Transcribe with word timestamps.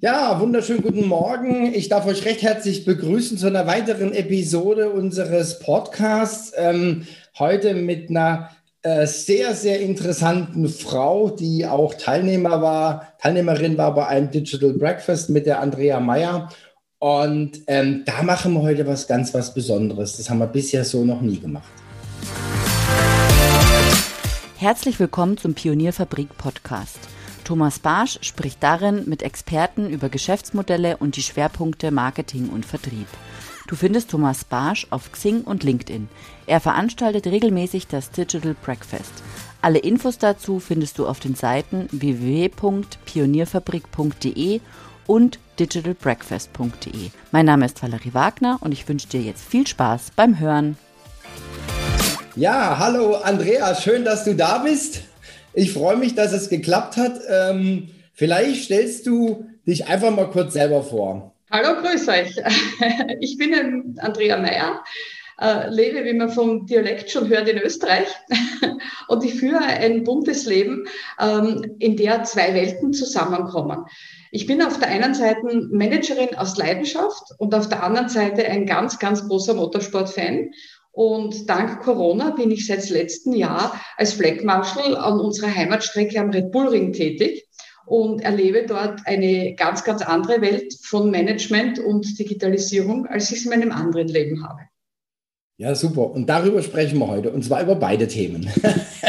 Ja, 0.00 0.40
wunderschönen 0.40 0.82
guten 0.82 1.06
Morgen. 1.06 1.72
Ich 1.72 1.88
darf 1.88 2.06
euch 2.06 2.24
recht 2.24 2.42
herzlich 2.42 2.84
begrüßen 2.84 3.38
zu 3.38 3.46
einer 3.46 3.66
weiteren 3.66 4.12
Episode 4.12 4.90
unseres 4.90 5.58
Podcasts. 5.60 6.52
Ähm, 6.56 7.06
heute 7.38 7.74
mit 7.74 8.10
einer 8.10 8.50
äh, 8.82 9.06
sehr, 9.06 9.54
sehr 9.54 9.80
interessanten 9.80 10.68
Frau, 10.68 11.30
die 11.30 11.66
auch 11.66 11.94
Teilnehmer 11.94 12.60
war, 12.60 13.12
Teilnehmerin 13.22 13.78
war 13.78 13.94
bei 13.94 14.06
einem 14.06 14.30
Digital 14.30 14.72
Breakfast 14.72 15.30
mit 15.30 15.46
der 15.46 15.60
Andrea 15.60 16.00
Meyer. 16.00 16.50
Und 16.98 17.60
ähm, 17.66 18.02
da 18.04 18.22
machen 18.22 18.52
wir 18.54 18.62
heute 18.62 18.86
was 18.86 19.06
ganz 19.06 19.32
was 19.32 19.54
Besonderes. 19.54 20.16
Das 20.16 20.28
haben 20.28 20.38
wir 20.38 20.46
bisher 20.46 20.84
so 20.84 21.04
noch 21.04 21.22
nie 21.22 21.38
gemacht. 21.38 21.68
Herzlich 24.58 24.98
willkommen 24.98 25.38
zum 25.38 25.54
Pionierfabrik 25.54 26.36
Podcast. 26.36 26.98
Thomas 27.46 27.78
Barsch 27.78 28.18
spricht 28.22 28.60
darin 28.60 29.04
mit 29.06 29.22
Experten 29.22 29.88
über 29.88 30.08
Geschäftsmodelle 30.08 30.96
und 30.96 31.14
die 31.14 31.22
Schwerpunkte 31.22 31.92
Marketing 31.92 32.48
und 32.48 32.66
Vertrieb. 32.66 33.06
Du 33.68 33.76
findest 33.76 34.10
Thomas 34.10 34.44
Barsch 34.44 34.88
auf 34.90 35.12
Xing 35.12 35.42
und 35.42 35.62
LinkedIn. 35.62 36.08
Er 36.48 36.58
veranstaltet 36.58 37.28
regelmäßig 37.28 37.86
das 37.86 38.10
Digital 38.10 38.56
Breakfast. 38.64 39.12
Alle 39.62 39.78
Infos 39.78 40.18
dazu 40.18 40.58
findest 40.58 40.98
du 40.98 41.06
auf 41.06 41.20
den 41.20 41.36
Seiten 41.36 41.86
www.pionierfabrik.de 41.92 44.60
und 45.06 45.38
digitalbreakfast.de. 45.60 47.10
Mein 47.30 47.46
Name 47.46 47.66
ist 47.66 47.80
Valerie 47.80 48.12
Wagner 48.12 48.58
und 48.60 48.72
ich 48.72 48.88
wünsche 48.88 49.06
dir 49.06 49.22
jetzt 49.22 49.44
viel 49.44 49.68
Spaß 49.68 50.10
beim 50.16 50.40
Hören. 50.40 50.76
Ja, 52.34 52.76
hallo 52.80 53.18
Andrea, 53.18 53.72
schön, 53.76 54.04
dass 54.04 54.24
du 54.24 54.34
da 54.34 54.58
bist. 54.58 55.04
Ich 55.58 55.72
freue 55.72 55.96
mich, 55.96 56.14
dass 56.14 56.34
es 56.34 56.50
geklappt 56.50 56.98
hat. 56.98 57.18
Ähm, 57.30 57.88
vielleicht 58.12 58.64
stellst 58.64 59.06
du 59.06 59.46
dich 59.66 59.86
einfach 59.86 60.14
mal 60.14 60.28
kurz 60.28 60.52
selber 60.52 60.82
vor. 60.82 61.32
Hallo, 61.50 61.80
grüß 61.80 62.08
euch. 62.08 62.36
Ich 63.20 63.38
bin 63.38 63.96
Andrea 63.98 64.36
Meyer, 64.36 64.84
äh, 65.40 65.70
lebe, 65.70 66.04
wie 66.04 66.12
man 66.12 66.28
vom 66.28 66.66
Dialekt 66.66 67.10
schon 67.10 67.28
hört, 67.30 67.48
in 67.48 67.56
Österreich. 67.56 68.06
Und 69.08 69.24
ich 69.24 69.32
führe 69.32 69.64
ein 69.64 70.04
buntes 70.04 70.44
Leben, 70.44 70.84
ähm, 71.18 71.76
in 71.78 71.96
der 71.96 72.24
zwei 72.24 72.52
Welten 72.52 72.92
zusammenkommen. 72.92 73.86
Ich 74.32 74.46
bin 74.46 74.60
auf 74.60 74.78
der 74.78 74.88
einen 74.88 75.14
Seite 75.14 75.40
Managerin 75.70 76.36
aus 76.36 76.58
Leidenschaft 76.58 77.32
und 77.38 77.54
auf 77.54 77.70
der 77.70 77.82
anderen 77.82 78.10
Seite 78.10 78.44
ein 78.44 78.66
ganz, 78.66 78.98
ganz 78.98 79.26
großer 79.26 79.54
Motorsport-Fan 79.54 80.50
und 80.96 81.46
dank 81.50 81.82
Corona 81.82 82.30
bin 82.30 82.50
ich 82.50 82.66
seit 82.66 82.88
letztem 82.88 83.34
Jahr 83.34 83.78
als 83.98 84.14
Flag 84.14 84.42
Marshal 84.44 84.96
an 84.96 85.20
unserer 85.20 85.54
Heimatstrecke 85.54 86.18
am 86.18 86.30
Red 86.30 86.50
Bull 86.50 86.68
Ring 86.68 86.94
tätig 86.94 87.46
und 87.84 88.22
erlebe 88.22 88.64
dort 88.66 89.00
eine 89.04 89.54
ganz, 89.56 89.84
ganz 89.84 90.00
andere 90.00 90.40
Welt 90.40 90.72
von 90.82 91.10
Management 91.10 91.78
und 91.78 92.18
Digitalisierung, 92.18 93.06
als 93.06 93.30
ich 93.30 93.40
es 93.40 93.44
in 93.44 93.50
meinem 93.50 93.72
anderen 93.72 94.08
Leben 94.08 94.42
habe. 94.42 94.60
Ja, 95.58 95.74
super. 95.74 96.10
Und 96.12 96.30
darüber 96.30 96.62
sprechen 96.62 96.98
wir 96.98 97.08
heute, 97.08 97.28
und 97.30 97.44
zwar 97.44 97.62
über 97.62 97.74
beide 97.74 98.08
Themen. 98.08 98.48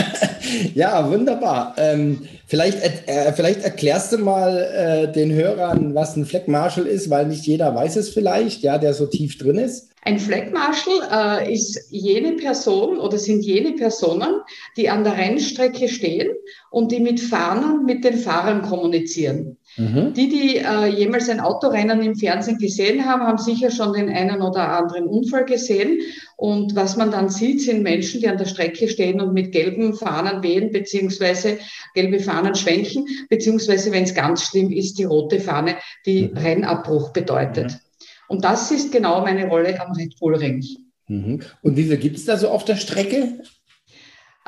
ja, 0.75 1.09
wunderbar. 1.09 1.73
Ähm, 1.77 2.27
vielleicht, 2.47 2.83
äh, 3.07 3.31
vielleicht 3.31 3.63
erklärst 3.63 4.11
du 4.11 4.17
mal 4.17 4.57
äh, 4.57 5.11
den 5.11 5.31
Hörern, 5.31 5.95
was 5.95 6.17
ein 6.17 6.25
Flag 6.25 6.47
Marshal 6.47 6.85
ist, 6.85 7.09
weil 7.09 7.27
nicht 7.27 7.47
jeder 7.47 7.73
weiß 7.73 7.95
es 7.95 8.09
vielleicht, 8.09 8.61
ja, 8.61 8.77
der 8.77 8.93
so 8.93 9.05
tief 9.05 9.37
drin 9.37 9.57
ist. 9.57 9.93
Ein 10.03 10.19
Flag 10.19 10.51
Marshal 10.53 11.41
äh, 11.43 11.53
ist 11.53 11.87
jene 11.89 12.33
Person 12.33 12.97
oder 12.97 13.17
sind 13.17 13.43
jene 13.43 13.73
Personen, 13.73 14.41
die 14.77 14.89
an 14.89 15.03
der 15.03 15.17
Rennstrecke 15.17 15.89
stehen 15.89 16.29
und 16.69 16.91
die 16.91 16.99
mit 16.99 17.19
Fahnen 17.19 17.83
mit 17.85 18.03
den 18.03 18.17
Fahrern 18.17 18.61
kommunizieren. 18.61 19.57
Mhm. 19.75 20.13
Die, 20.13 20.29
die 20.29 20.57
äh, 20.57 20.85
jemals 20.85 21.29
ein 21.29 21.39
Autorennen 21.39 22.01
im 22.01 22.15
Fernsehen 22.15 22.57
gesehen 22.57 23.05
haben, 23.05 23.23
haben 23.23 23.37
sicher 23.37 23.69
schon 23.69 23.93
den 23.93 24.09
einen 24.09 24.41
oder 24.41 24.69
anderen 24.71 25.07
Unfall 25.07 25.45
gesehen. 25.45 25.99
Und 26.37 26.75
was 26.75 26.95
man 26.95 27.11
dann 27.11 27.29
sieht, 27.29 27.61
sind 27.61 27.83
Menschen, 27.83 28.21
die 28.21 28.29
an 28.29 28.37
der 28.37 28.45
Strecke 28.45 28.87
stehen 28.87 29.19
und 29.19 29.33
mit 29.33 29.51
gelben 29.51 29.93
Fahnen 29.93 30.41
wehen, 30.41 30.71
beziehungsweise 30.71 31.57
gelbe 31.95 32.19
Fahnen 32.19 32.55
schwenken, 32.55 33.07
beziehungsweise, 33.29 33.91
wenn 33.91 34.03
es 34.03 34.13
ganz 34.13 34.43
schlimm 34.43 34.71
ist, 34.71 34.99
die 34.99 35.03
rote 35.03 35.39
Fahne, 35.39 35.75
die 36.05 36.29
mhm. 36.29 36.37
Rennabbruch 36.37 37.11
bedeutet. 37.11 37.71
Mhm. 37.71 37.86
Und 38.27 38.43
das 38.43 38.71
ist 38.71 38.91
genau 38.91 39.21
meine 39.21 39.47
Rolle 39.47 39.79
am 39.79 39.93
Red 39.93 40.19
Bull 40.19 40.35
Ring. 40.35 40.63
Mhm. 41.07 41.41
Und 41.61 41.77
wie 41.77 41.83
viel 41.83 41.97
gibt 41.97 42.17
es 42.17 42.25
da 42.25 42.37
so 42.37 42.49
auf 42.49 42.65
der 42.65 42.75
Strecke? 42.75 43.39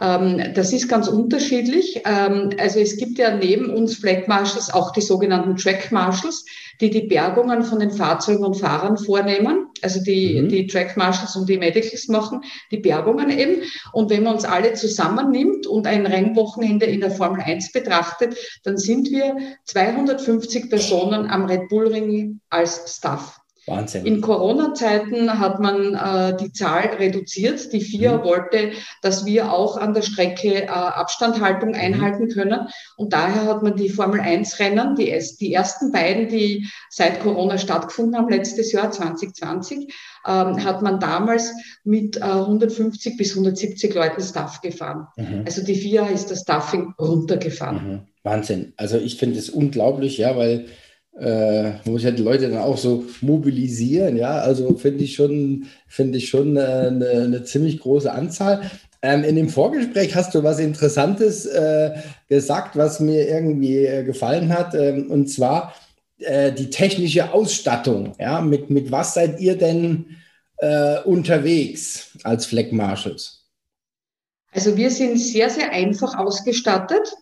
Ähm, 0.01 0.53
das 0.53 0.71
ist 0.71 0.87
ganz 0.87 1.07
unterschiedlich. 1.07 2.01
Ähm, 2.05 2.51
also 2.57 2.79
es 2.79 2.97
gibt 2.97 3.17
ja 3.17 3.35
neben 3.35 3.69
uns 3.69 3.97
Flag 3.97 4.27
Marshals 4.27 4.73
auch 4.73 4.91
die 4.91 5.01
sogenannten 5.01 5.57
Track 5.57 5.91
Marshals, 5.91 6.45
die 6.79 6.89
die 6.89 7.07
Bergungen 7.07 7.63
von 7.63 7.79
den 7.79 7.91
Fahrzeugen 7.91 8.45
und 8.45 8.55
Fahrern 8.55 8.97
vornehmen. 8.97 9.67
Also 9.81 10.01
die, 10.01 10.41
mhm. 10.41 10.49
die 10.49 10.67
Track 10.67 10.95
Marshals 10.95 11.35
und 11.35 11.49
die 11.49 11.57
Medicals 11.57 12.07
machen 12.07 12.41
die 12.71 12.77
Bergungen 12.77 13.29
eben. 13.29 13.63
Und 13.91 14.09
wenn 14.09 14.23
man 14.23 14.35
uns 14.35 14.45
alle 14.45 14.73
zusammennimmt 14.73 15.67
und 15.67 15.85
ein 15.85 16.05
Rennwochenende 16.05 16.85
in 16.85 17.01
der 17.01 17.11
Formel 17.11 17.41
1 17.41 17.73
betrachtet, 17.73 18.37
dann 18.63 18.77
sind 18.77 19.11
wir 19.11 19.35
250 19.65 20.69
Personen 20.69 21.29
am 21.29 21.45
Red 21.45 21.67
Bull 21.67 21.87
Ring 21.87 22.39
als 22.49 22.95
Staff. 22.97 23.39
Wahnsinn. 23.69 24.05
In 24.05 24.21
Corona-Zeiten 24.21 25.39
hat 25.39 25.59
man 25.59 25.95
äh, 25.95 26.37
die 26.37 26.51
Zahl 26.51 26.87
reduziert. 26.97 27.71
Die 27.73 27.81
FIA 27.81 28.17
mhm. 28.17 28.23
wollte, 28.23 28.71
dass 29.01 29.25
wir 29.25 29.51
auch 29.51 29.77
an 29.77 29.93
der 29.93 30.01
Strecke 30.01 30.63
äh, 30.63 30.67
Abstandhaltung 30.67 31.69
mhm. 31.69 31.75
einhalten 31.75 32.29
können. 32.29 32.67
Und 32.97 33.13
daher 33.13 33.45
hat 33.45 33.63
man 33.63 33.75
die 33.75 33.89
Formel 33.89 34.19
1-Rennen, 34.21 34.95
die, 34.95 35.17
die 35.39 35.53
ersten 35.53 35.91
beiden, 35.91 36.27
die 36.29 36.67
seit 36.89 37.21
Corona 37.21 37.57
stattgefunden 37.57 38.17
haben, 38.17 38.29
letztes 38.29 38.71
Jahr 38.71 38.91
2020, 38.91 39.93
ähm, 40.27 40.63
hat 40.63 40.81
man 40.81 40.99
damals 40.99 41.53
mit 41.83 42.17
äh, 42.17 42.21
150 42.21 43.17
bis 43.17 43.31
170 43.31 43.93
Leuten 43.93 44.21
Staff 44.21 44.61
gefahren. 44.61 45.07
Mhm. 45.15 45.43
Also 45.45 45.63
die 45.63 45.75
FIA 45.75 46.07
ist 46.07 46.31
das 46.31 46.41
Staffing 46.41 46.93
runtergefahren. 46.99 47.87
Mhm. 47.87 47.99
Wahnsinn. 48.23 48.73
Also 48.77 48.97
ich 48.97 49.17
finde 49.17 49.39
es 49.39 49.49
unglaublich, 49.49 50.17
ja, 50.17 50.35
weil 50.35 50.67
äh, 51.17 51.71
muss 51.85 52.03
ja 52.03 52.11
die 52.11 52.23
Leute 52.23 52.49
dann 52.49 52.59
auch 52.59 52.77
so 52.77 53.05
mobilisieren, 53.21 54.15
ja, 54.17 54.39
also 54.39 54.75
finde 54.75 55.03
ich 55.03 55.15
schon, 55.15 55.65
finde 55.87 56.17
ich 56.17 56.29
schon 56.29 56.55
äh, 56.55 56.61
eine, 56.61 57.09
eine, 57.09 57.43
ziemlich 57.43 57.79
große 57.79 58.11
Anzahl. 58.11 58.61
Ähm, 59.01 59.23
in 59.23 59.35
dem 59.35 59.49
Vorgespräch 59.49 60.15
hast 60.15 60.35
du 60.35 60.43
was 60.43 60.59
Interessantes 60.59 61.45
äh, 61.45 61.95
gesagt, 62.27 62.77
was 62.77 62.99
mir 62.99 63.27
irgendwie 63.27 63.85
äh, 63.85 64.03
gefallen 64.03 64.53
hat, 64.53 64.75
ähm, 64.75 65.09
und 65.09 65.27
zwar 65.27 65.73
äh, 66.19 66.51
die 66.51 66.69
technische 66.69 67.33
Ausstattung. 67.33 68.13
Ja, 68.19 68.41
mit, 68.41 68.69
mit 68.69 68.91
was 68.91 69.13
seid 69.13 69.39
ihr 69.39 69.57
denn 69.57 70.17
äh, 70.57 70.99
unterwegs 71.01 72.11
als 72.23 72.45
Fleck 72.45 72.71
Marshals? 72.71 73.39
Also 74.51 74.75
wir 74.75 74.89
sind 74.89 75.17
sehr, 75.17 75.49
sehr 75.49 75.71
einfach 75.71 76.17
ausgestattet. 76.17 77.13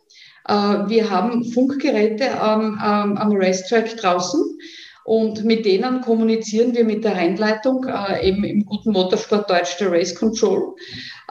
Äh, 0.48 0.54
wir 0.54 1.10
haben 1.10 1.44
Funkgeräte 1.46 2.40
am, 2.40 2.80
am 2.80 3.32
Racetrack 3.36 3.98
draußen 3.98 4.58
und 5.08 5.46
mit 5.46 5.66
denen 5.66 6.02
kommunizieren 6.02 6.76
wir 6.76 6.84
mit 6.84 7.06
der 7.06 7.16
Rennleitung, 7.16 7.86
äh, 7.86 8.28
eben 8.28 8.44
im 8.44 8.66
guten 8.66 8.92
Motorsport 8.92 9.50
Deutsch 9.50 9.78
der 9.78 9.90
Race 9.90 10.14
Control 10.14 10.76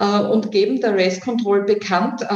äh, 0.00 0.20
und 0.20 0.50
geben 0.50 0.80
der 0.80 0.94
Race 0.94 1.20
Control 1.20 1.64
bekannt, 1.64 2.22
äh, 2.22 2.26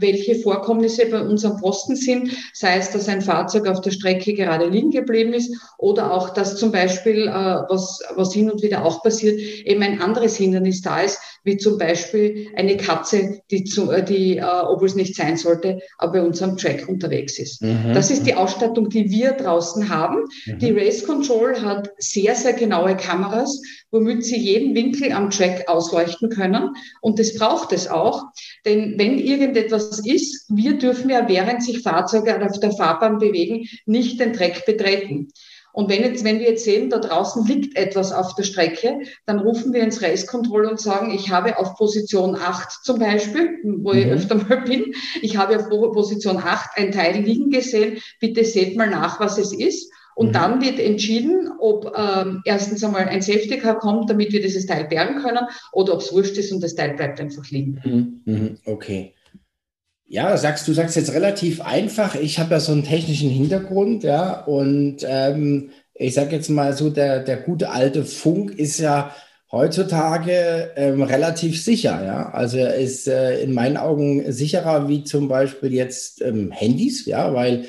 welche 0.00 0.36
Vorkommnisse 0.36 1.04
bei 1.10 1.20
uns 1.20 1.44
am 1.44 1.60
Posten 1.60 1.96
sind, 1.96 2.30
sei 2.54 2.78
es, 2.78 2.92
dass 2.92 3.10
ein 3.10 3.20
Fahrzeug 3.20 3.66
auf 3.66 3.82
der 3.82 3.90
Strecke 3.90 4.32
gerade 4.32 4.70
liegen 4.70 4.90
geblieben 4.90 5.34
ist 5.34 5.54
oder 5.76 6.12
auch, 6.14 6.30
dass 6.30 6.56
zum 6.56 6.72
Beispiel, 6.72 7.28
äh, 7.28 7.30
was, 7.30 8.00
was 8.14 8.32
hin 8.32 8.50
und 8.50 8.62
wieder 8.62 8.82
auch 8.82 9.02
passiert, 9.02 9.38
eben 9.38 9.82
ein 9.82 10.00
anderes 10.00 10.36
Hindernis 10.36 10.80
da 10.80 11.02
ist, 11.02 11.18
wie 11.44 11.58
zum 11.58 11.76
Beispiel 11.76 12.48
eine 12.56 12.78
Katze, 12.78 13.42
die, 13.50 13.64
zu, 13.64 13.90
äh, 13.90 14.02
die 14.02 14.38
äh, 14.38 14.44
obwohl 14.44 14.88
es 14.88 14.94
nicht 14.94 15.14
sein 15.14 15.36
sollte, 15.36 15.80
aber 15.98 16.12
bei 16.14 16.22
uns 16.22 16.40
am 16.40 16.56
Track 16.56 16.88
unterwegs 16.88 17.38
ist. 17.38 17.60
Mhm. 17.60 17.92
Das 17.92 18.10
ist 18.10 18.26
die 18.26 18.34
Ausstattung, 18.34 18.88
die 18.88 19.10
wir 19.10 19.32
draußen 19.32 19.90
haben. 19.90 20.24
Mhm. 20.46 20.58
Die 20.58 20.70
Race 20.72 20.85
Control 21.06 21.60
hat 21.60 21.90
sehr, 21.98 22.34
sehr 22.34 22.52
genaue 22.52 22.96
Kameras, 22.96 23.60
womit 23.90 24.24
sie 24.24 24.38
jeden 24.38 24.74
Winkel 24.74 25.12
am 25.12 25.30
Track 25.30 25.68
ausleuchten 25.68 26.30
können. 26.30 26.74
Und 27.00 27.18
das 27.18 27.34
braucht 27.34 27.72
es 27.72 27.88
auch. 27.88 28.24
Denn 28.64 28.98
wenn 28.98 29.18
irgendetwas 29.18 30.04
ist, 30.04 30.46
wir 30.48 30.78
dürfen 30.78 31.10
ja, 31.10 31.28
während 31.28 31.62
sich 31.62 31.82
Fahrzeuge 31.82 32.44
auf 32.44 32.60
der 32.60 32.72
Fahrbahn 32.72 33.18
bewegen, 33.18 33.66
nicht 33.86 34.20
den 34.20 34.32
Track 34.32 34.64
betreten. 34.66 35.28
Und 35.76 35.90
wenn, 35.90 36.02
jetzt, 36.02 36.24
wenn 36.24 36.38
wir 36.38 36.48
jetzt 36.48 36.64
sehen, 36.64 36.88
da 36.88 36.98
draußen 36.98 37.44
liegt 37.46 37.76
etwas 37.76 38.10
auf 38.10 38.34
der 38.34 38.44
Strecke, 38.44 38.98
dann 39.26 39.40
rufen 39.40 39.74
wir 39.74 39.82
ins 39.82 40.00
Race 40.00 40.26
Control 40.26 40.64
und 40.64 40.80
sagen, 40.80 41.10
ich 41.10 41.30
habe 41.30 41.58
auf 41.58 41.76
Position 41.76 42.34
8 42.34 42.82
zum 42.82 42.98
Beispiel, 42.98 43.58
wo 43.62 43.92
mhm. 43.92 43.98
ich 43.98 44.06
öfter 44.06 44.36
mal 44.36 44.62
bin, 44.62 44.94
ich 45.20 45.36
habe 45.36 45.58
auf 45.58 45.68
Position 45.68 46.38
8 46.38 46.78
ein 46.78 46.92
Teil 46.92 47.20
liegen 47.20 47.50
gesehen, 47.50 47.98
bitte 48.20 48.42
seht 48.42 48.74
mal 48.78 48.88
nach, 48.88 49.20
was 49.20 49.36
es 49.36 49.52
ist. 49.52 49.92
Und 50.16 50.28
mhm. 50.28 50.32
dann 50.32 50.62
wird 50.62 50.80
entschieden, 50.80 51.50
ob 51.60 51.92
ähm, 51.94 52.40
erstens 52.46 52.82
einmal 52.82 53.06
ein 53.06 53.20
Safety 53.20 53.58
Car 53.58 53.78
kommt, 53.78 54.08
damit 54.08 54.32
wir 54.32 54.40
dieses 54.40 54.64
Teil 54.64 54.86
bergen 54.86 55.22
können, 55.22 55.46
oder 55.72 55.92
ob 55.92 56.00
es 56.00 56.10
wurscht 56.10 56.38
ist 56.38 56.50
und 56.52 56.62
das 56.62 56.74
Teil 56.74 56.94
bleibt 56.94 57.20
einfach 57.20 57.48
liegen. 57.50 57.80
Mhm. 57.84 58.20
Mhm. 58.24 58.58
Okay. 58.64 59.12
Ja, 60.08 60.34
sagst 60.38 60.66
du 60.66 60.72
sagst 60.72 60.96
jetzt 60.96 61.12
relativ 61.12 61.60
einfach. 61.60 62.14
Ich 62.14 62.38
habe 62.38 62.54
ja 62.54 62.60
so 62.60 62.72
einen 62.72 62.84
technischen 62.84 63.28
Hintergrund, 63.28 64.04
ja, 64.04 64.42
und 64.44 64.98
ähm, 65.06 65.70
ich 65.92 66.14
sage 66.14 66.34
jetzt 66.34 66.48
mal 66.48 66.72
so, 66.72 66.88
der, 66.88 67.22
der 67.22 67.36
gute 67.36 67.70
alte 67.70 68.04
Funk 68.06 68.58
ist 68.58 68.78
ja 68.78 69.14
heutzutage 69.52 70.70
ähm, 70.76 71.02
relativ 71.02 71.62
sicher, 71.62 72.02
ja. 72.02 72.30
Also 72.30 72.56
er 72.56 72.76
ist 72.76 73.06
äh, 73.06 73.40
in 73.42 73.52
meinen 73.52 73.76
Augen 73.76 74.32
sicherer 74.32 74.88
wie 74.88 75.04
zum 75.04 75.28
Beispiel 75.28 75.74
jetzt 75.74 76.22
ähm, 76.22 76.52
Handys, 76.52 77.04
ja, 77.04 77.34
weil 77.34 77.66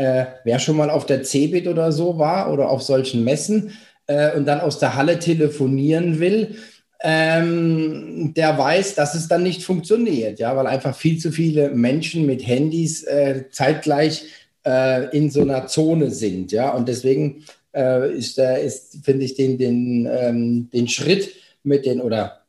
äh, 0.00 0.24
wer 0.44 0.58
schon 0.58 0.78
mal 0.78 0.88
auf 0.88 1.04
der 1.04 1.24
Cebit 1.24 1.68
oder 1.68 1.92
so 1.92 2.16
war 2.16 2.50
oder 2.50 2.70
auf 2.70 2.80
solchen 2.80 3.22
Messen 3.22 3.72
äh, 4.06 4.34
und 4.34 4.46
dann 4.46 4.60
aus 4.60 4.78
der 4.78 4.96
Halle 4.96 5.18
telefonieren 5.18 6.20
will, 6.20 6.56
ähm, 7.02 8.32
der 8.34 8.56
weiß, 8.56 8.94
dass 8.94 9.14
es 9.14 9.28
dann 9.28 9.42
nicht 9.42 9.62
funktioniert, 9.62 10.38
ja, 10.38 10.56
weil 10.56 10.66
einfach 10.66 10.96
viel 10.96 11.18
zu 11.18 11.30
viele 11.30 11.68
Menschen 11.70 12.24
mit 12.24 12.46
Handys 12.46 13.02
äh, 13.02 13.44
zeitgleich 13.50 14.24
äh, 14.64 15.14
in 15.14 15.30
so 15.30 15.42
einer 15.42 15.66
Zone 15.66 16.10
sind, 16.10 16.50
ja, 16.50 16.70
und 16.70 16.88
deswegen 16.88 17.44
äh, 17.74 18.10
ist, 18.16 18.38
ist 18.38 19.04
finde 19.04 19.26
ich 19.26 19.34
den, 19.34 19.58
den, 19.58 20.08
ähm, 20.10 20.70
den 20.72 20.88
Schritt 20.88 21.30
mit 21.62 21.84
den 21.84 22.00
oder 22.00 22.40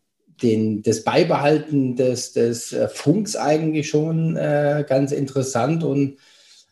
den, 0.41 0.83
das 0.83 1.03
Beibehalten 1.03 1.97
des, 1.97 2.31
des 2.31 2.71
äh, 2.71 2.87
Funks 2.87 3.35
eigentlich 3.35 3.89
schon 3.89 4.37
äh, 4.37 4.85
ganz 4.87 5.11
interessant 5.11 5.83
und 5.83 6.17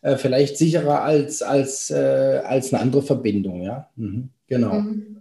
äh, 0.01 0.15
vielleicht 0.17 0.57
sicherer 0.57 1.03
als, 1.03 1.41
als, 1.41 1.89
äh, 1.89 2.41
als 2.43 2.73
eine 2.73 2.81
andere 2.81 3.01
Verbindung, 3.01 3.61
ja. 3.61 3.89
Mhm. 3.95 4.29
Genau. 4.47 4.79
Mhm. 4.79 5.19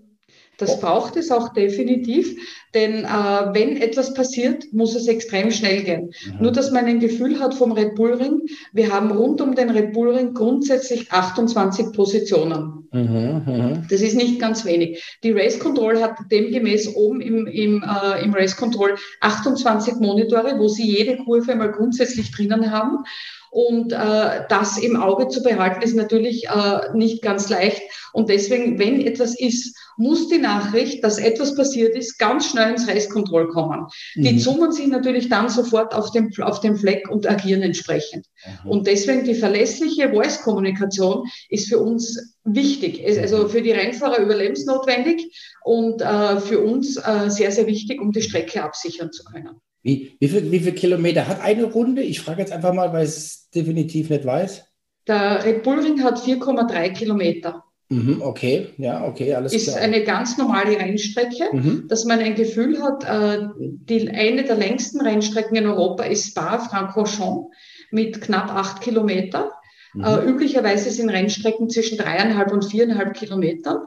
Das 0.59 0.81
braucht 0.81 1.17
es 1.17 1.31
auch 1.31 1.53
definitiv, 1.53 2.37
denn 2.75 3.05
äh, 3.05 3.07
wenn 3.07 3.77
etwas 3.77 4.13
passiert, 4.13 4.65
muss 4.73 4.97
es 4.97 5.07
extrem 5.07 5.53
schnell 5.53 5.85
gehen. 5.85 6.13
Mhm. 6.27 6.43
Nur, 6.43 6.53
dass 6.53 6.73
man 6.73 6.87
ein 6.87 6.99
Gefühl 6.99 7.39
hat 7.39 7.55
vom 7.55 7.71
Red 7.71 7.95
Bull 7.95 8.15
Ring, 8.15 8.41
wir 8.73 8.93
haben 8.93 9.13
rund 9.13 9.41
um 9.41 9.55
den 9.55 9.71
Red 9.71 9.93
Bull 9.93 10.17
Ring 10.17 10.35
grundsätzlich 10.35 11.13
28 11.13 11.93
Positionen. 11.93 12.89
Mhm, 12.91 13.43
mh. 13.47 13.83
Das 13.89 14.01
ist 14.01 14.17
nicht 14.17 14.41
ganz 14.41 14.65
wenig. 14.65 15.19
Die 15.23 15.31
Race 15.31 15.61
Control 15.61 16.03
hat 16.03 16.17
demgemäß 16.33 16.97
oben 16.97 17.21
im, 17.21 17.47
im, 17.47 17.85
äh, 17.85 18.25
im 18.25 18.35
Race 18.35 18.57
Control 18.57 18.97
28 19.21 19.97
Monitore, 19.97 20.59
wo 20.59 20.67
sie 20.67 20.91
jede 20.91 21.19
Kurve 21.19 21.55
mal 21.55 21.71
grundsätzlich 21.71 22.33
drinnen 22.33 22.71
haben. 22.73 23.05
Und 23.51 23.93
äh, 23.93 24.45
das 24.49 24.79
im 24.79 24.97
Auge 24.97 25.29
zu 25.29 25.43
behalten, 25.43 25.83
ist 25.83 25.95
natürlich 25.95 26.49
äh, 26.49 26.95
nicht 26.95 27.23
ganz 27.23 27.49
leicht. 27.49 27.83
Und 28.13 28.29
deswegen, 28.29 28.79
wenn 28.79 29.01
etwas 29.01 29.39
ist, 29.39 29.77
muss 29.97 30.29
die 30.29 30.39
Nachricht, 30.39 31.03
dass 31.03 31.19
etwas 31.19 31.55
passiert 31.55 31.97
ist, 31.97 32.19
ganz 32.19 32.51
schnell 32.51 32.71
ins 32.71 32.89
Race 32.89 33.09
Control 33.11 33.49
kommen. 33.49 33.87
Mhm. 34.15 34.23
Die 34.23 34.39
zoomen 34.39 34.73
sich 34.73 34.87
natürlich 34.87 35.29
dann 35.29 35.49
sofort 35.49 35.95
auf 35.95 36.11
den, 36.13 36.31
auf 36.41 36.61
den 36.61 36.77
Fleck 36.77 37.09
und 37.11 37.29
agieren 37.29 37.63
entsprechend. 37.63 38.27
Mhm. 38.65 38.71
Und 38.71 38.87
deswegen 38.87 39.25
die 39.25 39.35
verlässliche 39.35 40.11
Voice-Kommunikation 40.11 41.29
ist 41.49 41.69
für 41.69 41.79
uns 41.79 42.37
wichtig. 42.45 43.05
Also 43.07 43.49
für 43.49 43.63
die 43.63 43.73
Rennfahrer 43.73 44.19
überlebensnotwendig 44.21 45.37
und 45.65 46.01
äh, 46.01 46.41
für 46.41 46.61
uns 46.61 46.97
äh, 46.97 47.29
sehr, 47.29 47.51
sehr 47.51 47.67
wichtig, 47.67 48.01
um 48.01 48.13
die 48.13 48.23
Strecke 48.23 48.63
absichern 48.63 49.13
zu 49.13 49.25
können. 49.25 49.61
Wie, 49.83 50.17
wie, 50.19 50.29
viel, 50.29 50.51
wie 50.51 50.61
viele 50.61 50.75
Kilometer 50.75 51.27
hat 51.27 51.41
eine 51.41 51.65
Runde? 51.65 52.03
Ich 52.03 52.21
frage 52.21 52.41
jetzt 52.41 52.53
einfach 52.53 52.75
mal, 52.75 52.93
weil 52.93 53.05
ich 53.05 53.11
es 53.11 53.51
definitiv 53.51 54.11
nicht 54.11 54.25
weiß. 54.25 54.65
Der 55.07 55.45
Red 55.45 55.63
Bull 55.63 55.81
Ring 55.81 56.03
hat 56.03 56.19
4,3 56.19 56.93
Kilometer. 56.93 57.65
Mhm, 57.91 58.21
okay, 58.21 58.69
ja, 58.77 59.07
okay, 59.07 59.35
alles 59.35 59.55
ist 59.55 59.65
klar. 59.65 59.77
Ist 59.79 59.83
eine 59.83 60.05
ganz 60.05 60.37
normale 60.37 60.79
Rennstrecke, 60.79 61.45
mhm. 61.53 61.85
dass 61.89 62.05
man 62.05 62.19
ein 62.19 62.35
Gefühl 62.35 62.83
hat, 62.83 63.05
äh, 63.05 63.49
die, 63.59 64.11
eine 64.11 64.45
der 64.45 64.57
längsten 64.57 65.01
Rennstrecken 65.01 65.57
in 65.57 65.67
Europa 65.67 66.03
ist 66.03 66.27
Spa-Francorchamps 66.29 67.49
mit 67.91 68.21
knapp 68.21 68.55
acht 68.55 68.83
Kilometer. 68.83 69.53
Mhm. 69.95 70.05
Äh, 70.05 70.25
üblicherweise 70.25 70.91
sind 70.91 71.11
Rennstrecken 71.11 71.71
zwischen 71.71 71.99
dreieinhalb 71.99 72.53
und 72.53 72.65
viereinhalb 72.65 73.15
Kilometern. 73.15 73.79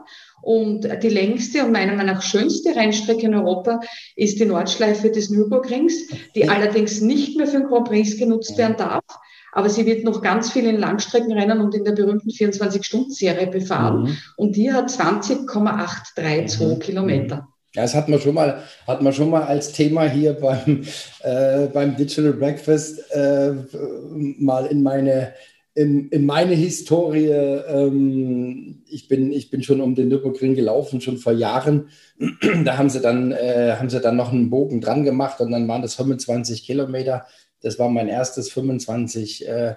Und 0.42 0.88
die 1.02 1.08
längste 1.08 1.64
und 1.64 1.72
meiner 1.72 1.94
Meinung 1.94 2.16
nach 2.16 2.22
schönste 2.22 2.74
Rennstrecke 2.74 3.26
in 3.26 3.34
Europa 3.34 3.80
ist 4.16 4.40
die 4.40 4.44
Nordschleife 4.44 5.10
des 5.10 5.30
Nürburgrings, 5.30 6.08
die 6.34 6.48
allerdings 6.48 7.00
nicht 7.00 7.36
mehr 7.36 7.46
für 7.46 7.58
den 7.58 7.68
Grand 7.68 7.86
Prix 7.88 8.18
genutzt 8.18 8.58
werden 8.58 8.76
darf. 8.76 9.04
Aber 9.52 9.68
sie 9.68 9.86
wird 9.86 10.02
noch 10.02 10.22
ganz 10.22 10.50
viel 10.50 10.64
in 10.64 10.78
Langstreckenrennen 10.78 11.60
und 11.60 11.74
in 11.74 11.84
der 11.84 11.92
berühmten 11.92 12.30
24-Stunden-Serie 12.30 13.48
befahren. 13.48 14.04
Mhm. 14.04 14.16
Und 14.36 14.56
die 14.56 14.72
hat 14.72 14.90
20,832 14.90 16.60
mhm. 16.60 16.78
Kilometer. 16.80 17.48
Ja, 17.74 17.82
das 17.82 17.94
hat 17.94 18.08
man 18.08 18.20
schon 18.20 18.34
mal, 18.34 18.62
hat 18.86 19.00
man 19.00 19.12
schon 19.12 19.30
mal 19.30 19.44
als 19.44 19.72
Thema 19.72 20.04
hier 20.04 20.34
beim, 20.34 20.82
äh, 21.20 21.66
beim 21.68 21.96
Digital 21.96 22.32
Breakfast 22.32 23.00
äh, 23.12 23.52
mal 24.10 24.66
in 24.66 24.82
meine 24.82 25.32
in, 25.74 26.08
in 26.10 26.26
meine 26.26 26.54
Historie, 26.54 27.28
ähm, 27.28 28.82
ich, 28.86 29.08
bin, 29.08 29.32
ich 29.32 29.50
bin 29.50 29.62
schon 29.62 29.80
um 29.80 29.94
den 29.94 30.08
Nürburgring 30.08 30.54
gelaufen, 30.54 31.00
schon 31.00 31.16
vor 31.16 31.32
Jahren. 31.32 31.88
da 32.64 32.76
haben 32.76 32.90
sie, 32.90 33.00
dann, 33.00 33.32
äh, 33.32 33.76
haben 33.78 33.88
sie 33.88 34.00
dann 34.00 34.16
noch 34.16 34.32
einen 34.32 34.50
Bogen 34.50 34.80
dran 34.80 35.04
gemacht 35.04 35.40
und 35.40 35.50
dann 35.50 35.66
waren 35.68 35.82
das 35.82 35.94
25 35.94 36.64
Kilometer. 36.64 37.26
Das 37.62 37.78
war 37.78 37.88
mein 37.88 38.08
erstes 38.08 38.50
25 38.50 39.48
äh, 39.48 39.76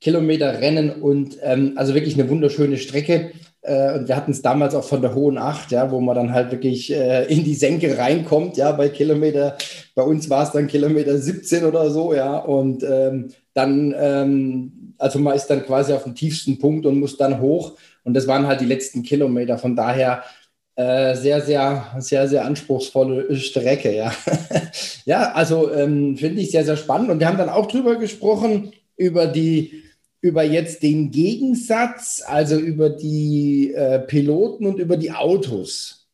Kilometer 0.00 0.60
Rennen 0.60 0.90
und 0.90 1.38
ähm, 1.42 1.72
also 1.76 1.94
wirklich 1.94 2.18
eine 2.18 2.28
wunderschöne 2.30 2.78
Strecke. 2.78 3.32
Äh, 3.62 3.98
und 3.98 4.08
wir 4.08 4.16
hatten 4.16 4.30
es 4.30 4.42
damals 4.42 4.74
auch 4.74 4.84
von 4.84 5.02
der 5.02 5.14
Hohen 5.14 5.38
Acht, 5.38 5.72
ja, 5.72 5.90
wo 5.90 6.00
man 6.00 6.14
dann 6.14 6.32
halt 6.32 6.52
wirklich 6.52 6.92
äh, 6.92 7.24
in 7.24 7.44
die 7.44 7.54
Senke 7.54 7.98
reinkommt, 7.98 8.56
ja, 8.56 8.72
bei 8.72 8.88
Kilometer, 8.88 9.56
bei 9.94 10.02
uns 10.02 10.30
war 10.30 10.44
es 10.44 10.52
dann 10.52 10.66
Kilometer 10.66 11.18
17 11.18 11.64
oder 11.64 11.90
so, 11.90 12.14
ja, 12.14 12.38
und 12.38 12.84
ähm, 12.84 13.32
dann 13.54 13.94
ähm, 13.98 14.72
also 14.98 15.18
man 15.18 15.36
ist 15.36 15.46
dann 15.46 15.64
quasi 15.64 15.92
auf 15.92 16.04
dem 16.04 16.14
tiefsten 16.14 16.58
Punkt 16.58 16.86
und 16.86 17.00
muss 17.00 17.16
dann 17.16 17.40
hoch. 17.40 17.78
Und 18.04 18.14
das 18.14 18.26
waren 18.26 18.46
halt 18.46 18.60
die 18.60 18.66
letzten 18.66 19.02
Kilometer. 19.02 19.58
Von 19.58 19.76
daher 19.76 20.22
äh, 20.76 21.16
sehr, 21.16 21.40
sehr, 21.40 21.94
sehr, 21.98 22.28
sehr 22.28 22.44
anspruchsvolle 22.44 23.34
Strecke, 23.36 23.94
ja. 23.94 24.12
ja, 25.06 25.32
also 25.32 25.72
ähm, 25.72 26.16
finde 26.16 26.42
ich 26.42 26.50
sehr, 26.50 26.64
sehr 26.64 26.76
spannend. 26.76 27.10
Und 27.10 27.18
wir 27.18 27.28
haben 27.28 27.38
dann 27.38 27.48
auch 27.48 27.66
drüber 27.66 27.96
gesprochen, 27.96 28.72
über 28.96 29.26
die, 29.26 29.84
über 30.20 30.42
jetzt 30.42 30.82
den 30.82 31.10
Gegensatz, 31.10 32.22
also 32.26 32.58
über 32.58 32.90
die 32.90 33.72
äh, 33.72 34.00
Piloten 34.00 34.66
und 34.66 34.78
über 34.78 34.96
die 34.96 35.12
Autos. 35.12 36.06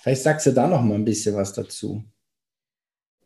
Vielleicht 0.00 0.22
sagst 0.22 0.46
du 0.46 0.52
da 0.52 0.66
noch 0.66 0.82
mal 0.82 0.94
ein 0.94 1.04
bisschen 1.04 1.36
was 1.36 1.52
dazu. 1.52 2.02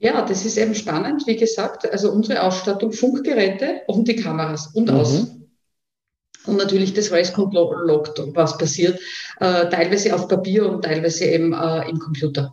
Ja, 0.03 0.23
das 0.23 0.45
ist 0.45 0.59
eben 0.59 0.75
spannend. 0.75 1.29
Wie 1.29 1.37
gesagt, 1.37 1.89
also 1.91 2.11
unsere 2.11 2.43
Ausstattung, 2.43 2.93
Funkgeräte 2.93 3.83
und 3.87 4.09
die 4.09 4.17
Kameras 4.17 4.67
und 4.75 4.91
mhm. 4.91 4.97
außen. 4.97 5.49
Und 6.45 6.57
natürlich 6.57 6.93
das 6.93 7.13
Race 7.13 7.33
Control 7.33 7.87
Logged, 7.87 8.21
was 8.35 8.59
passiert, 8.59 8.99
äh, 9.39 9.69
teilweise 9.69 10.13
auf 10.13 10.27
Papier 10.27 10.69
und 10.69 10.85
teilweise 10.85 11.27
eben 11.27 11.53
äh, 11.53 11.89
im 11.89 12.01
Computer. 12.01 12.53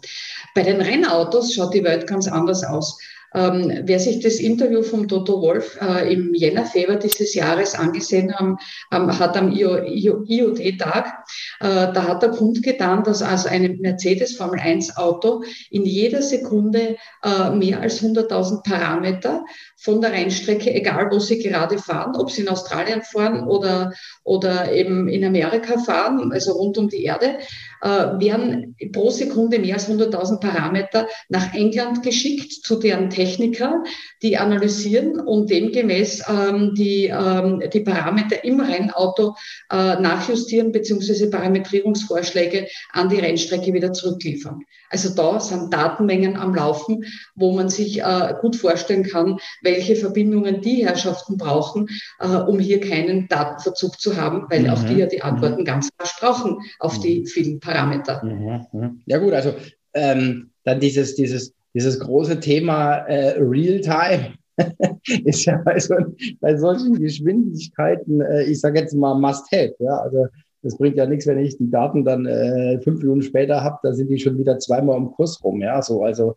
Bei 0.53 0.61
den 0.61 0.79
Rennautos 0.79 1.55
schaut 1.55 1.73
die 1.73 1.83
Welt 1.83 2.05
ganz 2.05 2.27
anders 2.27 2.63
aus. 2.63 2.99
Ähm, 3.33 3.81
wer 3.83 3.99
sich 3.99 4.21
das 4.21 4.35
Interview 4.35 4.81
vom 4.81 5.07
Toto 5.07 5.41
Wolf 5.41 5.77
äh, 5.81 6.11
im 6.13 6.33
Jänner, 6.33 6.65
Februar 6.65 6.97
dieses 6.97 7.33
Jahres 7.33 7.75
angesehen 7.75 8.33
haben, 8.33 8.57
ähm, 8.91 9.17
hat 9.19 9.37
am 9.37 9.51
IoT-Tag, 9.51 11.25
äh, 11.59 11.93
da 11.93 12.07
hat 12.07 12.23
er 12.23 12.29
kundgetan, 12.29 13.03
dass 13.03 13.21
also 13.21 13.49
ein 13.49 13.77
Mercedes 13.79 14.35
Formel 14.35 14.59
1 14.59 14.97
Auto 14.97 15.43
in 15.69 15.85
jeder 15.85 16.21
Sekunde 16.21 16.97
äh, 17.23 17.49
mehr 17.51 17.81
als 17.81 18.01
100.000 18.03 18.63
Parameter 18.63 19.45
von 19.81 20.01
der 20.01 20.11
Rennstrecke, 20.11 20.73
egal 20.73 21.09
wo 21.11 21.19
sie 21.19 21.39
gerade 21.39 21.77
fahren, 21.77 22.15
ob 22.17 22.29
sie 22.31 22.41
in 22.41 22.49
Australien 22.49 23.01
fahren 23.01 23.47
oder, 23.47 23.93
oder 24.23 24.71
eben 24.73 25.07
in 25.07 25.23
Amerika 25.23 25.77
fahren, 25.79 26.31
also 26.33 26.51
rund 26.51 26.77
um 26.77 26.89
die 26.89 27.03
Erde, 27.03 27.37
äh, 27.81 27.87
werden 27.87 28.75
pro 28.91 29.09
Sekunde 29.09 29.57
mehr 29.59 29.75
als 29.75 29.89
100.000 29.89 30.41
Parameter 30.41 31.07
nach 31.29 31.53
England 31.53 32.03
geschickt 32.03 32.51
zu 32.51 32.75
deren 32.75 33.09
Techniker, 33.09 33.83
die 34.21 34.37
analysieren 34.37 35.19
und 35.19 35.49
demgemäß 35.49 36.25
ähm, 36.27 36.73
die, 36.75 37.05
ähm, 37.05 37.63
die 37.71 37.79
Parameter 37.79 38.43
im 38.43 38.59
Rennauto 38.59 39.35
äh, 39.71 39.95
nachjustieren 39.99 40.73
bzw. 40.73 41.27
Parametrierungsvorschläge 41.27 42.67
an 42.91 43.07
die 43.07 43.19
Rennstrecke 43.19 43.73
wieder 43.73 43.93
zurückliefern. 43.93 44.59
Also 44.89 45.13
da 45.13 45.39
sind 45.39 45.73
Datenmengen 45.73 46.35
am 46.35 46.55
Laufen, 46.55 47.05
wo 47.35 47.53
man 47.53 47.69
sich 47.69 48.01
äh, 48.01 48.33
gut 48.41 48.55
vorstellen 48.55 49.03
kann, 49.03 49.37
welche 49.69 49.95
Verbindungen 49.95 50.61
die 50.61 50.85
Herrschaften 50.85 51.37
brauchen, 51.37 51.87
äh, 52.19 52.27
um 52.27 52.59
hier 52.59 52.79
keinen 52.79 53.27
Datenverzug 53.27 53.99
zu 53.99 54.17
haben, 54.17 54.45
weil 54.49 54.63
mhm. 54.63 54.69
auch 54.69 54.83
die 54.83 54.95
ja 54.95 55.05
die 55.05 55.21
Antworten 55.21 55.61
mhm. 55.61 55.65
ganz 55.65 55.89
rasch 55.99 56.19
brauchen 56.19 56.57
auf 56.79 56.97
mhm. 56.97 57.01
die 57.01 57.25
vielen 57.25 57.59
Parameter. 57.59 58.23
Mhm. 58.23 58.65
mhm. 58.71 59.01
Ja 59.05 59.17
gut, 59.17 59.33
also 59.33 59.53
ähm, 59.93 60.51
dann 60.63 60.79
dieses, 60.79 61.15
dieses, 61.15 61.53
dieses 61.73 61.99
große 61.99 62.39
Thema 62.39 62.97
äh, 63.07 63.39
Real-Time. 63.39 64.33
ist 65.23 65.45
ja 65.45 65.61
bei, 65.63 65.79
so, 65.79 65.95
bei 66.41 66.57
solchen 66.57 66.99
Geschwindigkeiten, 66.99 68.19
äh, 68.19 68.43
ich 68.43 68.59
sage 68.59 68.79
jetzt 68.79 68.93
mal 68.93 69.15
Must-Have. 69.15 69.75
Ja? 69.79 69.99
Also 69.99 70.27
das 70.61 70.77
bringt 70.77 70.97
ja 70.97 71.05
nichts, 71.05 71.25
wenn 71.27 71.39
ich 71.39 71.57
die 71.57 71.69
Daten 71.69 72.03
dann 72.03 72.25
äh, 72.25 72.79
fünf 72.81 73.01
Minuten 73.01 73.21
später 73.21 73.63
habe, 73.63 73.79
da 73.83 73.93
sind 73.93 74.09
die 74.09 74.19
schon 74.19 74.37
wieder 74.37 74.59
zweimal 74.59 74.97
im 74.97 75.11
Kurs 75.11 75.41
rum. 75.43 75.61
Ja, 75.61 75.81
so 75.81 76.03
also 76.03 76.35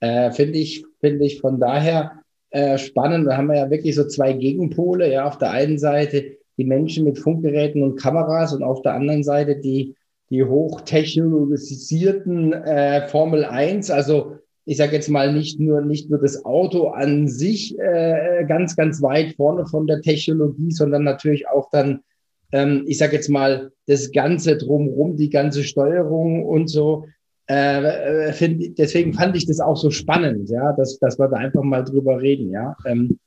äh, 0.00 0.30
finde 0.30 0.58
ich, 0.58 0.84
finde 1.00 1.24
ich 1.24 1.40
von 1.40 1.58
daher 1.58 2.12
äh, 2.54 2.78
spannend. 2.78 3.26
Da 3.26 3.36
haben 3.36 3.48
wir 3.48 3.56
ja 3.56 3.68
wirklich 3.68 3.96
so 3.96 4.06
zwei 4.06 4.32
Gegenpole. 4.32 5.12
Ja, 5.12 5.26
auf 5.26 5.38
der 5.38 5.50
einen 5.50 5.76
Seite 5.76 6.36
die 6.56 6.64
Menschen 6.64 7.04
mit 7.04 7.18
Funkgeräten 7.18 7.82
und 7.82 7.96
Kameras 7.96 8.54
und 8.54 8.62
auf 8.62 8.80
der 8.82 8.94
anderen 8.94 9.24
Seite 9.24 9.56
die, 9.56 9.96
die 10.30 10.44
hochtechnologisierten 10.44 12.52
äh, 12.52 13.08
Formel 13.08 13.44
1, 13.44 13.90
also 13.90 14.36
ich 14.66 14.76
sage 14.76 14.92
jetzt 14.92 15.10
mal 15.10 15.32
nicht 15.32 15.58
nur 15.58 15.80
nicht 15.80 16.10
nur 16.10 16.20
das 16.20 16.44
Auto 16.44 16.90
an 16.90 17.26
sich 17.26 17.76
äh, 17.78 18.44
ganz 18.46 18.76
ganz 18.76 19.02
weit 19.02 19.34
vorne 19.34 19.66
von 19.66 19.88
der 19.88 20.00
Technologie, 20.00 20.70
sondern 20.70 21.02
natürlich 21.02 21.48
auch 21.48 21.70
dann 21.70 22.02
ähm, 22.52 22.84
ich 22.86 22.98
sage 22.98 23.16
jetzt 23.16 23.28
mal 23.28 23.72
das 23.86 24.12
ganze 24.12 24.56
drumherum, 24.56 25.16
die 25.16 25.28
ganze 25.28 25.64
Steuerung 25.64 26.46
und 26.46 26.68
so. 26.68 27.06
Äh, 27.48 28.28
äh 28.28 28.32
find, 28.32 28.78
deswegen 28.78 29.12
fand 29.12 29.36
ich 29.36 29.46
das 29.46 29.60
auch 29.60 29.76
so 29.76 29.90
spannend, 29.90 30.48
ja, 30.48 30.72
dass, 30.72 30.98
dass 30.98 31.18
wir 31.18 31.28
da 31.28 31.36
einfach 31.36 31.62
mal 31.62 31.84
drüber 31.84 32.20
reden, 32.20 32.50
ja. 32.50 32.76
Ähm, 32.86 33.18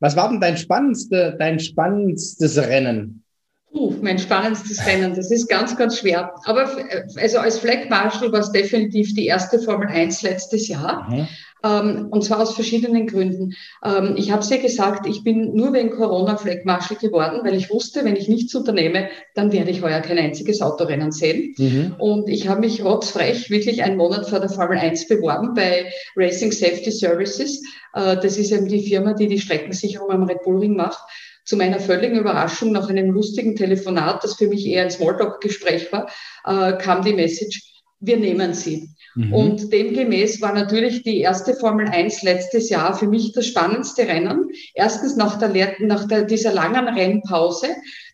was 0.00 0.16
war 0.16 0.28
denn 0.28 0.40
dein 0.40 0.56
spannendste, 0.56 1.36
dein 1.38 1.58
spannendstes 1.58 2.58
Rennen? 2.58 3.24
Uh, 3.72 3.92
mein 4.02 4.18
spannendstes 4.18 4.86
Rennen, 4.86 5.14
das 5.14 5.30
ist 5.30 5.48
ganz, 5.48 5.76
ganz 5.76 5.98
schwer. 5.98 6.32
Aber 6.44 6.68
also 7.16 7.38
als 7.38 7.58
Flag 7.58 7.88
Marshal 7.88 8.30
war 8.30 8.40
es 8.40 8.52
definitiv 8.52 9.14
die 9.14 9.26
erste 9.26 9.58
Formel 9.58 9.88
1 9.88 10.22
letztes 10.22 10.68
Jahr. 10.68 11.10
Mhm. 11.10 11.26
Ähm, 11.64 12.08
und 12.10 12.22
zwar 12.22 12.40
aus 12.40 12.54
verschiedenen 12.54 13.06
Gründen. 13.06 13.54
Ähm, 13.82 14.14
ich 14.16 14.30
habe 14.30 14.42
es 14.42 14.50
ja 14.50 14.58
gesagt, 14.58 15.06
ich 15.06 15.24
bin 15.24 15.54
nur 15.54 15.72
wegen 15.72 15.90
Corona 15.90 16.36
Flag 16.36 16.64
Marshal 16.64 16.98
geworden, 16.98 17.40
weil 17.42 17.54
ich 17.54 17.70
wusste, 17.70 18.04
wenn 18.04 18.16
ich 18.16 18.28
nichts 18.28 18.54
unternehme, 18.54 19.08
dann 19.34 19.50
werde 19.50 19.70
ich 19.70 19.82
heuer 19.82 20.00
kein 20.00 20.18
einziges 20.18 20.60
Autorennen 20.60 21.10
sehen. 21.10 21.54
Mhm. 21.56 21.94
Und 21.98 22.28
ich 22.28 22.48
habe 22.48 22.60
mich 22.60 22.84
rotzfrech 22.84 23.48
wirklich 23.50 23.82
einen 23.82 23.96
Monat 23.96 24.28
vor 24.28 24.40
der 24.40 24.50
Formel 24.50 24.78
1 24.78 25.08
beworben 25.08 25.54
bei 25.54 25.90
Racing 26.16 26.52
Safety 26.52 26.90
Services. 26.90 27.62
Äh, 27.94 28.16
das 28.16 28.36
ist 28.36 28.52
eben 28.52 28.68
die 28.68 28.86
Firma, 28.86 29.14
die 29.14 29.28
die 29.28 29.40
Streckensicherung 29.40 30.10
am 30.10 30.24
Red 30.24 30.42
Bull 30.42 30.58
Ring 30.58 30.76
macht 30.76 31.00
zu 31.44 31.56
meiner 31.56 31.78
völligen 31.78 32.18
Überraschung 32.18 32.72
nach 32.72 32.88
einem 32.88 33.10
lustigen 33.10 33.54
Telefonat, 33.54 34.24
das 34.24 34.34
für 34.34 34.48
mich 34.48 34.66
eher 34.66 34.84
ein 34.84 34.90
Smalltalk-Gespräch 34.90 35.92
war, 35.92 36.08
äh, 36.44 36.76
kam 36.78 37.04
die 37.04 37.12
Message, 37.12 37.74
wir 38.00 38.16
nehmen 38.16 38.54
sie. 38.54 38.88
Mhm. 39.14 39.32
Und 39.32 39.72
demgemäß 39.72 40.40
war 40.40 40.52
natürlich 40.52 41.02
die 41.02 41.20
erste 41.20 41.54
Formel 41.54 41.88
1 41.88 42.22
letztes 42.22 42.68
Jahr 42.68 42.94
für 42.94 43.06
mich 43.06 43.32
das 43.32 43.46
spannendste 43.46 44.06
Rennen. 44.08 44.50
Erstens 44.74 45.16
nach, 45.16 45.38
der, 45.38 45.76
nach 45.80 46.08
der, 46.08 46.24
dieser 46.24 46.52
langen 46.52 46.88
Rennpause. 46.88 47.68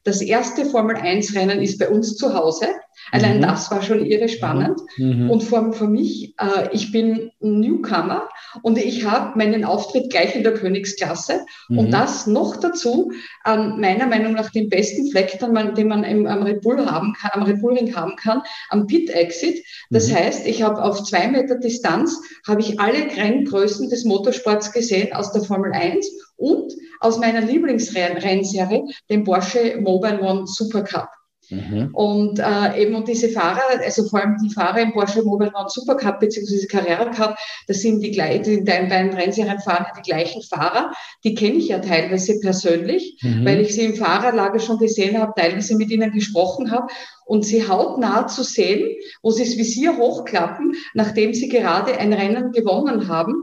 Das 0.05 0.23
erste 0.23 0.65
Formel 0.65 0.97
1 0.97 1.35
Rennen 1.35 1.61
ist 1.61 1.79
bei 1.79 1.89
uns 1.89 2.17
zu 2.17 2.35
Hause. 2.35 2.67
Allein 3.13 3.39
mhm. 3.39 3.43
das 3.43 3.71
war 3.71 3.83
schon 3.83 4.05
irre 4.05 4.29
spannend. 4.29 4.81
Mhm. 4.97 5.25
mhm. 5.25 5.31
Und 5.31 5.43
für, 5.43 5.73
für 5.73 5.89
mich, 5.89 6.35
äh, 6.39 6.69
ich 6.73 6.93
bin 6.93 7.31
Newcomer 7.41 8.29
und 8.63 8.79
ich 8.79 9.05
habe 9.05 9.39
meinen 9.39 9.65
Auftritt 9.65 10.11
gleich 10.11 10.35
in 10.35 10.43
der 10.43 10.55
Königsklasse. 10.55 11.41
Mhm. 11.69 11.79
Und 11.79 11.91
das 11.91 12.27
noch 12.27 12.57
dazu 12.57 13.13
an 13.43 13.81
meiner 13.81 14.07
Meinung 14.07 14.33
nach 14.33 14.51
den 14.51 14.69
besten 14.69 15.11
Fleck, 15.11 15.39
den 15.39 15.53
man, 15.53 15.75
den 15.75 15.89
man 15.89 16.05
im, 16.05 16.27
am 16.27 16.43
Red 16.43 16.63
Bull 16.63 16.85
haben 16.87 17.15
kann, 17.15 17.31
am 17.35 17.43
Red 17.43 17.61
Bull 17.61 17.75
Ring 17.75 17.95
haben 17.95 18.17
kann, 18.17 18.43
am 18.69 18.87
Pit 18.87 19.11
Exit. 19.11 19.65
Das 19.91 20.09
mhm. 20.09 20.17
heißt, 20.17 20.47
ich 20.47 20.63
habe 20.63 20.83
auf 20.83 21.03
zwei 21.05 21.29
Meter 21.29 21.57
Distanz 21.57 22.21
habe 22.47 22.61
ich 22.61 22.81
alle 22.81 22.99
Renngrößen 22.99 23.89
des 23.91 24.05
Motorsports 24.05 24.73
gesehen 24.73 25.13
aus 25.13 25.33
der 25.33 25.43
Formel 25.43 25.73
1 25.73 26.07
und 26.41 26.73
aus 27.01 27.19
meiner 27.19 27.43
Lieblingsrennserie, 27.43 28.83
dem 29.09 29.25
Porsche 29.25 29.79
Mobile 29.81 30.21
One 30.21 30.47
Super 30.47 30.83
Cup. 30.83 31.11
Mhm. 31.51 31.91
Und 31.93 32.39
äh, 32.39 32.81
eben 32.81 32.95
und 32.95 33.09
diese 33.09 33.29
Fahrer, 33.29 33.61
also 33.83 34.09
vor 34.09 34.21
allem 34.21 34.37
die 34.43 34.55
Fahrer 34.55 34.81
im 34.81 34.93
Porsche 34.93 35.23
Mobile 35.23 35.51
One 35.53 35.69
Supercup 35.69 36.21
bzw. 36.21 36.67
Carrera 36.67 37.07
Cup, 37.07 37.37
das 37.67 37.81
sind 37.81 38.01
die 38.03 38.13
gleichen, 38.13 38.45
die 38.45 38.55
in 38.55 38.65
deinen 38.65 38.89
beiden 38.89 39.13
Rennserien 39.13 39.59
fahren 39.59 39.87
die 39.97 40.09
gleichen 40.09 40.43
Fahrer. 40.43 40.93
Die 41.25 41.35
kenne 41.35 41.57
ich 41.57 41.69
ja 41.69 41.81
teilweise 41.81 42.39
persönlich, 42.41 43.19
mhm. 43.23 43.45
weil 43.45 43.61
ich 43.61 43.75
sie 43.75 43.85
im 43.85 43.97
Fahrerlager 43.97 44.61
schon 44.61 44.79
gesehen 44.79 45.19
habe, 45.19 45.33
teilweise 45.37 45.77
mit 45.77 45.91
ihnen 45.91 46.13
gesprochen 46.13 46.71
habe 46.71 46.87
und 47.27 47.45
sie 47.45 47.67
hautnah 47.67 48.29
zu 48.29 48.45
sehen, 48.45 48.97
wo 49.23 49.31
sie 49.31 49.45
das 49.45 49.57
Visier 49.57 49.97
hochklappen, 49.97 50.75
nachdem 50.95 51.35
sie 51.35 51.49
gerade 51.49 51.99
ein 51.99 52.13
Rennen 52.13 52.53
gewonnen 52.53 53.09
haben, 53.09 53.43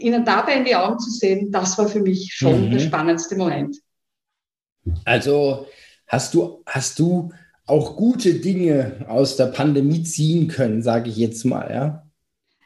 ihnen 0.00 0.24
dabei 0.24 0.54
in 0.56 0.64
die 0.64 0.76
Augen 0.76 0.98
zu 0.98 1.10
sehen, 1.10 1.50
das 1.50 1.78
war 1.78 1.88
für 1.88 2.00
mich 2.00 2.32
schon 2.32 2.66
mhm. 2.66 2.70
der 2.72 2.78
spannendste 2.80 3.36
Moment. 3.36 3.76
Also 5.04 5.66
Hast 6.10 6.34
du, 6.34 6.64
hast 6.66 6.98
du 6.98 7.30
auch 7.66 7.94
gute 7.94 8.34
Dinge 8.34 9.06
aus 9.06 9.36
der 9.36 9.46
Pandemie 9.46 10.02
ziehen 10.02 10.48
können, 10.48 10.82
sage 10.82 11.08
ich 11.08 11.16
jetzt 11.16 11.44
mal, 11.44 11.70
ja? 11.72 12.06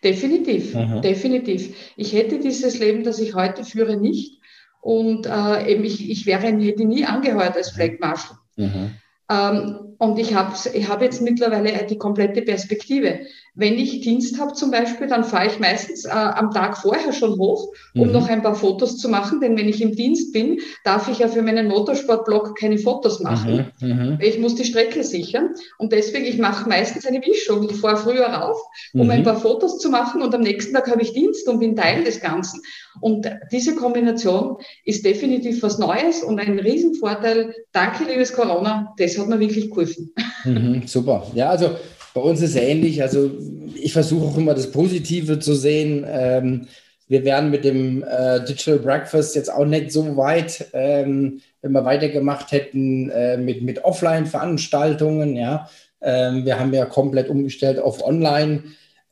Definitiv, 0.02 0.74
Aha. 0.74 1.00
definitiv. 1.00 1.92
Ich 1.96 2.14
hätte 2.14 2.38
dieses 2.38 2.78
Leben, 2.78 3.04
das 3.04 3.18
ich 3.18 3.34
heute 3.34 3.64
führe, 3.64 3.98
nicht. 3.98 4.40
Und 4.80 5.26
äh, 5.26 5.70
eben 5.70 5.84
ich, 5.84 6.10
ich 6.10 6.24
wäre, 6.24 6.46
hätte 6.46 6.86
nie 6.86 7.04
angeheuert 7.04 7.54
als 7.54 7.70
Flag 7.70 7.98
Marshal. 8.00 8.38
Ähm, 8.56 8.92
und 9.26 10.18
ich 10.18 10.34
habe 10.34 10.54
ich 10.74 10.88
hab 10.88 11.00
jetzt 11.00 11.22
mittlerweile 11.22 11.86
die 11.86 11.96
komplette 11.96 12.42
Perspektive. 12.42 13.20
Wenn 13.54 13.74
ich 13.74 14.00
Dienst 14.00 14.40
habe 14.40 14.52
zum 14.52 14.70
Beispiel, 14.70 15.06
dann 15.06 15.24
fahre 15.24 15.46
ich 15.46 15.60
meistens 15.60 16.04
äh, 16.04 16.10
am 16.10 16.50
Tag 16.50 16.76
vorher 16.76 17.12
schon 17.12 17.38
hoch, 17.38 17.72
um 17.94 18.08
mhm. 18.08 18.12
noch 18.12 18.28
ein 18.28 18.42
paar 18.42 18.56
Fotos 18.56 18.98
zu 18.98 19.08
machen. 19.08 19.40
Denn 19.40 19.56
wenn 19.56 19.68
ich 19.68 19.80
im 19.80 19.94
Dienst 19.94 20.32
bin, 20.32 20.58
darf 20.82 21.08
ich 21.08 21.20
ja 21.20 21.28
für 21.28 21.40
meinen 21.40 21.68
Motorsportblog 21.68 22.58
keine 22.58 22.78
Fotos 22.78 23.20
machen. 23.20 23.72
Mhm. 23.80 23.88
Mhm. 23.88 24.18
Ich 24.20 24.38
muss 24.40 24.56
die 24.56 24.64
Strecke 24.64 25.04
sichern. 25.04 25.54
Und 25.78 25.92
deswegen, 25.92 26.24
ich 26.24 26.38
mache 26.38 26.68
meistens 26.68 27.06
eine 27.06 27.20
Mischung. 27.20 27.62
Ich 27.70 27.76
fahre 27.76 27.96
früher 27.96 28.26
rauf, 28.26 28.60
um 28.92 29.08
ein 29.08 29.20
mhm. 29.20 29.24
paar 29.24 29.40
Fotos 29.40 29.78
zu 29.78 29.88
machen. 29.88 30.20
Und 30.20 30.34
am 30.34 30.42
nächsten 30.42 30.74
Tag 30.74 30.90
habe 30.90 31.02
ich 31.02 31.12
Dienst 31.12 31.48
und 31.48 31.60
bin 31.60 31.76
Teil 31.76 32.02
des 32.02 32.20
Ganzen. 32.20 32.60
Und 33.00 33.30
diese 33.52 33.74
Kombination 33.74 34.56
ist 34.84 35.04
definitiv 35.04 35.62
was 35.62 35.78
Neues 35.78 36.22
und 36.22 36.38
ein 36.38 36.58
Riesenvorteil. 36.58 37.54
Danke, 37.72 38.04
liebes 38.04 38.32
Corona. 38.32 38.94
Das 38.98 39.18
hat 39.18 39.28
mir 39.28 39.40
wirklich 39.40 39.70
geholfen. 39.70 40.12
Mhm, 40.44 40.82
super. 40.86 41.26
Ja, 41.34 41.50
also 41.50 41.70
bei 42.14 42.20
uns 42.20 42.40
ist 42.40 42.50
es 42.50 42.56
ähnlich. 42.56 43.02
Also 43.02 43.30
ich 43.74 43.92
versuche 43.92 44.26
auch 44.26 44.38
immer 44.38 44.54
das 44.54 44.70
Positive 44.70 45.38
zu 45.38 45.54
sehen. 45.54 46.04
Ähm, 46.08 46.68
wir 47.08 47.24
wären 47.24 47.50
mit 47.50 47.64
dem 47.64 48.02
äh, 48.02 48.44
Digital 48.44 48.78
Breakfast 48.78 49.36
jetzt 49.36 49.52
auch 49.52 49.66
nicht 49.66 49.92
so 49.92 50.16
weit, 50.16 50.66
ähm, 50.72 51.40
wenn 51.60 51.72
wir 51.72 51.84
weitergemacht 51.84 52.52
hätten 52.52 53.10
äh, 53.10 53.36
mit, 53.36 53.62
mit 53.62 53.84
Offline-Veranstaltungen. 53.84 55.36
Ja, 55.36 55.68
ähm, 56.00 56.44
wir 56.44 56.58
haben 56.58 56.72
ja 56.72 56.86
komplett 56.86 57.28
umgestellt 57.28 57.78
auf 57.78 58.02
Online. 58.04 58.62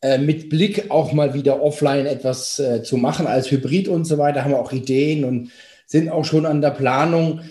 Äh, 0.02 0.18
mit 0.18 0.48
Blick 0.48 0.90
auch 0.90 1.12
mal 1.12 1.32
wieder 1.32 1.62
offline 1.62 2.06
etwas 2.06 2.58
äh, 2.58 2.82
zu 2.82 2.96
machen 2.96 3.28
als 3.28 3.52
Hybrid 3.52 3.86
und 3.86 4.04
so 4.04 4.18
weiter, 4.18 4.42
haben 4.42 4.50
wir 4.50 4.58
auch 4.58 4.72
Ideen 4.72 5.24
und 5.24 5.52
sind 5.86 6.08
auch 6.08 6.24
schon 6.24 6.44
an 6.44 6.60
der 6.60 6.72
Planung. 6.72 7.42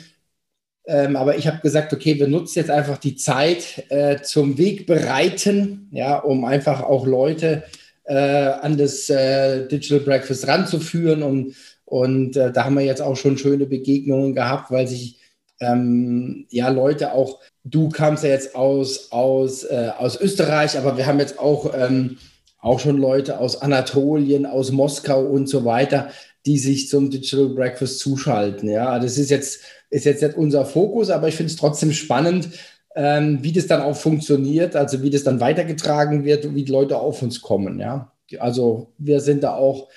Ähm, 0.86 1.16
aber 1.16 1.38
ich 1.38 1.48
habe 1.48 1.62
gesagt, 1.62 1.94
okay, 1.94 2.20
wir 2.20 2.28
nutzen 2.28 2.60
jetzt 2.60 2.70
einfach 2.70 2.98
die 2.98 3.16
Zeit 3.16 3.86
äh, 3.88 4.22
zum 4.22 4.58
Weg 4.58 4.86
bereiten, 4.86 5.88
ja, 5.92 6.18
um 6.18 6.44
einfach 6.44 6.84
auch 6.84 7.08
Leute 7.08 7.64
äh, 8.04 8.16
an 8.16 8.78
das 8.78 9.10
äh, 9.10 9.70
Digital 9.70 10.02
Breakfast 10.02 10.46
ranzuführen. 10.46 11.24
Und, 11.24 11.56
und 11.86 12.36
äh, 12.36 12.52
da 12.52 12.66
haben 12.66 12.76
wir 12.76 12.84
jetzt 12.84 13.02
auch 13.02 13.16
schon 13.16 13.38
schöne 13.38 13.66
Begegnungen 13.66 14.36
gehabt, 14.36 14.72
weil 14.72 14.88
sich 14.90 15.20
ähm, 15.62 16.48
ja 16.50 16.68
Leute 16.68 17.14
auch, 17.14 17.40
du 17.64 17.88
kamst 17.88 18.26
ja 18.26 18.32
jetzt 18.32 18.56
aus, 18.56 19.10
aus, 19.14 19.66
aus 19.66 20.20
Österreich, 20.20 20.78
aber 20.78 20.98
wir 20.98 21.06
haben 21.06 21.20
jetzt 21.20 21.40
auch, 21.40 21.74
ähm, 21.78 22.18
auch 22.62 22.80
schon 22.80 22.98
Leute 22.98 23.40
aus 23.40 23.62
Anatolien, 23.62 24.46
aus 24.46 24.72
Moskau 24.72 25.24
und 25.24 25.48
so 25.48 25.66
weiter, 25.66 26.10
die 26.46 26.58
sich 26.58 26.90
zum 26.90 27.10
Digital 27.10 27.50
Breakfast 27.50 28.00
zuschalten. 28.00 28.70
Ja, 28.70 29.00
das 29.00 29.18
ist 29.18 29.30
jetzt 29.30 29.62
ist 29.90 30.06
jetzt 30.06 30.24
nicht 30.24 30.38
unser 30.38 30.66
Fokus, 30.66 31.10
aber 31.10 31.28
ich 31.28 31.36
finde 31.36 31.52
es 31.52 31.58
trotzdem 31.58 31.92
spannend, 31.92 32.50
ähm, 32.96 33.40
wie 33.42 33.52
das 33.52 33.68
dann 33.68 33.82
auch 33.82 33.96
funktioniert, 33.96 34.76
also 34.76 35.04
wie 35.04 35.10
das 35.10 35.24
dann 35.24 35.40
weitergetragen 35.40 36.24
wird, 36.24 36.56
wie 36.56 36.64
die 36.64 36.72
Leute 36.72 36.98
auf 36.98 37.22
uns 37.22 37.42
kommen. 37.42 37.80
Ja, 37.80 38.12
also 38.40 38.94
wir 38.98 39.20
sind 39.20 39.44
da 39.44 39.56
auch 39.56 39.90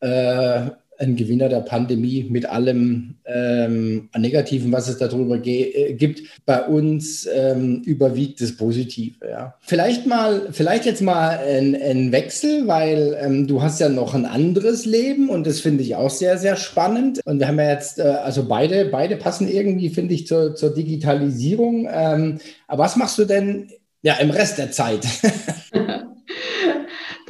äh, 0.00 0.70
ein 1.00 1.16
Gewinner 1.16 1.48
der 1.48 1.60
Pandemie 1.60 2.26
mit 2.28 2.46
allem 2.46 3.14
ähm, 3.24 4.10
Negativen, 4.16 4.70
was 4.70 4.88
es 4.88 4.98
darüber 4.98 5.40
äh, 5.44 5.94
gibt. 5.94 6.22
Bei 6.44 6.66
uns 6.66 7.26
ähm, 7.26 7.82
überwiegt 7.84 8.40
das 8.40 8.56
Positive. 8.56 9.14
Ja. 9.26 9.54
Vielleicht 9.60 10.06
mal, 10.06 10.48
vielleicht 10.52 10.84
jetzt 10.84 11.00
mal 11.00 11.38
ein, 11.38 11.74
ein 11.74 12.12
Wechsel, 12.12 12.68
weil 12.68 13.16
ähm, 13.20 13.46
du 13.46 13.62
hast 13.62 13.80
ja 13.80 13.88
noch 13.88 14.14
ein 14.14 14.26
anderes 14.26 14.84
Leben 14.84 15.30
und 15.30 15.46
das 15.46 15.60
finde 15.60 15.82
ich 15.82 15.96
auch 15.96 16.10
sehr, 16.10 16.36
sehr 16.36 16.56
spannend. 16.56 17.20
Und 17.24 17.40
wir 17.40 17.48
haben 17.48 17.58
ja 17.58 17.70
jetzt, 17.70 17.98
äh, 17.98 18.02
also 18.02 18.46
beide, 18.46 18.84
beide 18.84 19.16
passen 19.16 19.48
irgendwie, 19.48 19.88
finde 19.88 20.12
ich, 20.12 20.26
zur, 20.26 20.54
zur 20.54 20.74
Digitalisierung. 20.74 21.88
Ähm, 21.90 22.40
aber 22.68 22.84
was 22.84 22.96
machst 22.96 23.18
du 23.18 23.24
denn 23.24 23.68
ja 24.02 24.16
im 24.16 24.30
Rest 24.30 24.58
der 24.58 24.70
Zeit? 24.70 25.06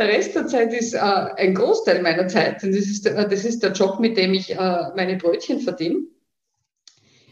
Der 0.01 0.09
Rest 0.09 0.35
der 0.35 0.47
Zeit 0.47 0.73
ist 0.73 0.95
äh, 0.95 0.99
ein 0.99 1.55
Großteil 1.55 2.01
meiner 2.01 2.27
Zeit, 2.27 2.63
denn 2.63 2.73
das 2.73 2.87
ist, 2.87 3.07
äh, 3.07 3.29
das 3.29 3.45
ist 3.45 3.63
der 3.63 3.73
Job, 3.73 4.01
mit 4.01 4.17
dem 4.17 4.33
ich 4.33 4.51
äh, 4.51 4.83
meine 4.97 5.19
Brötchen 5.19 5.61
verdiene. 5.61 5.99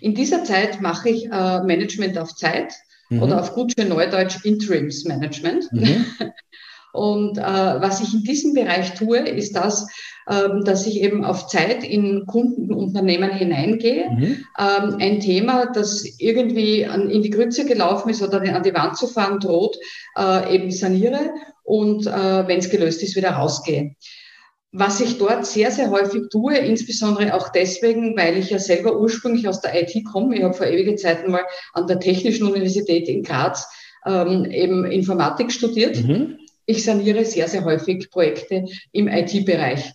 In 0.02 0.14
dieser 0.14 0.44
Zeit 0.44 0.82
mache 0.82 1.08
ich 1.08 1.24
äh, 1.24 1.62
Management 1.62 2.18
auf 2.18 2.34
Zeit 2.34 2.74
mhm. 3.08 3.22
oder 3.22 3.40
auf 3.40 3.54
gut 3.54 3.72
schön 3.72 3.88
Neudeutsch 3.88 4.44
Interimsmanagement. 4.44 5.72
Mhm. 5.72 6.04
Und 6.92 7.38
äh, 7.38 7.42
was 7.42 8.02
ich 8.02 8.12
in 8.12 8.22
diesem 8.22 8.52
Bereich 8.52 8.94
tue, 8.94 9.18
ist 9.18 9.56
das, 9.56 9.88
ähm, 10.28 10.64
dass 10.64 10.86
ich 10.86 11.00
eben 11.00 11.24
auf 11.24 11.46
Zeit 11.46 11.84
in 11.84 12.26
Kundenunternehmen 12.26 13.30
hineingehe. 13.30 14.10
Mhm. 14.10 14.44
Ähm, 14.58 14.96
ein 14.98 15.20
Thema, 15.20 15.66
das 15.72 16.04
irgendwie 16.18 16.84
an, 16.84 17.08
in 17.08 17.22
die 17.22 17.30
Grütze 17.30 17.64
gelaufen 17.64 18.10
ist 18.10 18.22
oder 18.22 18.42
an 18.42 18.62
die 18.62 18.74
Wand 18.74 18.98
zu 18.98 19.06
fahren 19.06 19.40
droht, 19.40 19.78
äh, 20.18 20.54
eben 20.54 20.70
saniere 20.70 21.30
und 21.68 22.06
äh, 22.06 22.48
wenn 22.48 22.58
es 22.58 22.70
gelöst 22.70 23.02
ist, 23.02 23.14
wieder 23.14 23.32
rausgehe. 23.32 23.94
Was 24.72 25.00
ich 25.00 25.18
dort 25.18 25.46
sehr, 25.46 25.70
sehr 25.70 25.90
häufig 25.90 26.22
tue, 26.30 26.56
insbesondere 26.56 27.34
auch 27.34 27.50
deswegen, 27.50 28.16
weil 28.16 28.38
ich 28.38 28.50
ja 28.50 28.58
selber 28.58 28.98
ursprünglich 28.98 29.46
aus 29.48 29.60
der 29.60 29.80
IT 29.80 30.04
komme. 30.04 30.36
Ich 30.36 30.42
habe 30.42 30.54
vor 30.54 30.66
ewige 30.66 30.96
Zeiten 30.96 31.30
mal 31.30 31.44
an 31.74 31.86
der 31.86 32.00
Technischen 32.00 32.46
Universität 32.46 33.08
in 33.08 33.22
Graz 33.22 33.68
ähm, 34.06 34.46
eben 34.46 34.84
Informatik 34.84 35.52
studiert. 35.52 36.02
Mhm. 36.02 36.38
Ich 36.64 36.84
saniere 36.84 37.24
sehr, 37.24 37.48
sehr 37.48 37.64
häufig 37.64 38.10
Projekte 38.10 38.64
im 38.92 39.08
IT-Bereich. 39.08 39.92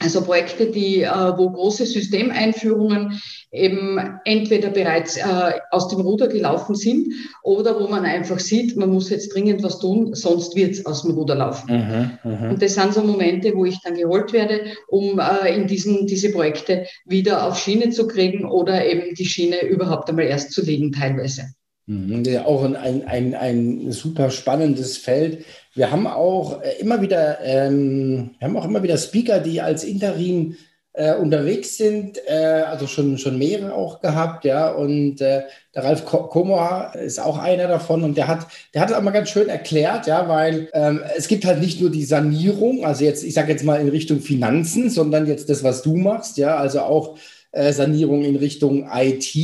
Also 0.00 0.22
Projekte, 0.22 0.66
die, 0.66 1.02
äh, 1.02 1.08
wo 1.36 1.50
große 1.50 1.86
Systemeinführungen 1.86 3.20
eben 3.52 3.98
entweder 4.24 4.70
bereits 4.70 5.16
äh, 5.16 5.52
aus 5.70 5.88
dem 5.88 6.00
Ruder 6.00 6.28
gelaufen 6.28 6.74
sind 6.74 7.12
oder 7.42 7.78
wo 7.78 7.86
man 7.86 8.04
einfach 8.04 8.38
sieht, 8.38 8.76
man 8.76 8.90
muss 8.90 9.10
jetzt 9.10 9.34
dringend 9.34 9.62
was 9.62 9.78
tun, 9.78 10.14
sonst 10.14 10.56
wird 10.56 10.72
es 10.72 10.86
aus 10.86 11.02
dem 11.02 11.12
Ruder 11.12 11.34
laufen. 11.34 11.70
Mhm, 11.70 12.30
mh. 12.30 12.50
Und 12.50 12.62
das 12.62 12.74
sind 12.74 12.94
so 12.94 13.02
Momente, 13.02 13.54
wo 13.54 13.64
ich 13.64 13.80
dann 13.82 13.94
geholt 13.94 14.32
werde, 14.32 14.72
um 14.88 15.20
äh, 15.20 15.54
in 15.54 15.66
diesen, 15.66 16.06
diese 16.06 16.32
Projekte 16.32 16.86
wieder 17.04 17.46
auf 17.46 17.58
Schiene 17.58 17.90
zu 17.90 18.06
kriegen 18.06 18.44
oder 18.44 18.84
eben 18.86 19.14
die 19.14 19.26
Schiene 19.26 19.62
überhaupt 19.66 20.08
einmal 20.08 20.24
erst 20.24 20.52
zu 20.52 20.62
legen 20.62 20.90
teilweise. 20.92 21.52
Mhm, 21.86 22.22
ja, 22.24 22.44
auch 22.44 22.62
ein, 22.62 22.76
ein, 23.06 23.34
ein 23.34 23.90
super 23.90 24.30
spannendes 24.30 24.98
Feld. 24.98 25.44
Wir 25.74 25.90
haben 25.90 26.06
auch 26.06 26.62
äh, 26.62 26.78
immer 26.80 27.00
wieder, 27.00 27.40
ähm, 27.42 28.30
wir 28.38 28.48
haben 28.48 28.56
auch 28.56 28.64
immer 28.64 28.82
wieder 28.82 28.96
Speaker, 28.96 29.40
die 29.40 29.60
als 29.60 29.82
Interim 29.82 30.56
äh, 30.94 31.14
unterwegs 31.14 31.78
sind, 31.78 32.18
äh, 32.28 32.64
also 32.66 32.86
schon, 32.86 33.18
schon 33.18 33.38
mehrere 33.38 33.74
auch 33.74 34.00
gehabt, 34.00 34.44
ja. 34.44 34.70
Und 34.70 35.20
äh, 35.20 35.42
der 35.74 35.84
Ralf 35.84 36.04
Komor 36.04 36.92
ist 36.94 37.18
auch 37.18 37.38
einer 37.38 37.66
davon 37.66 38.04
und 38.04 38.16
der 38.16 38.28
hat, 38.28 38.46
der 38.74 38.82
hat 38.82 38.90
es 38.90 38.96
auch 38.96 39.02
mal 39.02 39.10
ganz 39.10 39.30
schön 39.30 39.48
erklärt, 39.48 40.06
ja, 40.06 40.28
weil 40.28 40.68
ähm, 40.74 41.00
es 41.16 41.28
gibt 41.28 41.44
halt 41.44 41.60
nicht 41.60 41.80
nur 41.80 41.90
die 41.90 42.04
Sanierung, 42.04 42.84
also 42.84 43.04
jetzt, 43.04 43.24
ich 43.24 43.34
sage 43.34 43.52
jetzt 43.52 43.64
mal 43.64 43.80
in 43.80 43.88
Richtung 43.88 44.20
Finanzen, 44.20 44.90
sondern 44.90 45.26
jetzt 45.26 45.48
das, 45.48 45.64
was 45.64 45.82
du 45.82 45.96
machst, 45.96 46.36
ja, 46.36 46.56
also 46.56 46.82
auch 46.82 47.18
äh, 47.52 47.72
Sanierung 47.72 48.22
in 48.22 48.36
Richtung 48.36 48.88
IT 48.92 49.34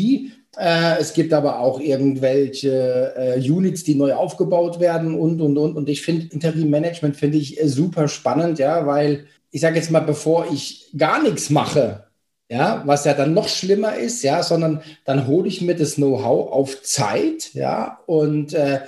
es 0.98 1.12
gibt 1.12 1.32
aber 1.32 1.60
auch 1.60 1.80
irgendwelche 1.80 3.14
äh, 3.16 3.50
Units, 3.50 3.84
die 3.84 3.94
neu 3.94 4.14
aufgebaut 4.14 4.80
werden 4.80 5.14
und, 5.14 5.40
und, 5.40 5.56
und. 5.56 5.76
Und 5.76 5.88
ich 5.88 6.02
finde 6.02 6.26
Interim 6.32 6.68
Management 6.70 7.16
finde 7.16 7.38
ich 7.38 7.60
äh, 7.60 7.68
super 7.68 8.08
spannend, 8.08 8.58
ja, 8.58 8.86
weil 8.86 9.26
ich 9.50 9.60
sage 9.60 9.76
jetzt 9.76 9.90
mal, 9.90 10.00
bevor 10.00 10.46
ich 10.52 10.90
gar 10.96 11.22
nichts 11.22 11.50
mache, 11.50 12.04
ja, 12.50 12.82
was 12.86 13.04
ja 13.04 13.14
dann 13.14 13.34
noch 13.34 13.48
schlimmer 13.48 13.96
ist, 13.96 14.22
ja, 14.22 14.42
sondern 14.42 14.82
dann 15.04 15.26
hole 15.26 15.48
ich 15.48 15.60
mir 15.60 15.76
das 15.76 15.94
Know-how 15.94 16.50
auf 16.50 16.82
Zeit, 16.82 17.54
ja, 17.54 18.00
und 18.06 18.54
äh, 18.54 18.80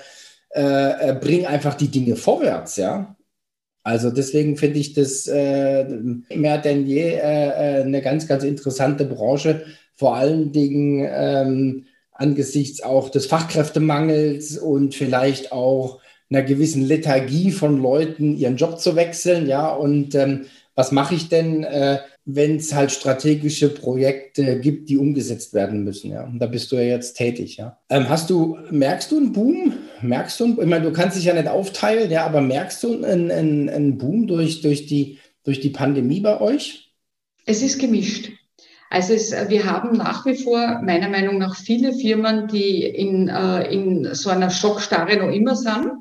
äh, 0.55 1.11
äh 1.11 1.19
bringe 1.21 1.49
einfach 1.49 1.75
die 1.75 1.89
Dinge 1.89 2.17
vorwärts, 2.17 2.77
ja. 2.77 3.17
Also 3.83 4.11
deswegen 4.11 4.57
finde 4.57 4.79
ich 4.79 4.93
das 4.93 5.27
äh, 5.27 5.85
mehr 5.85 6.59
denn 6.59 6.87
je 6.87 7.15
äh, 7.15 7.83
eine 7.83 8.03
ganz, 8.03 8.27
ganz 8.27 8.45
interessante 8.45 9.05
Branche, 9.05 9.65
vor 10.01 10.17
allen 10.17 10.51
Dingen 10.51 11.07
ähm, 11.13 11.85
angesichts 12.13 12.83
auch 12.83 13.11
des 13.11 13.27
Fachkräftemangels 13.27 14.57
und 14.57 14.95
vielleicht 14.95 15.53
auch 15.53 16.01
einer 16.31 16.43
gewissen 16.43 16.83
Lethargie 16.83 17.51
von 17.51 17.77
Leuten, 17.77 18.35
ihren 18.35 18.57
Job 18.57 18.81
zu 18.81 18.97
wechseln. 18.97 19.47
Ja, 19.47 19.69
und 19.69 20.15
ähm, 20.15 20.47
was 20.75 20.91
mache 20.91 21.15
ich 21.15 21.29
denn, 21.29 21.65
äh, 21.65 21.99
wenn 22.25 22.57
es 22.57 22.75
halt 22.75 22.93
strategische 22.93 23.69
Projekte 23.69 24.59
gibt, 24.59 24.89
die 24.89 24.97
umgesetzt 24.97 25.53
werden 25.53 25.85
müssen? 25.85 26.13
Ja, 26.13 26.25
und 26.25 26.39
da 26.39 26.47
bist 26.47 26.73
du 26.73 26.77
ja 26.77 26.85
jetzt 26.85 27.19
tätig. 27.19 27.59
Ja, 27.59 27.77
ähm, 27.91 28.09
hast 28.09 28.31
du, 28.31 28.57
merkst 28.71 29.13
du 29.13 29.19
einen 29.19 29.33
Boom? 29.35 29.75
Merkst 30.01 30.41
du, 30.41 30.59
ich 30.63 30.67
meine, 30.67 30.87
du 30.87 30.95
kannst 30.95 31.19
dich 31.19 31.27
ja 31.27 31.35
nicht 31.35 31.49
aufteilen, 31.49 32.11
ja, 32.11 32.25
aber 32.25 32.41
merkst 32.41 32.83
du 32.85 33.05
einen, 33.05 33.31
einen, 33.31 33.69
einen 33.69 33.99
Boom 33.99 34.27
durch, 34.27 34.63
durch, 34.63 34.87
die, 34.87 35.19
durch 35.45 35.61
die 35.61 35.69
Pandemie 35.69 36.21
bei 36.21 36.41
euch? 36.41 36.91
Es 37.45 37.61
ist 37.61 37.79
gemischt. 37.79 38.31
Also 38.91 39.15
es, 39.15 39.33
wir 39.49 39.65
haben 39.65 39.97
nach 39.97 40.27
wie 40.27 40.35
vor 40.35 40.81
meiner 40.83 41.09
Meinung 41.09 41.39
nach 41.39 41.55
viele 41.55 41.93
Firmen, 41.93 42.49
die 42.49 42.85
in, 42.85 43.29
äh, 43.29 43.73
in 43.73 44.15
so 44.15 44.31
einer 44.31 44.51
Schockstarre 44.51 45.17
noch 45.17 45.33
immer 45.33 45.55
sind. 45.55 45.93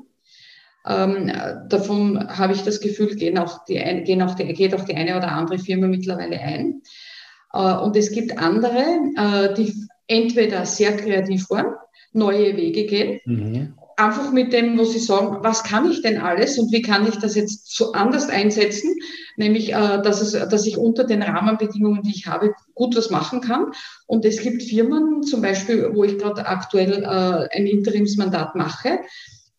Ähm, 0.84 1.32
davon 1.68 2.28
habe 2.36 2.52
ich 2.52 2.62
das 2.62 2.80
Gefühl, 2.80 3.14
gehen 3.14 3.38
auch 3.38 3.64
die, 3.66 3.78
gehen 4.04 4.22
auch 4.22 4.34
die, 4.34 4.52
geht 4.54 4.74
auch 4.74 4.84
die 4.84 4.96
eine 4.96 5.16
oder 5.16 5.30
andere 5.30 5.58
Firma 5.58 5.86
mittlerweile 5.86 6.40
ein. 6.40 6.82
Äh, 7.52 7.76
und 7.76 7.94
es 7.96 8.10
gibt 8.10 8.36
andere, 8.38 8.84
äh, 9.16 9.54
die 9.54 9.72
entweder 10.08 10.66
sehr 10.66 10.96
kreativ 10.96 11.48
waren, 11.48 11.74
neue 12.12 12.56
Wege 12.56 12.86
gehen 12.86 13.20
mhm 13.24 13.74
einfach 14.00 14.32
mit 14.32 14.52
dem, 14.52 14.78
wo 14.78 14.84
sie 14.84 14.98
sagen, 14.98 15.38
was 15.42 15.62
kann 15.62 15.90
ich 15.90 16.02
denn 16.02 16.18
alles 16.18 16.58
und 16.58 16.72
wie 16.72 16.82
kann 16.82 17.06
ich 17.06 17.16
das 17.16 17.34
jetzt 17.34 17.74
so 17.74 17.92
anders 17.92 18.28
einsetzen, 18.28 18.94
nämlich, 19.36 19.72
äh, 19.72 20.02
dass, 20.02 20.20
es, 20.20 20.32
dass 20.32 20.66
ich 20.66 20.78
unter 20.78 21.04
den 21.04 21.22
Rahmenbedingungen, 21.22 22.02
die 22.02 22.14
ich 22.14 22.26
habe, 22.26 22.54
gut 22.74 22.96
was 22.96 23.10
machen 23.10 23.40
kann. 23.40 23.72
Und 24.06 24.24
es 24.24 24.40
gibt 24.40 24.62
Firmen, 24.62 25.22
zum 25.22 25.42
Beispiel, 25.42 25.90
wo 25.94 26.04
ich 26.04 26.18
gerade 26.18 26.46
aktuell 26.46 27.02
äh, 27.02 27.56
ein 27.56 27.66
Interimsmandat 27.66 28.54
mache, 28.54 29.00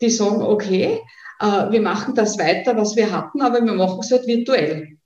die 0.01 0.09
sagen, 0.09 0.41
okay, 0.41 0.99
äh, 1.39 1.71
wir 1.71 1.81
machen 1.81 2.15
das 2.15 2.37
weiter, 2.37 2.75
was 2.77 2.95
wir 2.95 3.11
hatten, 3.11 3.41
aber 3.41 3.63
wir 3.63 3.73
machen 3.73 3.99
es 4.01 4.11
halt 4.11 4.27
virtuell. 4.27 4.97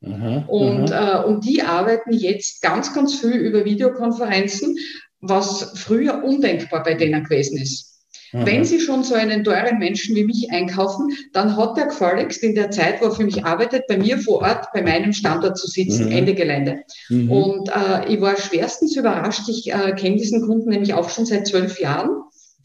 Mhm, 0.00 0.44
und, 0.48 0.90
äh, 0.90 1.22
und 1.24 1.44
die 1.44 1.62
arbeiten 1.62 2.12
jetzt 2.12 2.60
ganz, 2.62 2.94
ganz 2.94 3.18
viel 3.18 3.36
über 3.36 3.64
Videokonferenzen, 3.64 4.76
was 5.20 5.72
früher 5.76 6.22
undenkbar 6.22 6.82
bei 6.82 6.94
denen 6.94 7.24
gewesen 7.24 7.58
ist. 7.58 7.93
Mhm. 8.34 8.46
Wenn 8.46 8.64
Sie 8.64 8.80
schon 8.80 9.04
so 9.04 9.14
einen 9.14 9.44
teuren 9.44 9.78
Menschen 9.78 10.16
wie 10.16 10.24
mich 10.24 10.50
einkaufen, 10.50 11.16
dann 11.32 11.56
hat 11.56 11.78
er 11.78 11.86
gefälligst 11.86 12.42
in 12.42 12.54
der 12.54 12.70
Zeit, 12.70 13.00
wo 13.00 13.06
er 13.06 13.12
für 13.12 13.24
mich 13.24 13.44
arbeitet, 13.44 13.86
bei 13.86 13.96
mir 13.96 14.18
vor 14.18 14.42
Ort, 14.42 14.66
bei 14.74 14.82
meinem 14.82 15.12
Standort 15.12 15.56
zu 15.56 15.68
sitzen, 15.68 16.06
mhm. 16.06 16.12
Ende 16.12 16.34
Gelände. 16.34 16.80
Mhm. 17.08 17.30
Und 17.30 17.68
äh, 17.68 18.12
ich 18.12 18.20
war 18.20 18.36
schwerstens 18.36 18.96
überrascht. 18.96 19.48
Ich 19.48 19.72
äh, 19.72 19.92
kenne 19.92 20.16
diesen 20.16 20.42
Kunden 20.42 20.68
nämlich 20.68 20.94
auch 20.94 21.08
schon 21.10 21.26
seit 21.26 21.46
zwölf 21.46 21.78
Jahren 21.80 22.10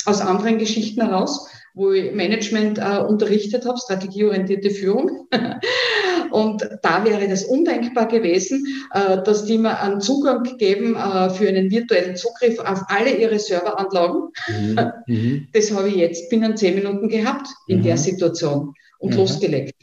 aus 0.05 0.21
anderen 0.21 0.58
Geschichten 0.58 1.01
heraus 1.01 1.47
wo 1.75 1.91
ich 1.91 2.12
Management 2.13 2.77
äh, 2.77 2.99
unterrichtet 2.99 3.65
habe, 3.65 3.77
strategieorientierte 3.77 4.69
Führung. 4.69 5.27
und 6.32 6.68
da 6.82 7.06
wäre 7.06 7.28
das 7.28 7.44
undenkbar 7.44 8.08
gewesen, 8.08 8.65
äh, 8.94 9.22
dass 9.24 9.46
die 9.46 9.58
mir 9.58 9.80
einen 9.80 10.02
Zugang 10.02 10.44
geben 10.58 10.96
äh, 10.96 11.30
für 11.30 11.48
einen 11.48 11.72
virtuellen 11.72 12.15
Zugriff 12.15 12.60
auf 12.60 12.84
alle 12.88 13.15
ihre 13.15 13.39
Serveranlagen. 13.39 14.30
Mhm. 14.48 14.80
mhm. 15.08 15.48
Das 15.54 15.72
habe 15.72 15.89
ich 15.89 15.96
jetzt 15.96 16.30
binnen 16.30 16.58
zehn 16.58 16.76
Minuten 16.76 17.10
gehabt 17.10 17.48
in 17.68 17.80
mhm. 17.80 17.84
der 17.84 17.98
Situation 17.98 18.74
und 19.00 19.12
mhm. 19.12 19.18
losgelegt. 19.18 19.76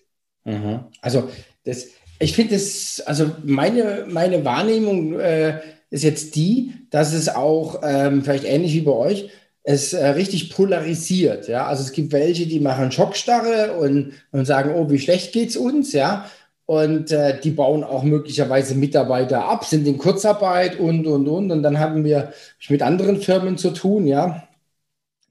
Mhm. 0.44 0.80
Also 1.00 1.28
das, 1.64 1.88
ich 2.18 2.34
finde 2.34 2.54
es, 2.54 3.02
also 3.04 3.30
meine, 3.44 4.06
meine 4.08 4.44
Wahrnehmung 4.44 5.18
äh, 5.18 5.60
ist 5.90 6.04
jetzt 6.04 6.36
die, 6.36 6.72
dass 6.90 7.12
es 7.12 7.28
auch 7.28 7.80
ähm, 7.82 8.22
vielleicht 8.22 8.44
ähnlich 8.44 8.74
wie 8.74 8.82
bei 8.82 8.92
euch 8.92 9.30
es 9.68 9.92
äh, 9.92 10.06
richtig 10.10 10.50
polarisiert. 10.50 11.48
Ja? 11.48 11.66
Also 11.66 11.82
es 11.82 11.90
gibt 11.90 12.12
welche, 12.12 12.46
die 12.46 12.60
machen 12.60 12.92
Schockstarre 12.92 13.72
und, 13.72 14.12
und 14.30 14.44
sagen, 14.44 14.72
oh, 14.76 14.88
wie 14.90 14.98
schlecht 15.00 15.32
geht's 15.32 15.56
uns, 15.56 15.92
ja. 15.92 16.30
Und 16.66 17.10
äh, 17.10 17.40
die 17.40 17.50
bauen 17.50 17.82
auch 17.82 18.04
möglicherweise 18.04 18.76
Mitarbeiter 18.76 19.44
ab, 19.44 19.64
sind 19.64 19.86
in 19.86 19.98
Kurzarbeit 19.98 20.78
und, 20.78 21.06
und, 21.06 21.26
und. 21.26 21.50
Und 21.50 21.62
dann 21.64 21.80
haben 21.80 22.04
wir 22.04 22.32
mit 22.68 22.82
anderen 22.82 23.20
Firmen 23.20 23.58
zu 23.58 23.70
tun, 23.70 24.06
ja. 24.06 24.44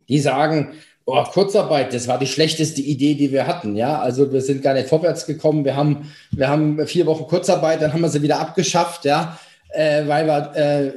Die 0.10 0.20
sagen, 0.20 0.74
oh, 1.06 1.24
Kurzarbeit, 1.24 1.94
das 1.94 2.10
war 2.10 2.20
die 2.20 2.28
schlechteste 2.28 2.82
Idee, 2.82 3.16
die 3.16 3.32
wir 3.32 3.48
hatten, 3.48 3.78
ja. 3.78 4.00
Also 4.00 4.34
wir 4.34 4.42
sind 4.42 4.62
gar 4.62 4.74
nicht 4.74 4.90
vorwärts 4.90 5.26
gekommen. 5.26 5.64
Wir 5.64 5.78
haben, 5.78 6.12
wir 6.32 6.50
haben 6.50 6.86
vier 6.88 7.06
Wochen 7.06 7.28
Kurzarbeit, 7.28 7.82
dann 7.82 7.94
haben 7.94 8.02
wir 8.02 8.10
sie 8.10 8.22
wieder 8.22 8.40
abgeschafft, 8.42 9.06
ja. 9.06 9.40
Äh, 9.70 10.06
weil 10.08 10.26
wir 10.28 10.56
äh, 10.56 10.92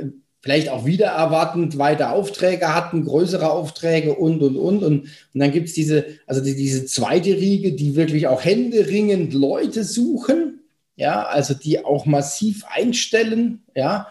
vielleicht 0.49 0.71
auch 0.71 0.87
wieder 0.87 1.09
erwartend 1.09 1.77
weiter 1.77 2.11
Aufträge 2.11 2.75
hatten, 2.75 3.05
größere 3.05 3.51
Aufträge 3.51 4.15
und, 4.15 4.41
und, 4.41 4.57
und. 4.57 4.83
Und, 4.83 5.01
und 5.03 5.11
dann 5.35 5.53
gibt 5.53 5.69
es 5.69 5.75
diese, 5.75 6.07
also 6.27 6.43
die, 6.43 6.57
diese 6.57 6.87
zweite 6.87 7.37
Riege, 7.37 7.73
die 7.73 7.97
wirklich 7.97 8.29
auch 8.29 8.43
händeringend 8.43 9.35
Leute 9.35 9.85
suchen, 9.85 10.61
ja, 10.97 11.23
also 11.27 11.53
die 11.53 11.85
auch 11.85 12.07
massiv 12.07 12.65
einstellen, 12.75 13.61
ja. 13.75 14.09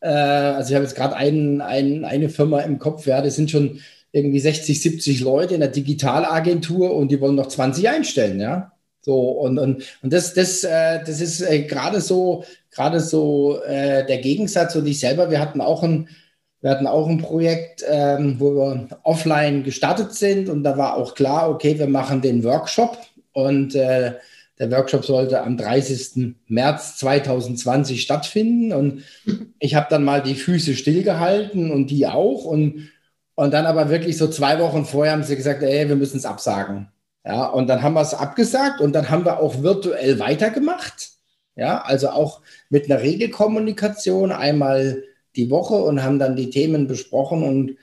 Äh, 0.00 0.08
also 0.08 0.70
ich 0.70 0.74
habe 0.74 0.84
jetzt 0.86 0.96
gerade 0.96 1.14
ein, 1.14 1.60
ein, 1.60 2.04
eine 2.04 2.30
Firma 2.30 2.62
im 2.62 2.80
Kopf, 2.80 3.06
ja, 3.06 3.22
das 3.22 3.36
sind 3.36 3.52
schon 3.52 3.78
irgendwie 4.10 4.40
60, 4.40 4.82
70 4.82 5.20
Leute 5.20 5.54
in 5.54 5.60
der 5.60 5.68
Digitalagentur 5.68 6.96
und 6.96 7.12
die 7.12 7.20
wollen 7.20 7.36
noch 7.36 7.46
20 7.46 7.88
einstellen, 7.88 8.40
ja. 8.40 8.72
So, 9.06 9.30
und, 9.30 9.58
und, 9.58 9.84
und 10.02 10.12
das, 10.12 10.34
das, 10.34 10.64
äh, 10.64 10.98
das 11.04 11.20
ist 11.20 11.40
äh, 11.40 11.62
gerade 11.62 12.00
so, 12.00 12.44
gerade 12.72 13.00
so 13.00 13.60
äh, 13.62 14.04
der 14.04 14.18
Gegensatz. 14.18 14.74
Und 14.74 14.86
ich 14.86 14.98
selber, 14.98 15.30
wir 15.30 15.40
hatten 15.40 15.60
auch 15.60 15.82
ein, 15.84 16.08
Wir 16.60 16.70
hatten 16.70 16.88
auch 16.88 17.06
ein 17.08 17.18
Projekt, 17.18 17.84
ähm, 17.88 18.40
wo 18.40 18.54
wir 18.56 18.88
offline 19.04 19.62
gestartet 19.62 20.14
sind 20.14 20.48
und 20.48 20.64
da 20.64 20.76
war 20.76 20.96
auch 20.96 21.14
klar, 21.14 21.50
okay, 21.50 21.78
wir 21.78 21.86
machen 21.86 22.20
den 22.22 22.42
Workshop 22.42 22.98
und 23.32 23.74
äh, 23.76 24.14
der 24.58 24.70
Workshop 24.72 25.04
sollte 25.04 25.42
am 25.42 25.56
30. 25.56 26.34
März 26.48 26.96
2020 26.98 28.02
stattfinden 28.02 28.72
und 28.72 29.02
ich 29.60 29.74
habe 29.76 29.86
dann 29.90 30.02
mal 30.04 30.22
die 30.22 30.34
Füße 30.34 30.74
stillgehalten 30.74 31.70
und 31.70 31.90
die 31.90 32.06
auch 32.08 32.44
und, 32.44 32.88
und 33.36 33.52
dann 33.52 33.66
aber 33.66 33.88
wirklich 33.90 34.16
so 34.16 34.28
zwei 34.28 34.58
Wochen 34.58 34.84
vorher 34.84 35.12
haben 35.12 35.22
sie 35.24 35.36
gesagt, 35.36 35.62
ey, 35.62 35.88
wir 35.88 35.96
müssen 35.96 36.16
es 36.18 36.24
absagen. 36.24 36.88
Ja, 37.26 37.46
und 37.46 37.66
dann 37.66 37.82
haben 37.82 37.94
wir 37.94 38.02
es 38.02 38.14
abgesagt 38.14 38.80
und 38.80 38.92
dann 38.92 39.10
haben 39.10 39.24
wir 39.24 39.40
auch 39.40 39.60
virtuell 39.62 40.20
weitergemacht. 40.20 41.10
Ja, 41.56 41.82
also 41.82 42.10
auch 42.10 42.40
mit 42.70 42.88
einer 42.88 43.02
Regelkommunikation 43.02 44.30
einmal 44.30 45.02
die 45.34 45.50
Woche 45.50 45.74
und 45.74 46.04
haben 46.04 46.20
dann 46.20 46.36
die 46.36 46.50
Themen 46.50 46.86
besprochen 46.86 47.42
und 47.42 47.76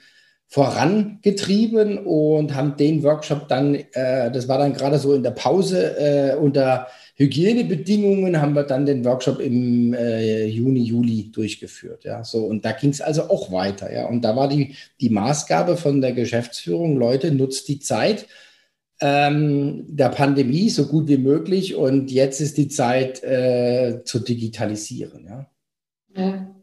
vorangetrieben 0.47 1.97
und 1.97 2.55
haben 2.55 2.77
den 2.77 3.03
Workshop 3.03 3.49
dann, 3.49 3.75
äh, 3.75 4.31
das 4.31 4.47
war 4.47 4.59
dann 4.59 4.73
gerade 4.73 4.97
so 4.99 5.13
in 5.13 5.23
der 5.23 5.31
Pause, 5.31 5.97
äh, 5.97 6.35
unter 6.35 6.87
Hygienebedingungen 7.15 8.39
haben 8.39 8.53
wir 8.53 8.63
dann 8.63 8.85
den 8.85 9.03
Workshop 9.03 9.39
im 9.39 9.93
äh, 9.93 10.45
Juni, 10.45 10.83
Juli 10.83 11.31
durchgeführt. 11.31 12.05
Ja, 12.05 12.23
so 12.23 12.45
und 12.45 12.63
da 12.63 12.71
ging 12.71 12.91
es 12.91 13.01
also 13.01 13.23
auch 13.23 13.51
weiter. 13.51 13.91
Ja, 13.91 14.05
und 14.05 14.21
da 14.21 14.35
war 14.35 14.47
die, 14.47 14.75
die 15.01 15.09
Maßgabe 15.09 15.75
von 15.75 16.01
der 16.01 16.13
Geschäftsführung: 16.13 16.97
Leute, 16.97 17.31
nutzt 17.31 17.67
die 17.67 17.79
Zeit 17.79 18.27
ähm, 19.03 19.83
der 19.85 20.07
Pandemie 20.07 20.69
so 20.69 20.87
gut 20.87 21.09
wie 21.09 21.17
möglich 21.17 21.75
und 21.75 22.09
jetzt 22.09 22.39
ist 22.39 22.57
die 22.57 22.69
Zeit 22.69 23.21
äh, 23.21 24.01
zu 24.05 24.19
digitalisieren. 24.19 25.25
Ja. 25.27 25.47
ja. 26.15 26.55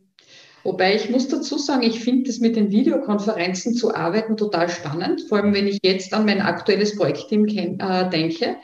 Wobei 0.62 0.94
ich 0.94 1.10
muss 1.10 1.28
dazu 1.28 1.58
sagen, 1.58 1.82
ich 1.82 2.00
finde 2.00 2.28
das 2.28 2.38
mit 2.38 2.56
den 2.56 2.70
Videokonferenzen 2.70 3.74
zu 3.74 3.94
arbeiten 3.94 4.38
total 4.38 4.70
spannend, 4.70 5.22
vor 5.28 5.38
allem 5.38 5.52
wenn 5.52 5.68
ich 5.68 5.80
jetzt 5.82 6.14
an 6.14 6.24
mein 6.24 6.40
aktuelles 6.40 6.96
Projektteam 6.96 7.46
äh, 7.46 8.08
denke. 8.08 8.56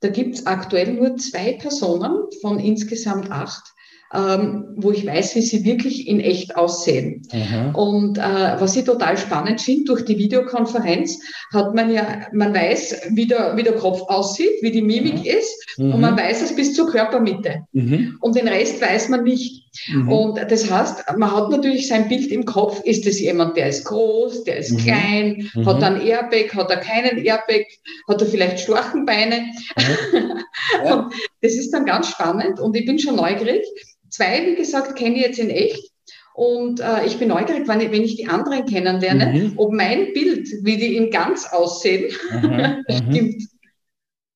Da 0.00 0.08
gibt 0.08 0.36
es 0.36 0.46
aktuell 0.46 0.92
nur 0.92 1.16
zwei 1.16 1.54
Personen 1.54 2.26
von 2.40 2.60
insgesamt 2.60 3.32
acht, 3.32 3.64
ähm, 4.14 4.74
wo 4.76 4.92
ich 4.92 5.06
weiß, 5.06 5.34
wie 5.34 5.42
sie 5.42 5.64
wirklich 5.64 6.06
in 6.06 6.20
echt 6.20 6.56
aussehen. 6.56 7.22
Mhm. 7.32 7.74
Und 7.74 8.18
äh, 8.18 8.60
was 8.60 8.76
ich 8.76 8.84
total 8.84 9.16
spannend 9.16 9.60
finde, 9.60 9.84
durch 9.84 10.04
die 10.04 10.18
Videokonferenz 10.18 11.18
hat 11.52 11.74
man 11.74 11.92
ja, 11.92 12.26
man 12.32 12.54
weiß, 12.54 13.08
wie 13.10 13.26
der, 13.26 13.56
wie 13.56 13.62
der 13.62 13.74
Kopf 13.74 14.02
aussieht, 14.02 14.62
wie 14.62 14.70
die 14.70 14.82
Mimik 14.82 15.18
mhm. 15.18 15.24
ist 15.24 15.78
mhm. 15.78 15.94
und 15.94 16.00
man 16.00 16.16
weiß 16.16 16.42
es 16.42 16.54
bis 16.54 16.74
zur 16.74 16.88
Körpermitte. 16.88 17.66
Mhm. 17.72 18.16
Und 18.20 18.36
den 18.36 18.48
Rest 18.48 18.80
weiß 18.80 19.08
man 19.08 19.24
nicht. 19.24 19.65
Mhm. 19.88 20.08
Und 20.08 20.38
das 20.50 20.70
heißt, 20.70 21.04
man 21.16 21.32
hat 21.32 21.50
natürlich 21.50 21.88
sein 21.88 22.08
Bild 22.08 22.30
im 22.30 22.44
Kopf, 22.44 22.80
ist 22.84 23.06
es 23.06 23.20
jemand, 23.20 23.56
der 23.56 23.68
ist 23.68 23.84
groß, 23.84 24.44
der 24.44 24.58
ist 24.58 24.72
mhm. 24.72 24.78
klein, 24.78 25.50
hat 25.64 25.82
er 25.82 25.88
ein 25.88 26.00
Airbag, 26.00 26.54
hat 26.54 26.70
er 26.70 26.78
keinen 26.78 27.18
Airbag, 27.18 27.66
hat 28.08 28.20
er 28.20 28.26
vielleicht 28.26 28.60
Storchenbeine. 28.60 29.46
Ja. 30.84 31.08
das 31.42 31.52
ist 31.52 31.70
dann 31.70 31.86
ganz 31.86 32.08
spannend 32.08 32.58
und 32.58 32.74
ich 32.76 32.84
bin 32.86 32.98
schon 32.98 33.16
neugierig, 33.16 33.62
Zwei, 34.10 34.46
wie 34.46 34.54
gesagt, 34.54 34.96
kenne 34.96 35.16
ich 35.16 35.22
jetzt 35.22 35.38
in 35.38 35.50
echt. 35.50 35.90
Und 36.34 36.80
äh, 36.80 37.06
ich 37.06 37.18
bin 37.18 37.28
neugierig, 37.28 37.66
wenn 37.66 37.80
ich, 37.80 37.90
wenn 37.90 38.02
ich 38.02 38.16
die 38.16 38.28
anderen 38.28 38.66
kennenlerne, 38.66 39.26
mhm. 39.26 39.52
ob 39.56 39.72
mein 39.72 40.12
Bild, 40.12 40.48
wie 40.62 40.76
die 40.76 40.96
in 40.96 41.10
ganz 41.10 41.46
aussehen, 41.46 42.14
mhm. 42.30 42.84
mhm. 42.88 43.12
stimmt. 43.12 43.42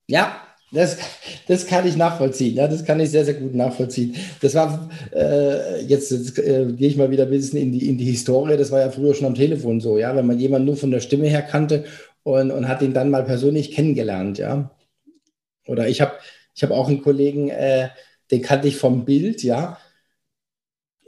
Ja, 0.07 0.43
das, 0.73 0.99
das 1.49 1.67
kann 1.67 1.87
ich 1.87 1.97
nachvollziehen. 1.97 2.57
Ja, 2.57 2.69
das 2.69 2.85
kann 2.85 3.01
ich 3.01 3.11
sehr, 3.11 3.25
sehr 3.25 3.35
gut 3.35 3.55
nachvollziehen. 3.55 4.15
Das 4.41 4.55
war, 4.55 4.89
äh, 5.13 5.83
jetzt, 5.83 6.11
jetzt 6.11 6.39
äh, 6.39 6.67
gehe 6.73 6.89
ich 6.89 6.97
mal 6.97 7.11
wieder 7.11 7.25
ein 7.25 7.31
bisschen 7.31 7.59
in 7.59 7.73
die, 7.73 7.89
in 7.89 7.99
die 7.99 8.05
Historie. 8.05 8.57
Das 8.57 8.71
war 8.71 8.81
ja 8.81 8.91
früher 8.91 9.15
schon 9.15 9.27
am 9.27 9.35
Telefon 9.35 9.81
so, 9.81 9.99
ja, 9.99 10.15
wenn 10.15 10.27
man 10.27 10.39
jemanden 10.39 10.67
nur 10.67 10.77
von 10.77 10.91
der 10.91 11.01
Stimme 11.01 11.27
her 11.27 11.43
kannte 11.43 11.85
und, 12.23 12.51
und 12.51 12.69
hat 12.69 12.83
ihn 12.83 12.95
dann 12.95 13.11
mal 13.11 13.25
persönlich 13.25 13.73
kennengelernt, 13.73 14.39
ja. 14.39 14.71
Oder 15.67 15.89
ich 15.89 16.01
habe 16.01 16.13
ich 16.55 16.63
hab 16.63 16.71
auch 16.71 16.89
einen 16.89 17.03
Kollegen, 17.03 17.49
äh, 17.49 17.89
den 18.31 18.43
kannte 18.43 18.69
ich 18.69 18.77
vom 18.77 19.05
Bild, 19.05 19.43
ja. 19.43 19.79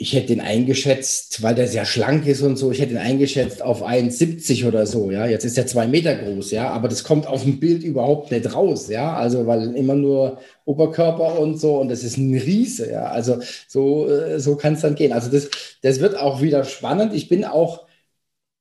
Ich 0.02 0.14
hätte 0.14 0.26
den 0.28 0.40
eingeschätzt, 0.40 1.44
weil 1.44 1.54
der 1.54 1.68
sehr 1.68 1.84
schlank 1.84 2.26
ist 2.26 2.42
und 2.42 2.56
so, 2.56 2.72
ich 2.72 2.80
hätte 2.80 2.94
ihn 2.94 2.98
eingeschätzt 2.98 3.62
auf 3.62 3.84
1,70 3.84 4.66
oder 4.66 4.84
so, 4.84 5.12
ja. 5.12 5.26
Jetzt 5.26 5.44
ist 5.44 5.56
er 5.56 5.68
zwei 5.68 5.86
Meter 5.86 6.16
groß, 6.16 6.50
ja, 6.50 6.70
aber 6.70 6.88
das 6.88 7.04
kommt 7.04 7.28
auf 7.28 7.44
dem 7.44 7.60
Bild 7.60 7.84
überhaupt 7.84 8.32
nicht 8.32 8.52
raus, 8.52 8.88
ja. 8.88 9.14
Also, 9.14 9.46
weil 9.46 9.76
immer 9.76 9.94
nur 9.94 10.40
Oberkörper 10.64 11.38
und 11.38 11.60
so 11.60 11.78
und 11.78 11.88
das 11.88 12.02
ist 12.02 12.16
ein 12.16 12.34
Riese, 12.34 12.90
ja. 12.90 13.04
Also, 13.04 13.38
so, 13.68 14.08
äh, 14.08 14.40
so 14.40 14.56
kann 14.56 14.74
es 14.74 14.80
dann 14.80 14.96
gehen. 14.96 15.12
Also, 15.12 15.30
das, 15.30 15.48
das 15.82 16.00
wird 16.00 16.16
auch 16.16 16.42
wieder 16.42 16.64
spannend. 16.64 17.14
Ich 17.14 17.28
bin 17.28 17.44
auch, 17.44 17.86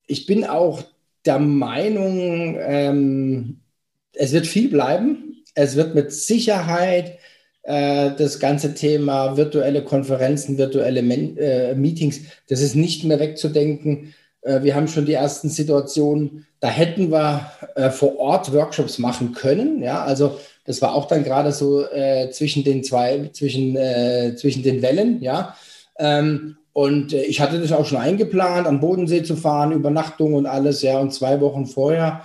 ich 0.05 0.27
bin 0.27 0.45
auch 0.45 0.83
der 1.25 1.39
Meinung, 1.39 2.55
ähm, 2.59 3.61
es 4.13 4.31
wird 4.31 4.45
viel 4.45 4.69
bleiben. 4.69 5.43
Es 5.55 5.75
wird 5.75 5.95
mit 5.95 6.13
Sicherheit 6.13 7.17
das 7.63 8.39
ganze 8.39 8.73
Thema 8.73 9.37
virtuelle 9.37 9.83
Konferenzen, 9.83 10.57
virtuelle 10.57 11.01
äh, 11.01 11.75
Meetings, 11.75 12.21
das 12.49 12.59
ist 12.61 12.75
nicht 12.75 13.03
mehr 13.03 13.19
wegzudenken. 13.19 14.13
Äh, 14.41 14.63
wir 14.63 14.75
haben 14.75 14.87
schon 14.87 15.05
die 15.05 15.13
ersten 15.13 15.49
Situationen, 15.49 16.47
da 16.59 16.69
hätten 16.69 17.11
wir 17.11 17.51
äh, 17.75 17.89
vor 17.89 18.17
Ort 18.19 18.51
Workshops 18.53 18.97
machen 18.97 19.33
können. 19.33 19.81
Ja, 19.83 20.03
also 20.03 20.39
das 20.65 20.81
war 20.81 20.95
auch 20.95 21.07
dann 21.07 21.23
gerade 21.23 21.51
so 21.51 21.85
äh, 21.85 22.29
zwischen 22.31 22.63
den 22.63 22.83
zwei, 22.83 23.29
zwischen, 23.33 23.77
zwischen 24.37 24.63
den 24.63 24.81
Wellen, 24.81 25.21
ja. 25.21 25.55
Ähm, 25.97 26.57
und 26.73 27.11
ich 27.13 27.41
hatte 27.41 27.59
das 27.59 27.73
auch 27.73 27.85
schon 27.85 27.97
eingeplant, 27.97 28.65
an 28.65 28.79
Bodensee 28.79 29.23
zu 29.23 29.35
fahren, 29.35 29.73
Übernachtung 29.73 30.33
und 30.35 30.45
alles, 30.45 30.81
ja. 30.81 30.99
Und 30.99 31.13
zwei 31.13 31.41
Wochen 31.41 31.65
vorher, 31.65 32.21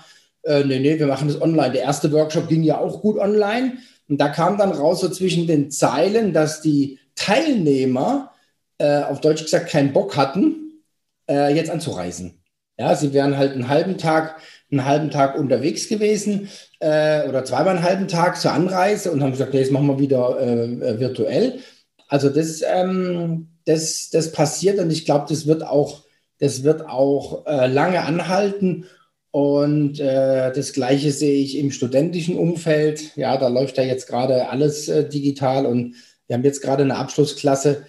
äh, 0.47 0.65
nee, 0.65 0.79
nee, 0.79 0.99
wir 0.99 1.07
machen 1.07 1.29
das 1.29 1.41
online. 1.41 1.73
Der 1.73 1.83
erste 1.83 2.13
Workshop 2.13 2.49
ging 2.49 2.63
ja 2.63 2.79
auch 2.79 3.01
gut 3.01 3.19
online. 3.19 3.79
Und 4.09 4.21
da 4.21 4.29
kam 4.29 4.59
dann 4.59 4.73
raus 4.73 5.01
so 5.01 5.09
zwischen 5.09 5.47
den 5.47 5.71
Zeilen, 5.71 6.33
dass 6.33 6.61
die 6.61 6.99
Teilnehmer 7.15 8.33
äh, 8.79 9.03
auf 9.03 9.21
Deutsch 9.21 9.43
gesagt 9.43 9.71
keinen 9.71 9.93
Bock 9.93 10.17
hatten, 10.17 10.83
äh, 11.29 11.55
jetzt 11.55 11.71
anzureisen. 11.71 12.43
Ja, 12.79 12.95
sie 12.95 13.13
wären 13.15 13.39
halt 13.39 13.53
einen 13.53 13.69
halben 13.69 13.97
Tag, 13.97 14.37
einen 14.71 14.85
halben 14.85 15.11
Tag 15.11 15.39
unterwegs 15.39 15.89
gewesen 15.89 16.49
äh, 16.81 17.27
oder 17.27 17.45
zweimal 17.45 17.77
einen 17.77 17.85
halben 17.85 18.09
Tag 18.09 18.37
zur 18.39 18.53
Anreise 18.53 19.11
und 19.11 19.23
haben 19.23 19.31
gesagt, 19.31 19.55
nee, 19.55 19.61
jetzt 19.61 19.73
machen 19.73 19.87
wir 19.87 19.99
wieder 19.99 20.39
äh, 20.39 20.65
äh, 20.65 21.01
virtuell. 21.01 21.61
Also 22.09 22.29
das, 22.29 22.63
ähm, 22.63 23.49
das, 23.65 24.11
das 24.11 24.33
passiert 24.33 24.79
und 24.79 24.91
ich 24.91 25.07
glaube, 25.07 25.27
das 25.29 25.47
wird 25.47 25.65
auch, 25.67 26.05
das 26.39 26.65
wird 26.65 26.87
auch 26.87 27.47
äh, 27.47 27.67
lange 27.67 28.03
anhalten. 28.03 28.85
Und 29.31 30.01
äh, 30.01 30.53
das 30.53 30.73
Gleiche 30.73 31.13
sehe 31.13 31.39
ich 31.43 31.59
im 31.59 31.71
studentischen 31.71 32.39
Umfeld. 32.39 33.17
Ja, 33.17 33.37
da 33.37 33.49
läuft 33.49 33.77
ja 33.77 33.85
jetzt 33.85 34.07
gerade 34.07 34.49
alles 34.49 34.89
äh, 34.89 35.09
digital 35.09 35.67
und 35.67 35.95
wir 36.27 36.35
haben 36.35 36.45
jetzt 36.45 36.63
gerade 36.63 36.83
eine 36.83 36.97
Abschlussklasse, 36.97 37.87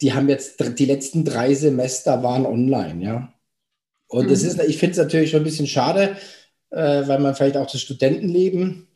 die 0.00 0.12
haben 0.12 0.28
jetzt 0.28 0.78
die 0.78 0.84
letzten 0.84 1.24
drei 1.24 1.54
Semester 1.54 2.22
waren 2.22 2.46
online, 2.46 3.04
ja. 3.04 3.32
Und 4.08 4.26
mhm. 4.26 4.30
das 4.30 4.42
ist, 4.42 4.62
ich 4.62 4.78
finde 4.78 4.92
es 4.92 4.98
natürlich 4.98 5.30
schon 5.30 5.40
ein 5.40 5.44
bisschen 5.44 5.66
schade, 5.66 6.16
äh, 6.70 7.06
weil 7.06 7.18
man 7.18 7.34
vielleicht 7.34 7.56
auch 7.56 7.70
das 7.70 7.80
Studentenleben 7.80 8.88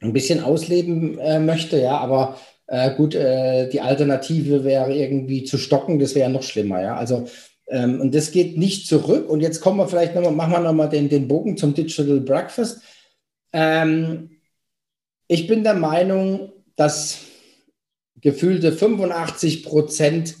ein 0.00 0.12
bisschen 0.12 0.42
ausleben 0.42 1.18
äh, 1.18 1.38
möchte, 1.38 1.80
ja, 1.80 1.98
aber 1.98 2.38
äh, 2.66 2.94
gut, 2.94 3.14
äh, 3.14 3.68
die 3.68 3.80
Alternative 3.80 4.64
wäre 4.64 4.94
irgendwie 4.94 5.44
zu 5.44 5.58
stocken, 5.58 5.98
das 5.98 6.14
wäre 6.14 6.30
noch 6.30 6.42
schlimmer, 6.42 6.82
ja. 6.82 6.96
Also 6.96 7.26
ähm, 7.68 8.00
und 8.00 8.14
das 8.14 8.30
geht 8.30 8.56
nicht 8.56 8.86
zurück. 8.86 9.28
Und 9.28 9.40
jetzt 9.40 9.60
kommen 9.60 9.78
wir 9.78 9.88
vielleicht 9.88 10.14
nochmal, 10.14 10.32
machen 10.32 10.52
wir 10.52 10.60
nochmal 10.60 10.88
den, 10.88 11.08
den 11.08 11.28
Bogen 11.28 11.56
zum 11.56 11.74
Digital 11.74 12.20
Breakfast. 12.20 12.80
Ähm, 13.52 14.30
ich 15.28 15.46
bin 15.46 15.64
der 15.64 15.74
Meinung, 15.74 16.52
dass 16.76 17.18
gefühlte 18.20 18.72
85 18.72 19.64
Prozent 19.64 20.36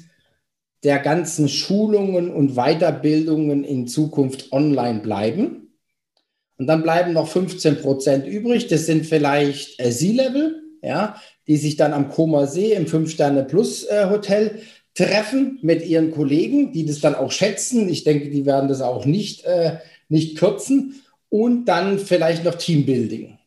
der 0.84 0.98
ganzen 1.00 1.48
Schulungen 1.48 2.32
und 2.32 2.54
Weiterbildungen 2.54 3.64
in 3.64 3.88
Zukunft 3.88 4.52
online 4.52 5.00
bleiben. 5.00 5.78
Und 6.58 6.68
dann 6.68 6.82
bleiben 6.82 7.12
noch 7.12 7.28
15 7.28 7.80
Prozent 7.80 8.26
übrig. 8.26 8.68
Das 8.68 8.86
sind 8.86 9.04
vielleicht 9.04 9.80
äh, 9.80 9.90
C-Level, 9.90 10.62
ja, 10.82 11.20
die 11.48 11.56
sich 11.56 11.76
dann 11.76 11.92
am 11.92 12.08
Koma 12.08 12.46
See 12.46 12.72
im 12.72 12.86
Fünf-Sterne-Plus-Hotel 12.86 14.46
äh, 14.46 14.60
treffen 14.96 15.58
mit 15.62 15.86
ihren 15.86 16.10
Kollegen, 16.10 16.72
die 16.72 16.84
das 16.84 17.00
dann 17.00 17.14
auch 17.14 17.30
schätzen. 17.30 17.88
Ich 17.88 18.02
denke, 18.02 18.30
die 18.30 18.46
werden 18.46 18.68
das 18.68 18.80
auch 18.80 19.04
nicht, 19.04 19.44
äh, 19.44 19.78
nicht 20.08 20.36
kürzen. 20.36 21.02
Und 21.28 21.66
dann 21.66 21.98
vielleicht 21.98 22.44
noch 22.44 22.54
Teambuilding. 22.54 23.38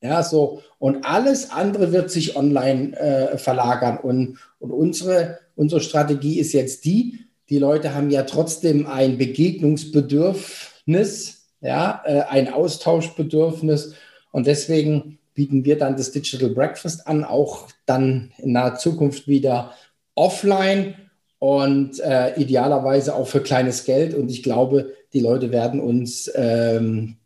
Ja, 0.00 0.22
so. 0.22 0.62
Und 0.78 1.04
alles 1.04 1.50
andere 1.50 1.92
wird 1.92 2.10
sich 2.10 2.36
online 2.36 2.96
äh, 2.98 3.36
verlagern. 3.38 3.98
Und, 3.98 4.38
und 4.58 4.70
unsere, 4.70 5.38
unsere 5.54 5.80
Strategie 5.80 6.38
ist 6.38 6.52
jetzt 6.52 6.84
die, 6.84 7.20
die 7.48 7.58
Leute 7.58 7.94
haben 7.94 8.10
ja 8.10 8.24
trotzdem 8.24 8.86
ein 8.86 9.18
Begegnungsbedürfnis, 9.18 11.46
ja, 11.60 12.02
äh, 12.04 12.22
ein 12.22 12.52
Austauschbedürfnis. 12.52 13.94
Und 14.32 14.46
deswegen 14.46 15.18
bieten 15.34 15.64
wir 15.64 15.78
dann 15.78 15.96
das 15.96 16.12
Digital 16.12 16.50
Breakfast 16.50 17.06
an, 17.06 17.24
auch 17.24 17.68
dann 17.84 18.32
in 18.38 18.52
naher 18.52 18.76
Zukunft 18.76 19.28
wieder 19.28 19.74
offline 20.16 20.94
und 21.38 22.00
äh, 22.00 22.34
idealerweise 22.40 23.14
auch 23.14 23.28
für 23.28 23.40
kleines 23.40 23.84
Geld. 23.84 24.14
Und 24.14 24.30
ich 24.30 24.42
glaube, 24.42 24.94
die 25.12 25.20
Leute 25.20 25.52
werden 25.52 25.80
uns, 25.80 26.30
ähm, 26.34 27.16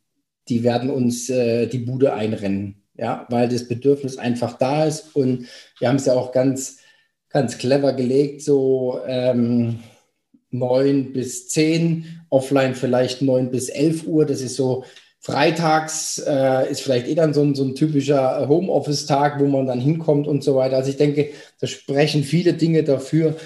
die 0.49 0.63
werden 0.63 0.91
uns 0.91 1.31
äh, 1.31 1.67
die 1.67 1.79
Bude 1.79 2.13
einrennen, 2.13 2.83
ja, 2.97 3.27
weil 3.31 3.49
das 3.49 3.69
Bedürfnis 3.69 4.19
einfach 4.19 4.59
da 4.59 4.85
ist. 4.85 5.17
Und 5.17 5.47
wir 5.79 5.89
haben 5.89 5.97
es 5.97 6.07
ja 6.07 6.15
auch 6.15 6.33
ganz, 6.33 6.79
ganz 7.31 7.57
clever 7.57 7.95
gelegt, 7.95 8.43
so 8.43 9.01
ähm, 9.07 9.79
9 10.51 11.13
bis 11.13 11.49
10, 11.49 12.23
offline 12.29 12.75
vielleicht 12.75 13.23
9 13.23 13.51
bis 13.51 13.69
11 13.69 14.07
Uhr. 14.07 14.27
Das 14.27 14.41
ist 14.41 14.57
so 14.57 14.85
Freitags 15.23 16.19
äh, 16.19 16.71
ist 16.71 16.81
vielleicht 16.81 17.07
eh 17.07 17.15
dann 17.15 17.35
so 17.35 17.43
ein, 17.43 17.55
so 17.55 17.63
ein 17.63 17.75
typischer 17.75 18.49
Homeoffice-Tag, 18.49 19.39
wo 19.39 19.47
man 19.47 19.67
dann 19.67 19.79
hinkommt 19.79 20.27
und 20.27 20.43
so 20.43 20.57
weiter. 20.57 20.77
Also 20.77 20.91
ich 20.91 20.97
denke, 20.97 21.31
da 21.61 21.67
sprechen 21.67 22.25
viele 22.25 22.55
Dinge 22.55 22.85
dafür, 22.85 23.37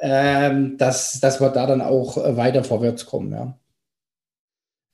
ähm, 0.00 0.78
dass, 0.78 1.20
dass 1.20 1.40
wir 1.40 1.50
da 1.50 1.66
dann 1.66 1.82
auch 1.82 2.16
äh, 2.16 2.36
weiter 2.36 2.64
vorwärts 2.64 3.04
kommen. 3.04 3.32
Ja. 3.32 3.58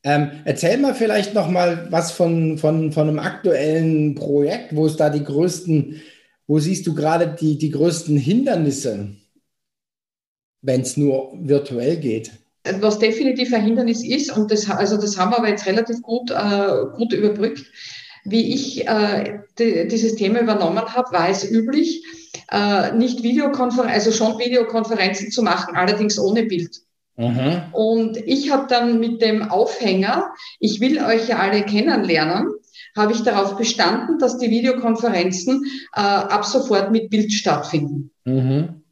Ähm, 0.03 0.43
erzähl 0.45 0.77
mal 0.79 0.95
vielleicht 0.95 1.35
noch 1.35 1.49
mal 1.49 1.87
was 1.91 2.11
von, 2.11 2.59
von, 2.59 2.91
von 2.91 3.09
einem 3.09 3.21
aktuellen 3.21 4.17
Projekt, 4.17 4.75
wo 4.75 4.87
es 4.87 4.97
da 4.97 5.11
die 5.11 5.25
größten, 5.25 6.03
wo 6.49 6.59
siehst 6.59 6.87
du 6.87 6.95
gerade 6.95 7.29
die, 7.29 7.59
die 7.59 7.71
größten 7.71 8.17
Hindernisse, 8.17 9.11
wenn 10.63 10.81
es 10.81 10.97
nur 10.97 11.33
virtuell 11.41 11.97
geht? 11.97 12.33
Was 12.81 12.99
definitiv 12.99 13.53
ein 13.53 13.65
Hindernis 13.65 14.05
ist, 14.05 14.37
und 14.37 14.51
das, 14.51 14.71
also 14.71 14.97
das 14.97 15.19
haben 15.19 15.33
wir 15.33 15.39
aber 15.39 15.49
jetzt 15.49 15.67
relativ 15.67 16.03
gut, 16.03 16.31
äh, 16.31 16.85
gut 16.97 17.13
überbrückt, 17.13 17.65
wie 18.25 18.55
ich 18.55 18.87
äh, 18.89 19.41
die, 19.59 19.87
dieses 19.89 20.15
Thema 20.17 20.41
übernommen 20.41 20.79
habe, 20.79 21.13
war 21.13 21.29
es 21.29 21.49
üblich, 21.49 22.05
äh, 22.51 22.93
nicht 22.93 23.23
Videokonferenzen, 23.23 23.95
also 23.95 24.13
schon 24.13 24.39
Videokonferenzen 24.39 25.31
zu 25.31 25.43
machen, 25.43 25.77
allerdings 25.77 26.19
ohne 26.19 26.45
Bild. 26.45 26.81
Mhm. 27.17 27.63
Und 27.73 28.17
ich 28.17 28.51
habe 28.51 28.67
dann 28.69 28.99
mit 28.99 29.23
dem 29.23 29.43
Aufhänger, 29.43 30.33
ich 30.59 30.81
will 30.81 31.03
euch 31.03 31.29
ja 31.29 31.39
alle 31.39 31.63
kennenlernen, 31.63 32.49
habe 32.97 33.13
ich 33.13 33.23
darauf 33.23 33.57
bestanden, 33.57 34.19
dass 34.19 34.39
die 34.39 34.51
Videokonferenzen 34.51 35.65
äh, 35.95 36.01
ab 36.01 36.45
sofort 36.45 36.91
mit 36.93 37.11
Bild 37.11 37.33
stattfinden. 37.33 38.11
Mhm. 38.25 38.84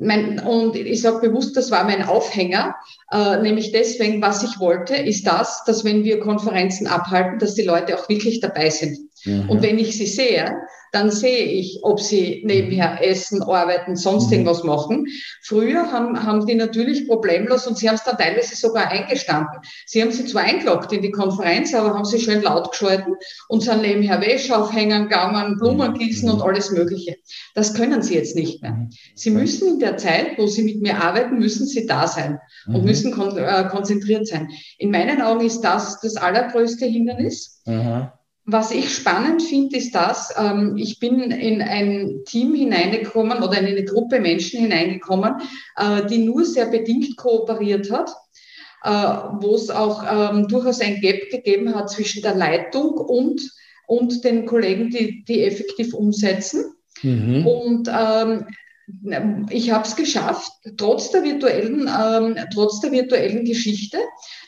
Mein, 0.00 0.40
und 0.40 0.76
ich 0.76 1.02
sage 1.02 1.28
bewusst, 1.28 1.56
das 1.56 1.70
war 1.70 1.84
mein 1.84 2.02
Aufhänger, 2.02 2.74
äh, 3.12 3.36
nämlich 3.42 3.70
deswegen, 3.70 4.22
was 4.22 4.42
ich 4.42 4.58
wollte, 4.58 4.96
ist 4.96 5.26
das, 5.26 5.62
dass 5.64 5.84
wenn 5.84 6.04
wir 6.04 6.20
Konferenzen 6.20 6.86
abhalten, 6.86 7.38
dass 7.38 7.54
die 7.54 7.64
Leute 7.64 7.98
auch 7.98 8.08
wirklich 8.08 8.40
dabei 8.40 8.70
sind. 8.70 9.09
Mhm. 9.24 9.48
Und 9.48 9.62
wenn 9.62 9.78
ich 9.78 9.96
sie 9.96 10.06
sehe, 10.06 10.56
dann 10.92 11.10
sehe 11.10 11.44
ich, 11.44 11.80
ob 11.82 12.00
sie 12.00 12.42
nebenher 12.44 12.92
mhm. 12.92 12.98
essen, 12.98 13.42
arbeiten, 13.42 13.96
sonst 13.96 14.26
mhm. 14.26 14.32
irgendwas 14.32 14.64
machen. 14.64 15.06
Früher 15.42 15.92
haben, 15.92 16.24
haben 16.24 16.46
die 16.46 16.54
natürlich 16.54 17.06
problemlos 17.06 17.66
und 17.66 17.78
sie 17.78 17.88
haben 17.88 17.96
es 17.96 18.04
dann 18.04 18.18
teilweise 18.18 18.56
sogar 18.56 18.88
eingestanden. 18.88 19.60
Sie 19.86 20.02
haben 20.02 20.10
sie 20.10 20.24
zwar 20.26 20.42
eingeloggt 20.42 20.92
in 20.92 21.02
die 21.02 21.10
Konferenz, 21.10 21.74
aber 21.74 21.94
haben 21.94 22.04
sie 22.04 22.20
schön 22.20 22.42
laut 22.42 22.72
geschalten 22.72 23.14
und 23.48 23.62
sind 23.62 23.82
nebenher 23.82 24.20
Wäsche 24.20 24.56
aufhängen, 24.56 25.04
gegangen, 25.04 25.56
Blumen 25.58 25.92
mhm. 25.92 25.98
gießen 25.98 26.28
und 26.28 26.42
alles 26.42 26.70
Mögliche. 26.70 27.16
Das 27.54 27.74
können 27.74 28.02
sie 28.02 28.14
jetzt 28.14 28.34
nicht 28.34 28.62
mehr. 28.62 28.88
Sie 29.14 29.30
müssen 29.30 29.68
in 29.68 29.78
der 29.78 29.96
Zeit, 29.96 30.38
wo 30.38 30.46
sie 30.46 30.62
mit 30.62 30.80
mir 30.80 31.00
arbeiten, 31.00 31.38
müssen 31.38 31.66
sie 31.66 31.86
da 31.86 32.06
sein 32.06 32.38
und 32.66 32.84
müssen 32.84 33.12
kon 33.12 33.36
äh, 33.36 33.68
konzentriert 33.70 34.26
sein. 34.26 34.48
In 34.78 34.90
meinen 34.90 35.22
Augen 35.22 35.44
ist 35.44 35.60
das 35.60 36.00
das 36.00 36.16
allergrößte 36.16 36.86
Hindernis. 36.86 37.62
Mhm. 37.66 38.08
Was 38.46 38.70
ich 38.72 38.92
spannend 38.92 39.42
finde, 39.42 39.76
ist 39.76 39.94
das, 39.94 40.34
ähm, 40.36 40.76
ich 40.76 40.98
bin 40.98 41.30
in 41.30 41.62
ein 41.62 42.22
Team 42.24 42.54
hineingekommen 42.54 43.42
oder 43.42 43.58
in 43.58 43.66
eine 43.66 43.84
Gruppe 43.84 44.18
Menschen 44.18 44.60
hineingekommen, 44.60 45.34
äh, 45.76 46.06
die 46.06 46.18
nur 46.18 46.44
sehr 46.44 46.66
bedingt 46.66 47.16
kooperiert 47.16 47.90
hat, 47.92 48.10
äh, 48.82 48.90
wo 48.90 49.54
es 49.54 49.70
auch 49.70 50.02
ähm, 50.10 50.48
durchaus 50.48 50.80
ein 50.80 51.00
Gap 51.00 51.30
gegeben 51.30 51.74
hat 51.74 51.90
zwischen 51.90 52.22
der 52.22 52.34
Leitung 52.34 52.94
und, 52.94 53.42
und 53.86 54.24
den 54.24 54.46
Kollegen, 54.46 54.90
die, 54.90 55.22
die 55.24 55.44
effektiv 55.44 55.94
umsetzen. 55.94 56.74
Mhm. 57.02 57.46
Und 57.46 57.88
ähm, 57.88 58.46
ich 59.50 59.70
habe 59.70 59.86
es 59.86 59.96
geschafft, 59.96 60.50
trotz 60.76 61.10
der 61.10 61.22
virtuellen, 61.22 61.88
ähm, 61.88 62.36
trotz 62.52 62.80
der 62.80 62.92
virtuellen 62.92 63.44
Geschichte, 63.44 63.98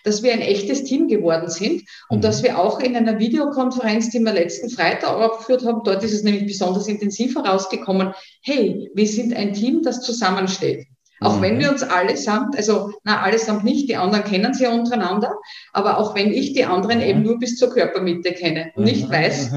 dass 0.04 0.22
wir 0.22 0.32
ein 0.32 0.40
echtes 0.40 0.84
Team 0.84 1.08
geworden 1.08 1.48
sind 1.48 1.82
und 2.08 2.18
mhm. 2.18 2.22
dass 2.22 2.42
wir 2.42 2.58
auch 2.58 2.80
in 2.80 2.96
einer 2.96 3.18
Videokonferenz, 3.18 4.10
die 4.10 4.20
wir 4.20 4.32
letzten 4.32 4.70
Freitag 4.70 5.10
aufgeführt 5.10 5.64
haben, 5.64 5.82
dort 5.84 6.02
ist 6.02 6.12
es 6.12 6.22
nämlich 6.22 6.46
besonders 6.46 6.88
intensiv 6.88 7.34
herausgekommen, 7.36 8.12
hey, 8.42 8.90
wir 8.94 9.06
sind 9.06 9.34
ein 9.34 9.52
Team, 9.52 9.82
das 9.82 10.00
zusammensteht. 10.00 10.86
Auch 11.20 11.36
mhm. 11.36 11.42
wenn 11.42 11.58
wir 11.60 11.70
uns 11.70 11.82
allesamt, 11.82 12.56
also 12.56 12.92
na 13.04 13.22
allesamt 13.22 13.64
nicht, 13.64 13.88
die 13.88 13.96
anderen 13.96 14.24
kennen 14.24 14.54
sie 14.54 14.64
ja 14.64 14.72
untereinander, 14.72 15.34
aber 15.72 15.98
auch 15.98 16.14
wenn 16.14 16.32
ich 16.32 16.52
die 16.52 16.64
anderen 16.64 16.98
mhm. 16.98 17.04
eben 17.04 17.22
nur 17.22 17.38
bis 17.38 17.56
zur 17.56 17.70
Körpermitte 17.70 18.32
kenne 18.32 18.72
und 18.74 18.84
nicht 18.84 19.08
mhm. 19.08 19.12
weiß, 19.12 19.50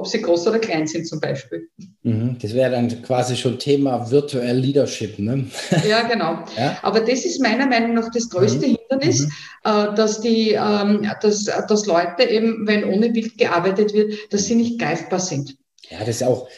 ob 0.00 0.06
sie 0.06 0.22
groß 0.22 0.48
oder 0.48 0.58
klein 0.58 0.86
sind 0.86 1.06
zum 1.06 1.20
Beispiel. 1.20 1.68
Mhm, 2.02 2.38
das 2.40 2.54
wäre 2.54 2.70
dann 2.70 3.02
quasi 3.02 3.36
schon 3.36 3.58
Thema 3.58 4.10
Virtual 4.10 4.56
Leadership. 4.56 5.18
Ne? 5.18 5.44
Ja, 5.88 6.02
genau. 6.02 6.44
Ja? 6.56 6.78
Aber 6.82 7.00
das 7.00 7.24
ist 7.24 7.40
meiner 7.40 7.66
Meinung 7.66 7.94
nach 7.94 8.10
das 8.10 8.28
größte 8.30 8.66
mhm. 8.66 8.76
Hindernis, 8.76 9.26
mhm. 9.26 9.32
Äh, 9.64 9.94
dass, 9.94 10.20
die, 10.22 10.52
ähm, 10.52 11.06
dass, 11.20 11.44
dass 11.44 11.86
Leute 11.86 12.24
eben, 12.24 12.66
wenn 12.66 12.84
ohne 12.84 13.10
Bild 13.10 13.36
gearbeitet 13.36 13.92
wird, 13.92 14.14
dass 14.30 14.46
sie 14.46 14.54
nicht 14.54 14.80
greifbar 14.80 15.20
sind. 15.20 15.56
Ja, 15.90 15.98
das 16.00 16.16
ist 16.16 16.22
auch, 16.22 16.48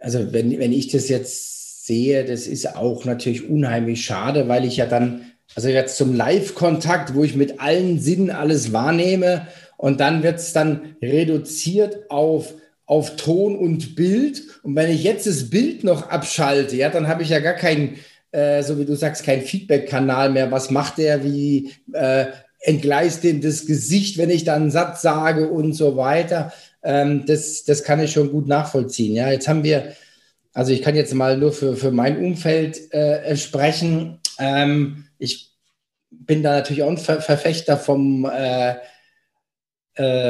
also 0.00 0.32
wenn, 0.32 0.58
wenn 0.58 0.72
ich 0.72 0.88
das 0.88 1.08
jetzt 1.08 1.86
sehe, 1.86 2.24
das 2.24 2.48
ist 2.48 2.76
auch 2.76 3.04
natürlich 3.04 3.48
unheimlich 3.48 4.04
schade, 4.04 4.48
weil 4.48 4.64
ich 4.64 4.78
ja 4.78 4.86
dann, 4.86 5.32
also 5.54 5.68
jetzt 5.68 5.96
zum 5.96 6.14
Live-Kontakt, 6.14 7.14
wo 7.14 7.22
ich 7.22 7.36
mit 7.36 7.60
allen 7.60 8.00
Sinnen 8.00 8.30
alles 8.30 8.72
wahrnehme 8.72 9.46
und 9.76 10.00
dann 10.00 10.22
wird 10.22 10.38
es 10.38 10.52
dann 10.52 10.96
reduziert 11.00 12.10
auf 12.10 12.54
auf 12.90 13.14
Ton 13.14 13.56
und 13.56 13.94
Bild. 13.94 14.42
Und 14.64 14.74
wenn 14.74 14.90
ich 14.90 15.04
jetzt 15.04 15.24
das 15.24 15.48
Bild 15.48 15.84
noch 15.84 16.08
abschalte, 16.08 16.74
ja, 16.74 16.90
dann 16.90 17.06
habe 17.06 17.22
ich 17.22 17.28
ja 17.28 17.38
gar 17.38 17.54
keinen, 17.54 17.98
äh, 18.32 18.64
so 18.64 18.80
wie 18.80 18.84
du 18.84 18.96
sagst, 18.96 19.22
keinen 19.22 19.42
Feedback-Kanal 19.42 20.30
mehr. 20.30 20.50
Was 20.50 20.72
macht 20.72 20.98
der? 20.98 21.22
Wie 21.22 21.70
äh, 21.92 22.26
entgleist 22.58 23.22
dem 23.22 23.40
das 23.40 23.64
Gesicht, 23.64 24.18
wenn 24.18 24.28
ich 24.28 24.42
dann 24.42 24.62
einen 24.62 24.70
Satz 24.72 25.02
sage 25.02 25.50
und 25.50 25.72
so 25.74 25.96
weiter? 25.96 26.52
Ähm, 26.82 27.24
das, 27.26 27.62
das 27.62 27.84
kann 27.84 28.00
ich 28.00 28.10
schon 28.10 28.32
gut 28.32 28.48
nachvollziehen. 28.48 29.14
Ja, 29.14 29.30
jetzt 29.30 29.46
haben 29.46 29.62
wir, 29.62 29.92
also 30.52 30.72
ich 30.72 30.82
kann 30.82 30.96
jetzt 30.96 31.14
mal 31.14 31.38
nur 31.38 31.52
für, 31.52 31.76
für 31.76 31.92
mein 31.92 32.18
Umfeld 32.18 32.92
äh, 32.92 33.36
sprechen. 33.36 34.18
Ähm, 34.40 35.04
ich 35.20 35.52
bin 36.10 36.42
da 36.42 36.56
natürlich 36.56 36.82
auch 36.82 36.90
ein 36.90 36.98
Ver 36.98 37.22
Verfechter 37.22 37.76
vom 37.76 38.24
äh, 38.24 38.74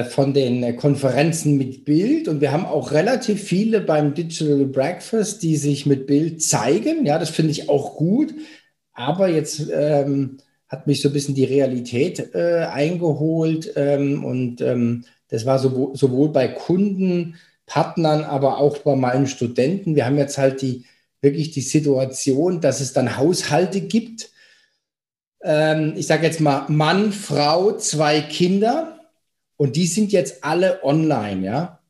von 0.08 0.34
den 0.34 0.76
Konferenzen 0.76 1.56
mit 1.56 1.84
Bild 1.84 2.26
und 2.26 2.40
wir 2.40 2.50
haben 2.50 2.66
auch 2.66 2.90
relativ 2.90 3.42
viele 3.42 3.80
beim 3.80 4.14
Digital 4.14 4.64
Breakfast, 4.64 5.42
die 5.42 5.56
sich 5.56 5.86
mit 5.86 6.06
Bild 6.06 6.42
zeigen. 6.42 7.06
Ja, 7.06 7.18
das 7.18 7.30
finde 7.30 7.52
ich 7.52 7.68
auch 7.68 7.96
gut. 7.96 8.34
Aber 8.92 9.28
jetzt 9.28 9.70
ähm, 9.72 10.38
hat 10.68 10.86
mich 10.86 11.00
so 11.00 11.08
ein 11.08 11.12
bisschen 11.12 11.34
die 11.34 11.44
Realität 11.44 12.34
äh, 12.34 12.66
eingeholt 12.70 13.72
ähm, 13.76 14.24
und 14.24 14.60
ähm, 14.60 15.04
das 15.28 15.46
war 15.46 15.58
sowohl, 15.58 15.96
sowohl 15.96 16.30
bei 16.30 16.48
Kunden, 16.48 17.36
Partnern, 17.66 18.24
aber 18.24 18.58
auch 18.58 18.78
bei 18.78 18.96
meinen 18.96 19.26
Studenten. 19.26 19.94
Wir 19.94 20.04
haben 20.04 20.18
jetzt 20.18 20.38
halt 20.38 20.60
die 20.60 20.84
wirklich 21.22 21.52
die 21.52 21.60
Situation, 21.60 22.60
dass 22.60 22.80
es 22.80 22.92
dann 22.92 23.16
Haushalte 23.16 23.80
gibt. 23.80 24.30
Ähm, 25.42 25.94
ich 25.96 26.06
sage 26.06 26.26
jetzt 26.26 26.40
mal 26.40 26.64
Mann, 26.68 27.12
Frau, 27.12 27.76
zwei 27.76 28.20
Kinder 28.20 28.99
und 29.60 29.76
die 29.76 29.86
sind 29.86 30.10
jetzt 30.10 30.42
alle 30.42 30.82
online, 30.82 31.44
ja. 31.44 31.80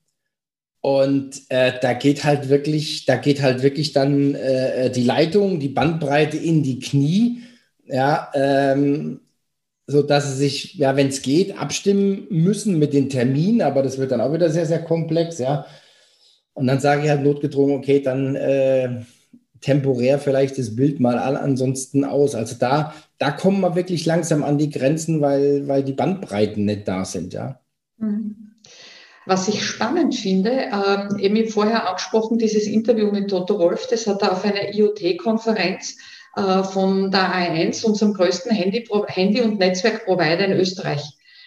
Und 0.80 1.42
äh, 1.50 1.74
da 1.80 1.92
geht 1.92 2.24
halt 2.24 2.48
wirklich, 2.48 3.04
da 3.04 3.14
geht 3.14 3.40
halt 3.42 3.62
wirklich 3.62 3.92
dann 3.92 4.35
äh, 4.35 4.90
die 4.90 5.04
Leitung, 5.04 5.61
die 5.61 5.68
Bandbreite 5.68 6.37
in 6.37 6.64
die 6.64 6.80
Knie, 6.80 7.42
ja, 7.87 8.28
ähm, 8.35 9.20
so 9.87 10.04
sie 10.04 10.35
sich, 10.35 10.74
ja, 10.74 10.96
wenn 10.96 11.09
es 11.09 11.22
geht, 11.22 11.56
abstimmen 11.59 12.26
müssen 12.28 12.76
mit 12.76 12.92
den 12.92 13.09
Terminen, 13.09 13.62
aber 13.62 13.85
das 13.85 13.98
wird 13.98 14.11
dann 14.11 14.20
auch 14.20 14.33
wieder 14.33 14.50
sehr, 14.50 14.66
sehr 14.66 14.83
komplex, 14.83 15.38
ja. 15.38 15.64
Und 16.54 16.66
dann 16.66 16.80
sage 16.80 17.04
ich 17.04 17.09
halt 17.09 17.22
notgedrungen, 17.22 17.76
okay, 17.76 18.00
dann 18.02 18.35
äh, 18.35 19.02
temporär 19.61 20.18
vielleicht 20.18 20.59
das 20.59 20.74
Bild 20.74 20.98
mal 20.98 21.18
an, 21.20 21.37
ansonsten 21.37 22.04
aus. 22.04 22.35
Also 22.35 22.56
da, 22.59 22.94
da 23.18 23.30
kommen 23.30 23.61
wir 23.61 23.76
wirklich 23.76 24.06
langsam 24.06 24.42
an 24.42 24.59
die 24.59 24.70
Grenzen, 24.70 25.20
weil, 25.20 25.68
weil 25.68 25.85
die 25.85 25.92
Bandbreiten 25.92 26.64
nicht 26.64 26.88
da 26.88 27.04
sind, 27.04 27.33
ja. 27.33 27.60
Was 29.27 29.49
ich 29.49 29.65
spannend 29.65 30.15
finde, 30.15 30.71
ähm, 30.73 31.19
eben 31.19 31.49
vorher 31.49 31.89
angesprochen, 31.89 32.39
dieses 32.39 32.67
Interview 32.67 33.11
mit 33.11 33.31
Toto 33.31 33.59
Wolf, 33.59 33.87
das 33.89 34.07
hat 34.07 34.23
er 34.23 34.33
auf 34.33 34.45
einer 34.45 34.75
IoT-Konferenz 34.75 35.97
äh, 36.37 36.63
von 36.65 37.11
der 37.11 37.33
A1, 37.35 37.85
unserem 37.85 38.15
größten 38.15 38.51
Handy-, 38.51 38.89
Handy 39.07 39.41
und 39.43 39.59
Netzwerkprovider 39.59 40.47
in 40.47 40.53
Österreich. 40.53 41.03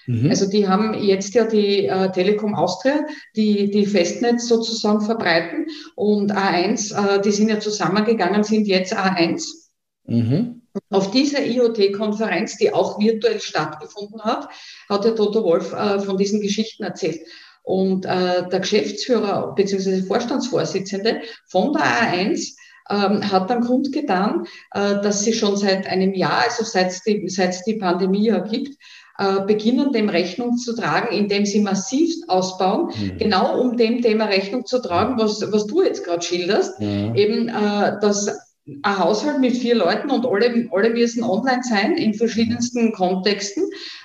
Mhm. 0.05 0.29
Also 0.29 0.49
die 0.49 0.67
haben 0.67 0.93
jetzt 0.93 1.33
ja 1.33 1.45
die 1.45 1.87
äh, 1.87 2.11
Telekom 2.11 2.55
Austria, 2.55 3.05
die 3.35 3.71
die 3.71 3.85
Festnetz 3.85 4.47
sozusagen 4.47 5.01
verbreiten 5.01 5.67
und 5.95 6.31
A1, 6.31 6.93
äh, 6.93 7.21
die 7.21 7.31
sind 7.31 7.49
ja 7.49 7.59
zusammengegangen, 7.59 8.43
sind 8.43 8.67
jetzt 8.67 8.95
A1 8.95 9.63
Mhm. 10.05 10.62
Auf 10.89 11.11
dieser 11.11 11.45
IoT-Konferenz, 11.45 12.57
die 12.57 12.73
auch 12.73 12.99
virtuell 12.99 13.39
stattgefunden 13.39 14.23
hat, 14.23 14.49
hat 14.89 15.05
der 15.05 15.15
Toto 15.15 15.43
Wolf 15.43 15.71
äh, 15.73 15.99
von 15.99 16.17
diesen 16.17 16.41
Geschichten 16.41 16.83
erzählt. 16.83 17.21
Und 17.63 18.05
äh, 18.05 18.47
der 18.49 18.59
Geschäftsführer 18.59 19.53
bzw. 19.55 20.03
Vorstandsvorsitzende 20.03 21.21
von 21.47 21.73
der 21.73 21.83
A1 21.83 22.55
ähm, 22.89 23.31
hat 23.31 23.49
dann 23.49 23.63
kundgetan, 23.63 24.45
äh, 24.71 25.01
dass 25.01 25.23
sie 25.23 25.33
schon 25.33 25.55
seit 25.55 25.87
einem 25.87 26.13
Jahr, 26.13 26.43
also 26.43 26.63
seit 26.63 26.87
es 26.87 27.03
die, 27.03 27.29
seit 27.29 27.55
die 27.65 27.75
Pandemie 27.75 28.27
ja 28.27 28.39
gibt, 28.39 28.75
äh, 29.17 29.41
beginnen, 29.45 29.91
dem 29.91 30.09
Rechnung 30.09 30.57
zu 30.57 30.75
tragen, 30.75 31.15
indem 31.15 31.45
sie 31.45 31.61
massiv 31.61 32.15
ausbauen, 32.27 32.87
mhm. 32.87 33.17
genau 33.17 33.59
um 33.59 33.77
dem 33.77 34.01
Thema 34.01 34.25
Rechnung 34.25 34.65
zu 34.65 34.81
tragen, 34.81 35.17
was, 35.19 35.39
was 35.51 35.67
du 35.67 35.83
jetzt 35.83 36.03
gerade 36.03 36.23
schilderst, 36.23 36.79
mhm. 36.79 37.15
eben, 37.15 37.47
äh, 37.47 37.99
dass 38.01 38.52
ein 38.65 38.99
Haushalt 38.99 39.39
mit 39.39 39.57
vier 39.57 39.75
Leuten 39.75 40.09
und 40.09 40.25
alle, 40.25 40.69
alle 40.71 40.89
müssen 40.89 41.23
online 41.23 41.63
sein 41.63 41.97
in 41.97 42.13
verschiedensten 42.13 42.93
Kontexten, 42.93 43.63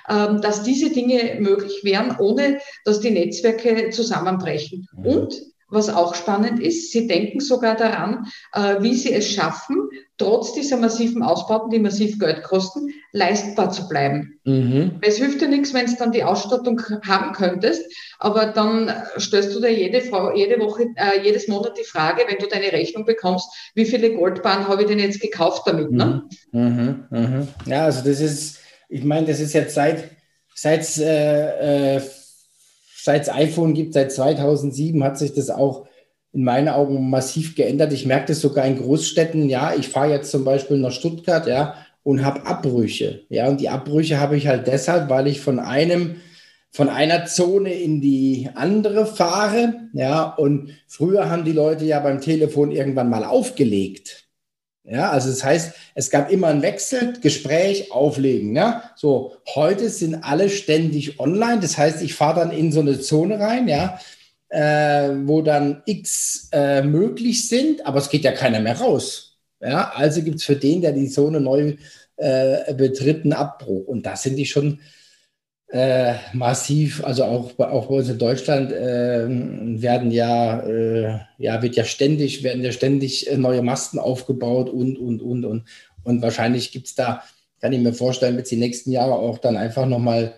ähm, 0.09 0.41
dass 0.41 0.63
diese 0.63 0.89
Dinge 0.89 1.37
möglich 1.39 1.81
wären, 1.83 2.17
ohne 2.19 2.59
dass 2.83 2.99
die 2.99 3.11
Netzwerke 3.11 3.89
zusammenbrechen. 3.89 4.87
Mhm. 4.93 5.05
Und 5.05 5.41
was 5.69 5.89
auch 5.89 6.15
spannend 6.15 6.59
ist, 6.59 6.91
sie 6.91 7.07
denken 7.07 7.39
sogar 7.39 7.75
daran, 7.75 8.27
äh, 8.53 8.81
wie 8.81 8.95
sie 8.95 9.13
es 9.13 9.31
schaffen, 9.31 9.89
trotz 10.17 10.53
dieser 10.53 10.77
massiven 10.77 11.23
Ausbauten, 11.23 11.69
die 11.69 11.79
massiv 11.79 12.19
Geld 12.19 12.43
kosten, 12.43 12.89
leistbar 13.11 13.71
zu 13.71 13.87
bleiben. 13.87 14.39
Mhm. 14.43 14.99
Es 15.01 15.17
hilft 15.17 15.41
dir 15.41 15.47
nichts, 15.47 15.73
wenn 15.73 15.85
du 15.85 15.95
dann 15.97 16.11
die 16.11 16.23
Ausstattung 16.23 16.81
haben 17.07 17.33
könntest, 17.33 17.83
aber 18.19 18.47
dann 18.47 18.91
stellst 19.17 19.55
du 19.55 19.59
dir 19.59 19.71
jede, 19.71 20.01
Frau, 20.01 20.35
jede 20.35 20.59
Woche, 20.59 20.87
äh, 20.95 21.21
jedes 21.23 21.47
Monat 21.47 21.77
die 21.77 21.85
Frage, 21.85 22.23
wenn 22.27 22.37
du 22.37 22.47
deine 22.47 22.71
Rechnung 22.71 23.05
bekommst, 23.05 23.49
wie 23.75 23.85
viele 23.85 24.13
Goldbahnen 24.13 24.67
habe 24.67 24.81
ich 24.81 24.87
denn 24.87 24.99
jetzt 24.99 25.21
gekauft 25.21 25.63
damit? 25.65 25.91
Ne? 25.91 26.23
Mhm. 26.51 27.05
Mhm. 27.09 27.47
Ja, 27.65 27.85
also 27.85 28.07
das 28.07 28.19
ist, 28.19 28.59
ich 28.89 29.03
meine, 29.03 29.27
das 29.27 29.39
ist 29.39 29.53
jetzt 29.53 29.75
seit, 29.75 30.09
seit 30.53 30.97
äh, 30.97 31.95
äh, 31.97 32.01
seit 33.03 33.23
es 33.23 33.29
iPhone 33.29 33.73
gibt, 33.73 33.93
seit 33.93 34.11
2007, 34.11 35.03
hat 35.03 35.17
sich 35.17 35.33
das 35.33 35.49
auch 35.49 35.87
in 36.31 36.43
meinen 36.43 36.69
Augen 36.69 37.09
massiv 37.09 37.55
geändert. 37.55 37.91
Ich 37.93 38.05
merke 38.05 38.27
das 38.27 38.41
sogar 38.41 38.65
in 38.65 38.77
Großstädten. 38.77 39.49
Ja, 39.49 39.73
ich 39.75 39.89
fahre 39.89 40.11
jetzt 40.11 40.31
zum 40.31 40.43
Beispiel 40.43 40.77
nach 40.77 40.91
Stuttgart, 40.91 41.47
ja, 41.47 41.75
und 42.03 42.23
habe 42.23 42.45
Abbrüche. 42.45 43.23
Ja, 43.29 43.47
und 43.47 43.61
die 43.61 43.69
Abbrüche 43.69 44.19
habe 44.19 44.37
ich 44.37 44.47
halt 44.47 44.67
deshalb, 44.67 45.09
weil 45.09 45.27
ich 45.27 45.41
von 45.41 45.59
einem 45.59 46.17
von 46.71 46.87
einer 46.87 47.25
Zone 47.25 47.73
in 47.73 47.99
die 47.99 48.49
andere 48.53 49.05
fahre, 49.05 49.73
ja, 49.93 50.23
und 50.23 50.69
früher 50.87 51.29
haben 51.29 51.43
die 51.43 51.51
Leute 51.51 51.85
ja 51.85 51.99
beim 51.99 52.21
Telefon 52.21 52.71
irgendwann 52.71 53.09
mal 53.09 53.23
aufgelegt. 53.23 54.18
Ja, 54.89 55.11
also 55.11 55.29
das 55.29 55.43
heißt, 55.43 55.73
es 55.93 56.09
gab 56.09 56.31
immer 56.31 56.47
einen 56.47 56.63
Wechsel, 56.63 57.13
Gespräch, 57.21 57.91
Auflegen. 57.91 58.55
Ja, 58.55 58.91
so 58.95 59.33
heute 59.53 59.89
sind 59.89 60.15
alle 60.23 60.49
ständig 60.49 61.19
online. 61.19 61.59
Das 61.59 61.77
heißt, 61.77 62.01
ich 62.01 62.15
fahre 62.15 62.39
dann 62.39 62.51
in 62.51 62.71
so 62.71 62.79
eine 62.79 62.99
Zone 62.99 63.39
rein, 63.39 63.67
ja, 63.67 63.99
äh, 64.49 65.11
wo 65.25 65.43
dann 65.43 65.83
X 65.85 66.49
äh, 66.51 66.81
möglich 66.81 67.47
sind, 67.47 67.85
aber 67.85 67.99
es 67.99 68.09
geht 68.09 68.23
ja 68.23 68.31
keiner 68.31 68.61
mehr 68.61 68.79
raus. 68.79 69.37
Ja, 69.61 69.91
also 69.93 70.23
gibt 70.23 70.37
es 70.37 70.43
für 70.45 70.55
den, 70.55 70.81
der 70.81 70.93
die 70.93 71.09
Zone 71.09 71.39
neu 71.39 71.75
äh, 72.17 72.73
betritt, 72.73 73.25
einen 73.25 73.33
Abbruch. 73.33 73.87
Und 73.87 74.07
da 74.07 74.15
sind 74.15 74.37
die 74.37 74.47
schon 74.47 74.79
äh, 75.71 76.15
massiv, 76.33 77.03
also 77.03 77.25
auch, 77.25 77.59
auch 77.59 77.87
bei 77.87 77.95
uns 77.95 78.09
in 78.09 78.17
Deutschland 78.17 78.71
äh, 78.71 79.27
werden 79.27 80.09
ja, 80.11 80.61
äh, 80.61 81.19
ja, 81.37 81.61
wird 81.61 81.75
ja 81.75 81.83
ständig, 81.83 82.43
werden 82.43 82.63
ja 82.63 82.71
ständig 82.71 83.29
äh, 83.29 83.37
neue 83.37 83.61
Masten 83.61 83.99
aufgebaut 83.99 84.69
und, 84.69 84.97
und, 84.97 85.21
und, 85.21 85.45
und. 85.45 85.65
Und 86.03 86.21
wahrscheinlich 86.23 86.71
gibt 86.71 86.87
es 86.87 86.95
da, 86.95 87.21
kann 87.61 87.71
ich 87.71 87.79
mir 87.79 87.93
vorstellen, 87.93 88.35
wird 88.35 88.45
es 88.45 88.49
die 88.49 88.55
nächsten 88.55 88.91
Jahre 88.91 89.13
auch 89.13 89.37
dann 89.37 89.57
einfach 89.57 89.85
nochmal, 89.85 90.33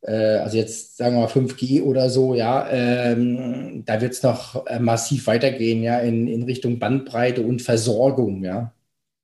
äh, 0.00 0.38
also 0.38 0.56
jetzt 0.56 0.96
sagen 0.96 1.14
wir 1.14 1.20
mal 1.22 1.28
5G 1.28 1.82
oder 1.82 2.10
so, 2.10 2.34
ja, 2.34 2.68
ähm, 2.68 3.84
da 3.86 4.00
wird 4.00 4.14
es 4.14 4.22
noch 4.24 4.66
äh, 4.66 4.80
massiv 4.80 5.28
weitergehen, 5.28 5.84
ja, 5.84 6.00
in, 6.00 6.26
in 6.26 6.42
Richtung 6.42 6.80
Bandbreite 6.80 7.42
und 7.42 7.62
Versorgung, 7.62 8.42
ja. 8.42 8.72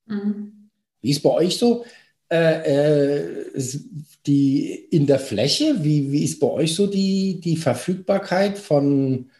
Mhm. 0.06 0.70
Wie 1.00 1.10
ist 1.10 1.22
bei 1.22 1.30
euch 1.30 1.58
so? 1.58 1.84
Äh, 2.30 3.16
äh, 3.56 3.60
die 4.28 4.74
in 4.90 5.06
der 5.06 5.18
Fläche, 5.18 5.82
wie, 5.82 6.12
wie 6.12 6.24
ist 6.24 6.38
bei 6.38 6.46
euch 6.46 6.74
so 6.74 6.86
die, 6.86 7.40
die 7.40 7.56
Verfügbarkeit 7.56 8.58
von, 8.58 9.30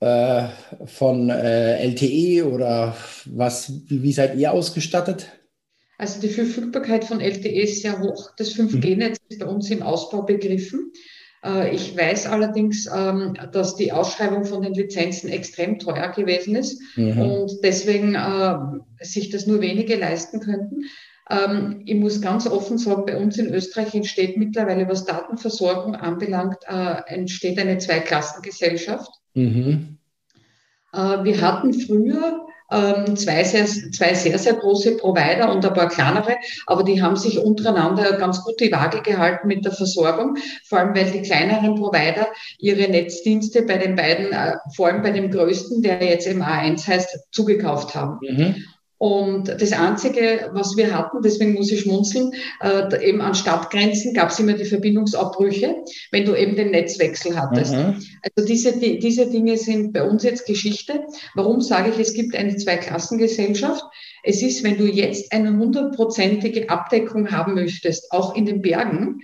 äh, 0.00 0.44
von 0.84 1.30
äh, 1.30 1.82
LTE 1.84 2.46
oder 2.46 2.96
was, 3.24 3.72
wie, 3.88 4.02
wie, 4.02 4.12
seid 4.12 4.36
ihr 4.36 4.52
ausgestattet? 4.52 5.28
Also 5.96 6.20
die 6.20 6.28
Verfügbarkeit 6.28 7.04
von 7.04 7.20
LTE 7.20 7.62
ist 7.62 7.82
sehr 7.82 8.00
hoch. 8.00 8.32
Das 8.36 8.54
5G-Netz 8.54 9.18
mhm. 9.18 9.26
ist 9.28 9.40
bei 9.40 9.46
uns 9.46 9.70
im 9.70 9.82
Ausbau 9.82 10.22
begriffen. 10.22 10.92
Äh, 11.44 11.74
ich 11.74 11.96
weiß 11.96 12.26
allerdings, 12.26 12.88
ähm, 12.94 13.34
dass 13.52 13.76
die 13.76 13.92
Ausschreibung 13.92 14.44
von 14.44 14.62
den 14.62 14.74
Lizenzen 14.74 15.30
extrem 15.30 15.78
teuer 15.78 16.12
gewesen 16.12 16.56
ist 16.56 16.80
mhm. 16.96 17.20
und 17.20 17.52
deswegen 17.62 18.14
äh, 18.14 18.56
sich 19.04 19.30
das 19.30 19.46
nur 19.46 19.60
wenige 19.60 19.96
leisten 19.96 20.40
könnten. 20.40 20.84
Ähm, 21.30 21.82
ich 21.86 21.96
muss 21.96 22.20
ganz 22.20 22.46
offen 22.46 22.78
sagen, 22.78 23.06
bei 23.06 23.16
uns 23.16 23.38
in 23.38 23.52
Österreich 23.52 23.94
entsteht 23.94 24.36
mittlerweile, 24.36 24.88
was 24.88 25.04
Datenversorgung 25.04 25.94
anbelangt, 25.94 26.58
äh, 26.66 26.96
entsteht 27.06 27.58
eine 27.58 27.78
Zweiklassengesellschaft. 27.78 29.10
Mhm. 29.34 29.98
Äh, 30.92 31.24
wir 31.24 31.40
hatten 31.40 31.72
früher 31.72 32.46
ähm, 32.70 33.16
zwei, 33.16 33.44
sehr, 33.44 33.66
zwei 33.66 34.14
sehr, 34.14 34.38
sehr 34.38 34.54
große 34.54 34.96
Provider 34.96 35.52
und 35.52 35.64
ein 35.64 35.74
paar 35.74 35.88
kleinere, 35.88 36.36
aber 36.66 36.82
die 36.82 37.02
haben 37.02 37.16
sich 37.16 37.38
untereinander 37.38 38.16
ganz 38.16 38.42
gut 38.42 38.58
die 38.60 38.72
Waage 38.72 39.02
gehalten 39.02 39.48
mit 39.48 39.64
der 39.64 39.72
Versorgung, 39.72 40.36
vor 40.66 40.78
allem 40.78 40.94
weil 40.94 41.10
die 41.10 41.22
kleineren 41.22 41.74
Provider 41.74 42.28
ihre 42.58 42.88
Netzdienste 42.90 43.62
bei 43.62 43.78
den 43.78 43.96
beiden, 43.96 44.32
äh, 44.32 44.56
vor 44.74 44.88
allem 44.88 45.02
bei 45.02 45.10
dem 45.10 45.30
größten, 45.30 45.82
der 45.82 46.02
jetzt 46.02 46.26
MA1 46.26 46.86
heißt, 46.86 47.28
zugekauft 47.30 47.94
haben. 47.94 48.18
Mhm. 48.22 48.56
Und 48.98 49.48
das 49.48 49.72
Einzige, 49.72 50.50
was 50.52 50.76
wir 50.76 50.96
hatten, 50.96 51.20
deswegen 51.22 51.54
muss 51.54 51.70
ich 51.72 51.80
schmunzeln, 51.80 52.32
äh, 52.60 53.06
eben 53.06 53.20
an 53.20 53.34
Stadtgrenzen 53.34 54.14
gab 54.14 54.30
es 54.30 54.38
immer 54.38 54.52
die 54.52 54.64
Verbindungsabbrüche, 54.64 55.76
wenn 56.12 56.24
du 56.24 56.34
eben 56.34 56.54
den 56.54 56.70
Netzwechsel 56.70 57.38
hattest. 57.38 57.74
Mhm. 57.74 58.00
Also 58.22 58.46
diese, 58.46 58.78
die, 58.78 58.98
diese 59.00 59.28
Dinge 59.28 59.56
sind 59.56 59.92
bei 59.92 60.04
uns 60.04 60.22
jetzt 60.22 60.46
Geschichte. 60.46 61.00
Warum 61.34 61.60
sage 61.60 61.90
ich, 61.90 61.98
es 61.98 62.14
gibt 62.14 62.36
eine 62.36 62.56
Zweiklassengesellschaft? 62.56 63.82
Es 64.22 64.42
ist, 64.42 64.62
wenn 64.62 64.78
du 64.78 64.86
jetzt 64.86 65.32
eine 65.32 65.50
hundertprozentige 65.56 66.70
Abdeckung 66.70 67.30
haben 67.30 67.54
möchtest, 67.54 68.12
auch 68.12 68.36
in 68.36 68.46
den 68.46 68.62
Bergen, 68.62 69.20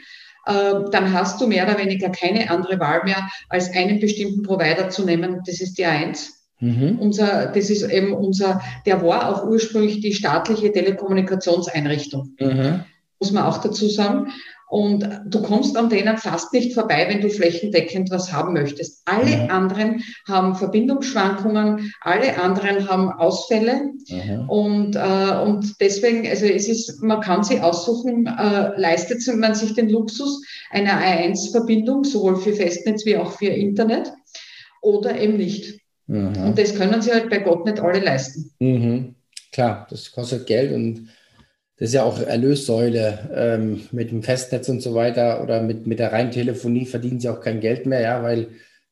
äh, 0.46 0.74
dann 0.90 1.12
hast 1.12 1.40
du 1.40 1.46
mehr 1.46 1.64
oder 1.64 1.78
weniger 1.78 2.10
keine 2.10 2.50
andere 2.50 2.80
Wahl 2.80 3.04
mehr, 3.04 3.30
als 3.48 3.70
einen 3.70 4.00
bestimmten 4.00 4.42
Provider 4.42 4.90
zu 4.90 5.04
nehmen. 5.04 5.40
Das 5.46 5.60
ist 5.60 5.78
die 5.78 5.86
A1. 5.86 6.39
Mhm. 6.60 6.98
Unser, 6.98 7.46
das 7.46 7.70
ist 7.70 7.82
eben 7.90 8.12
unser, 8.12 8.60
der 8.86 9.02
war 9.02 9.28
auch 9.28 9.46
ursprünglich 9.46 10.00
die 10.00 10.12
staatliche 10.12 10.72
Telekommunikationseinrichtung, 10.72 12.36
mhm. 12.38 12.80
muss 13.18 13.32
man 13.32 13.44
auch 13.44 13.58
dazu 13.58 13.88
sagen. 13.88 14.28
Und 14.70 15.04
du 15.26 15.42
kommst 15.42 15.76
an 15.76 15.88
denen 15.88 16.16
fast 16.16 16.52
nicht 16.52 16.74
vorbei, 16.74 17.06
wenn 17.08 17.20
du 17.20 17.28
flächendeckend 17.28 18.08
was 18.12 18.32
haben 18.32 18.52
möchtest. 18.52 19.02
Alle 19.04 19.36
mhm. 19.36 19.50
anderen 19.50 20.04
haben 20.28 20.54
Verbindungsschwankungen, 20.54 21.92
alle 22.00 22.40
anderen 22.40 22.88
haben 22.88 23.10
Ausfälle. 23.10 23.90
Mhm. 24.08 24.48
Und, 24.48 24.94
äh, 24.94 25.42
und 25.44 25.80
deswegen, 25.80 26.24
also 26.28 26.46
es 26.46 26.68
ist, 26.68 27.02
man 27.02 27.20
kann 27.20 27.42
sie 27.42 27.60
aussuchen, 27.60 28.28
äh, 28.28 28.80
leistet 28.80 29.26
man 29.36 29.56
sich 29.56 29.74
den 29.74 29.88
Luxus 29.88 30.40
einer 30.70 31.00
A1-Verbindung, 31.00 32.04
sowohl 32.04 32.36
für 32.36 32.52
Festnetz 32.52 33.04
wie 33.04 33.16
auch 33.16 33.32
für 33.32 33.46
Internet, 33.46 34.12
oder 34.82 35.18
eben 35.20 35.36
nicht. 35.36 35.80
Mhm. 36.10 36.36
Und 36.44 36.58
das 36.58 36.74
können 36.74 37.00
sie 37.00 37.12
halt 37.12 37.30
bei 37.30 37.38
Gott 37.38 37.64
nicht 37.64 37.78
alle 37.78 38.00
leisten. 38.00 38.50
Mhm. 38.58 39.14
Klar, 39.52 39.86
das 39.90 40.10
kostet 40.10 40.46
Geld 40.46 40.72
und 40.72 41.08
das 41.78 41.88
ist 41.88 41.94
ja 41.94 42.02
auch 42.02 42.20
Erlössäule 42.20 43.30
ähm, 43.32 43.82
mit 43.92 44.10
dem 44.10 44.22
Festnetz 44.22 44.68
und 44.68 44.82
so 44.82 44.94
weiter 44.94 45.42
oder 45.42 45.62
mit, 45.62 45.86
mit 45.86 46.00
der 46.00 46.12
reinen 46.12 46.32
Telefonie 46.32 46.84
verdienen 46.84 47.20
sie 47.20 47.28
auch 47.28 47.40
kein 47.40 47.60
Geld 47.60 47.86
mehr, 47.86 48.00
ja, 48.00 48.22
weil 48.24 48.48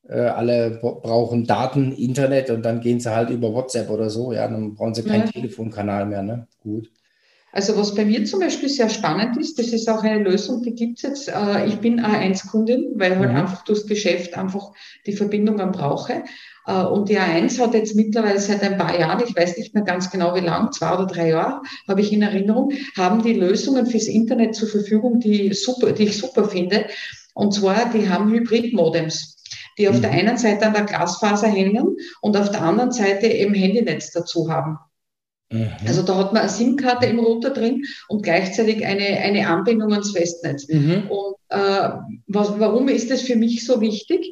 äh, 0.09 0.21
alle 0.21 0.79
brauchen 0.81 1.45
Daten, 1.45 1.93
Internet 1.93 2.51
und 2.51 2.63
dann 2.63 2.81
gehen 2.81 3.01
sie 3.01 3.15
halt 3.15 3.31
über 3.31 3.53
WhatsApp 3.53 3.91
oder 3.91 4.11
so, 4.11 4.33
ja, 4.33 4.47
dann 4.47 4.75
brauchen 4.75 4.95
sie 4.95 5.03
keinen 5.03 5.27
ja. 5.27 5.33
Telefonkanal 5.33 6.07
mehr, 6.07 6.23
ne? 6.23 6.47
Gut. 6.63 6.89
Also 7.51 7.77
was 7.77 7.95
bei 7.95 8.05
mir 8.05 8.25
zum 8.25 8.41
Beispiel 8.41 8.69
sehr 8.69 8.91
spannend 8.91 9.37
ist, 9.39 9.59
das 9.59 9.69
ist 9.69 9.89
auch 9.89 10.03
eine 10.03 10.23
Lösung, 10.23 10.63
die 10.63 10.75
gibt 10.75 10.99
es 10.99 11.03
jetzt. 11.03 11.29
Äh, 11.29 11.67
ich 11.67 11.77
bin 11.79 12.01
A1-Kundin, 12.01 12.93
weil 12.97 13.19
halt 13.19 13.31
mhm. 13.31 13.37
einfach 13.37 13.65
durchs 13.65 13.87
Geschäft 13.87 14.37
einfach 14.37 14.73
die 15.07 15.15
Verbindungen 15.15 15.73
brauche. 15.73 16.25
Äh, 16.69 16.85
und 16.85 17.09
die 17.09 17.19
A1 17.19 17.59
hat 17.59 17.75
jetzt 17.75 17.97
mittlerweile 17.97 18.39
seit 18.39 18.63
ein 18.63 18.77
paar 18.77 18.97
Jahren, 18.99 19.25
ich 19.27 19.35
weiß 19.35 19.57
nicht 19.57 19.75
mehr 19.75 19.85
ganz 19.85 20.11
genau 20.11 20.35
wie 20.35 20.41
lang, 20.41 20.71
zwei 20.71 20.95
oder 20.95 21.07
drei 21.07 21.31
Jahre, 21.31 21.63
habe 21.89 22.01
ich 22.03 22.13
in 22.13 22.23
Erinnerung, 22.23 22.73
haben 22.97 23.23
die 23.23 23.33
Lösungen 23.33 23.87
fürs 23.87 24.07
Internet 24.07 24.55
zur 24.55 24.69
Verfügung, 24.69 25.19
die, 25.19 25.53
super, 25.55 25.93
die 25.93 26.05
ich 26.05 26.19
super 26.19 26.45
finde. 26.45 26.87
Und 27.35 27.55
zwar, 27.55 27.91
die 27.91 28.09
haben 28.09 28.31
Hybrid-Modems 28.31 29.37
die 29.79 29.89
auf 29.89 30.01
der 30.01 30.11
mhm. 30.11 30.19
einen 30.19 30.39
Seite 30.39 30.67
an 30.67 30.75
der 30.75 30.85
Glasfaser 30.85 31.47
hängen 31.47 31.97
und 32.21 32.37
auf 32.37 32.51
der 32.51 32.63
anderen 32.63 32.91
Seite 32.91 33.29
eben 33.29 33.55
Handynetz 33.55 34.11
dazu 34.11 34.51
haben. 34.51 34.77
Mhm. 35.51 35.71
Also 35.87 36.03
da 36.03 36.17
hat 36.17 36.33
man 36.33 36.43
eine 36.43 36.51
SIM-Karte 36.51 37.07
im 37.07 37.21
Router 37.21 37.51
drin 37.51 37.85
und 38.09 38.23
gleichzeitig 38.23 38.85
eine, 38.85 39.07
eine 39.07 39.47
Anbindung 39.47 39.93
ans 39.93 40.11
Festnetz. 40.11 40.69
Mhm. 40.69 41.09
Und 41.09 41.37
äh, 41.49 41.91
was, 42.27 42.59
warum 42.59 42.89
ist 42.89 43.11
das 43.11 43.23
für 43.23 43.37
mich 43.37 43.65
so 43.65 43.81
wichtig? 43.81 44.27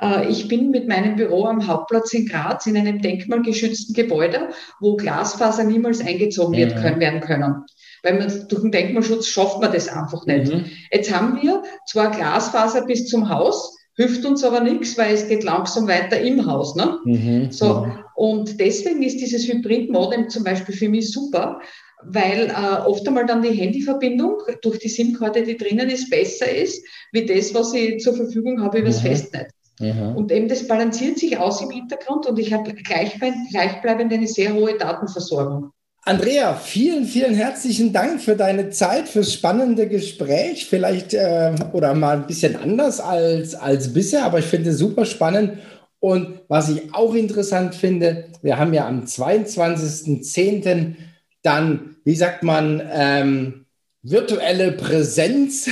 Äh, 0.00 0.28
ich 0.28 0.48
bin 0.48 0.70
mit 0.70 0.88
meinem 0.88 1.16
Büro 1.16 1.44
am 1.44 1.66
Hauptplatz 1.66 2.12
in 2.12 2.26
Graz 2.26 2.66
in 2.66 2.76
einem 2.76 3.00
denkmalgeschützten 3.00 3.94
Gebäude, 3.94 4.48
wo 4.80 4.96
Glasfaser 4.96 5.64
niemals 5.64 6.00
eingezogen 6.00 6.56
wird, 6.56 6.76
mhm. 6.76 6.80
können, 6.80 7.00
werden 7.00 7.20
können. 7.20 7.64
Weil 8.02 8.18
man 8.18 8.48
durch 8.48 8.62
den 8.62 8.70
Denkmalschutz 8.70 9.26
schafft 9.26 9.60
man 9.60 9.72
das 9.72 9.88
einfach 9.88 10.24
nicht. 10.26 10.52
Mhm. 10.52 10.66
Jetzt 10.92 11.14
haben 11.14 11.40
wir 11.42 11.62
zwar 11.86 12.10
Glasfaser 12.10 12.86
bis 12.86 13.06
zum 13.06 13.28
Haus, 13.28 13.76
hilft 13.96 14.24
uns 14.24 14.44
aber 14.44 14.60
nichts, 14.60 14.96
weil 14.96 15.14
es 15.14 15.26
geht 15.26 15.42
langsam 15.42 15.88
weiter 15.88 16.20
im 16.20 16.46
Haus. 16.46 16.76
Ne? 16.76 16.98
Mhm. 17.04 17.50
So, 17.50 17.80
mhm. 17.80 17.98
und 18.14 18.60
deswegen 18.60 19.02
ist 19.02 19.20
dieses 19.20 19.48
Hybrid-Modem 19.48 20.28
zum 20.30 20.44
Beispiel 20.44 20.74
für 20.74 20.88
mich 20.88 21.10
super, 21.10 21.60
weil 22.04 22.46
äh, 22.46 22.86
oft 22.86 23.06
einmal 23.08 23.26
dann 23.26 23.42
die 23.42 23.50
Handyverbindung 23.50 24.38
durch 24.62 24.78
die 24.78 24.88
SIM-Karte, 24.88 25.42
die 25.42 25.56
drinnen 25.56 25.90
ist, 25.90 26.08
besser 26.10 26.48
ist, 26.48 26.86
wie 27.10 27.26
das, 27.26 27.52
was 27.54 27.74
ich 27.74 28.00
zur 28.00 28.14
Verfügung 28.14 28.62
habe 28.62 28.78
übers 28.78 29.02
mhm. 29.02 29.08
Festnetz. 29.08 29.50
Und 29.80 30.32
eben 30.32 30.48
das 30.48 30.66
balanciert 30.66 31.18
sich 31.18 31.38
aus 31.38 31.60
im 31.62 31.70
Hintergrund 31.70 32.26
und 32.26 32.38
ich 32.38 32.52
habe 32.52 32.72
gleichbleibend 32.74 34.12
eine 34.12 34.26
sehr 34.26 34.54
hohe 34.54 34.76
Datenversorgung. 34.76 35.70
Andrea, 36.02 36.54
vielen, 36.54 37.04
vielen 37.04 37.34
herzlichen 37.34 37.92
Dank 37.92 38.22
für 38.22 38.34
deine 38.34 38.70
Zeit, 38.70 39.08
fürs 39.08 39.32
spannende 39.34 39.88
Gespräch. 39.88 40.66
Vielleicht 40.66 41.12
äh, 41.12 41.54
oder 41.72 41.94
mal 41.94 42.16
ein 42.16 42.26
bisschen 42.26 42.56
anders 42.56 42.98
als, 42.98 43.54
als 43.54 43.92
bisher, 43.92 44.24
aber 44.24 44.38
ich 44.38 44.46
finde 44.46 44.70
es 44.70 44.78
super 44.78 45.04
spannend. 45.04 45.58
Und 46.00 46.40
was 46.48 46.70
ich 46.70 46.94
auch 46.94 47.14
interessant 47.14 47.74
finde, 47.74 48.24
wir 48.42 48.58
haben 48.58 48.72
ja 48.72 48.86
am 48.88 49.04
22.10. 49.04 50.94
dann, 51.42 51.96
wie 52.04 52.16
sagt 52.16 52.42
man, 52.42 52.82
ähm, 52.90 53.66
virtuelle 54.02 54.72
Präsenz 54.72 55.68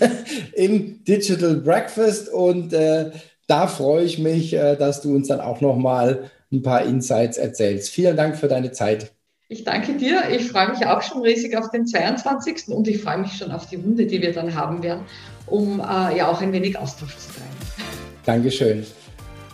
im 0.52 1.02
Digital 1.04 1.54
Breakfast. 1.56 2.28
Und 2.28 2.72
äh, 2.72 3.12
da 3.48 3.66
freue 3.66 4.04
ich 4.04 4.18
mich, 4.18 4.54
äh, 4.54 4.76
dass 4.76 5.00
du 5.00 5.16
uns 5.16 5.26
dann 5.26 5.40
auch 5.40 5.60
nochmal 5.60 6.30
ein 6.52 6.62
paar 6.62 6.82
Insights 6.82 7.36
erzählst. 7.36 7.90
Vielen 7.90 8.16
Dank 8.16 8.36
für 8.36 8.46
deine 8.46 8.70
Zeit. 8.70 9.10
Ich 9.48 9.64
danke 9.64 9.94
dir. 9.94 10.24
Ich 10.30 10.50
freue 10.50 10.68
mich 10.70 10.86
auch 10.86 11.00
schon 11.02 11.22
riesig 11.22 11.56
auf 11.56 11.70
den 11.70 11.86
22. 11.86 12.68
und 12.68 12.86
ich 12.86 13.02
freue 13.02 13.18
mich 13.18 13.32
schon 13.32 13.50
auf 13.50 13.66
die 13.66 13.76
Runde, 13.76 14.06
die 14.06 14.20
wir 14.20 14.32
dann 14.32 14.54
haben 14.54 14.82
werden, 14.82 15.04
um 15.46 15.80
äh, 15.80 16.16
ja 16.16 16.28
auch 16.28 16.40
ein 16.42 16.52
wenig 16.52 16.78
Austausch 16.78 17.16
zu 17.16 17.28
treiben. 17.32 17.56
Dankeschön. 18.26 18.86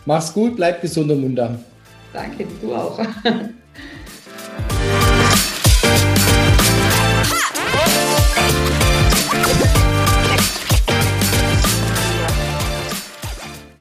Mach's 0.04 0.34
gut, 0.34 0.56
bleib 0.56 0.82
gesund 0.82 1.10
und 1.12 1.20
munter. 1.20 1.58
Danke, 2.12 2.44
du 2.60 2.74
auch. 2.74 3.00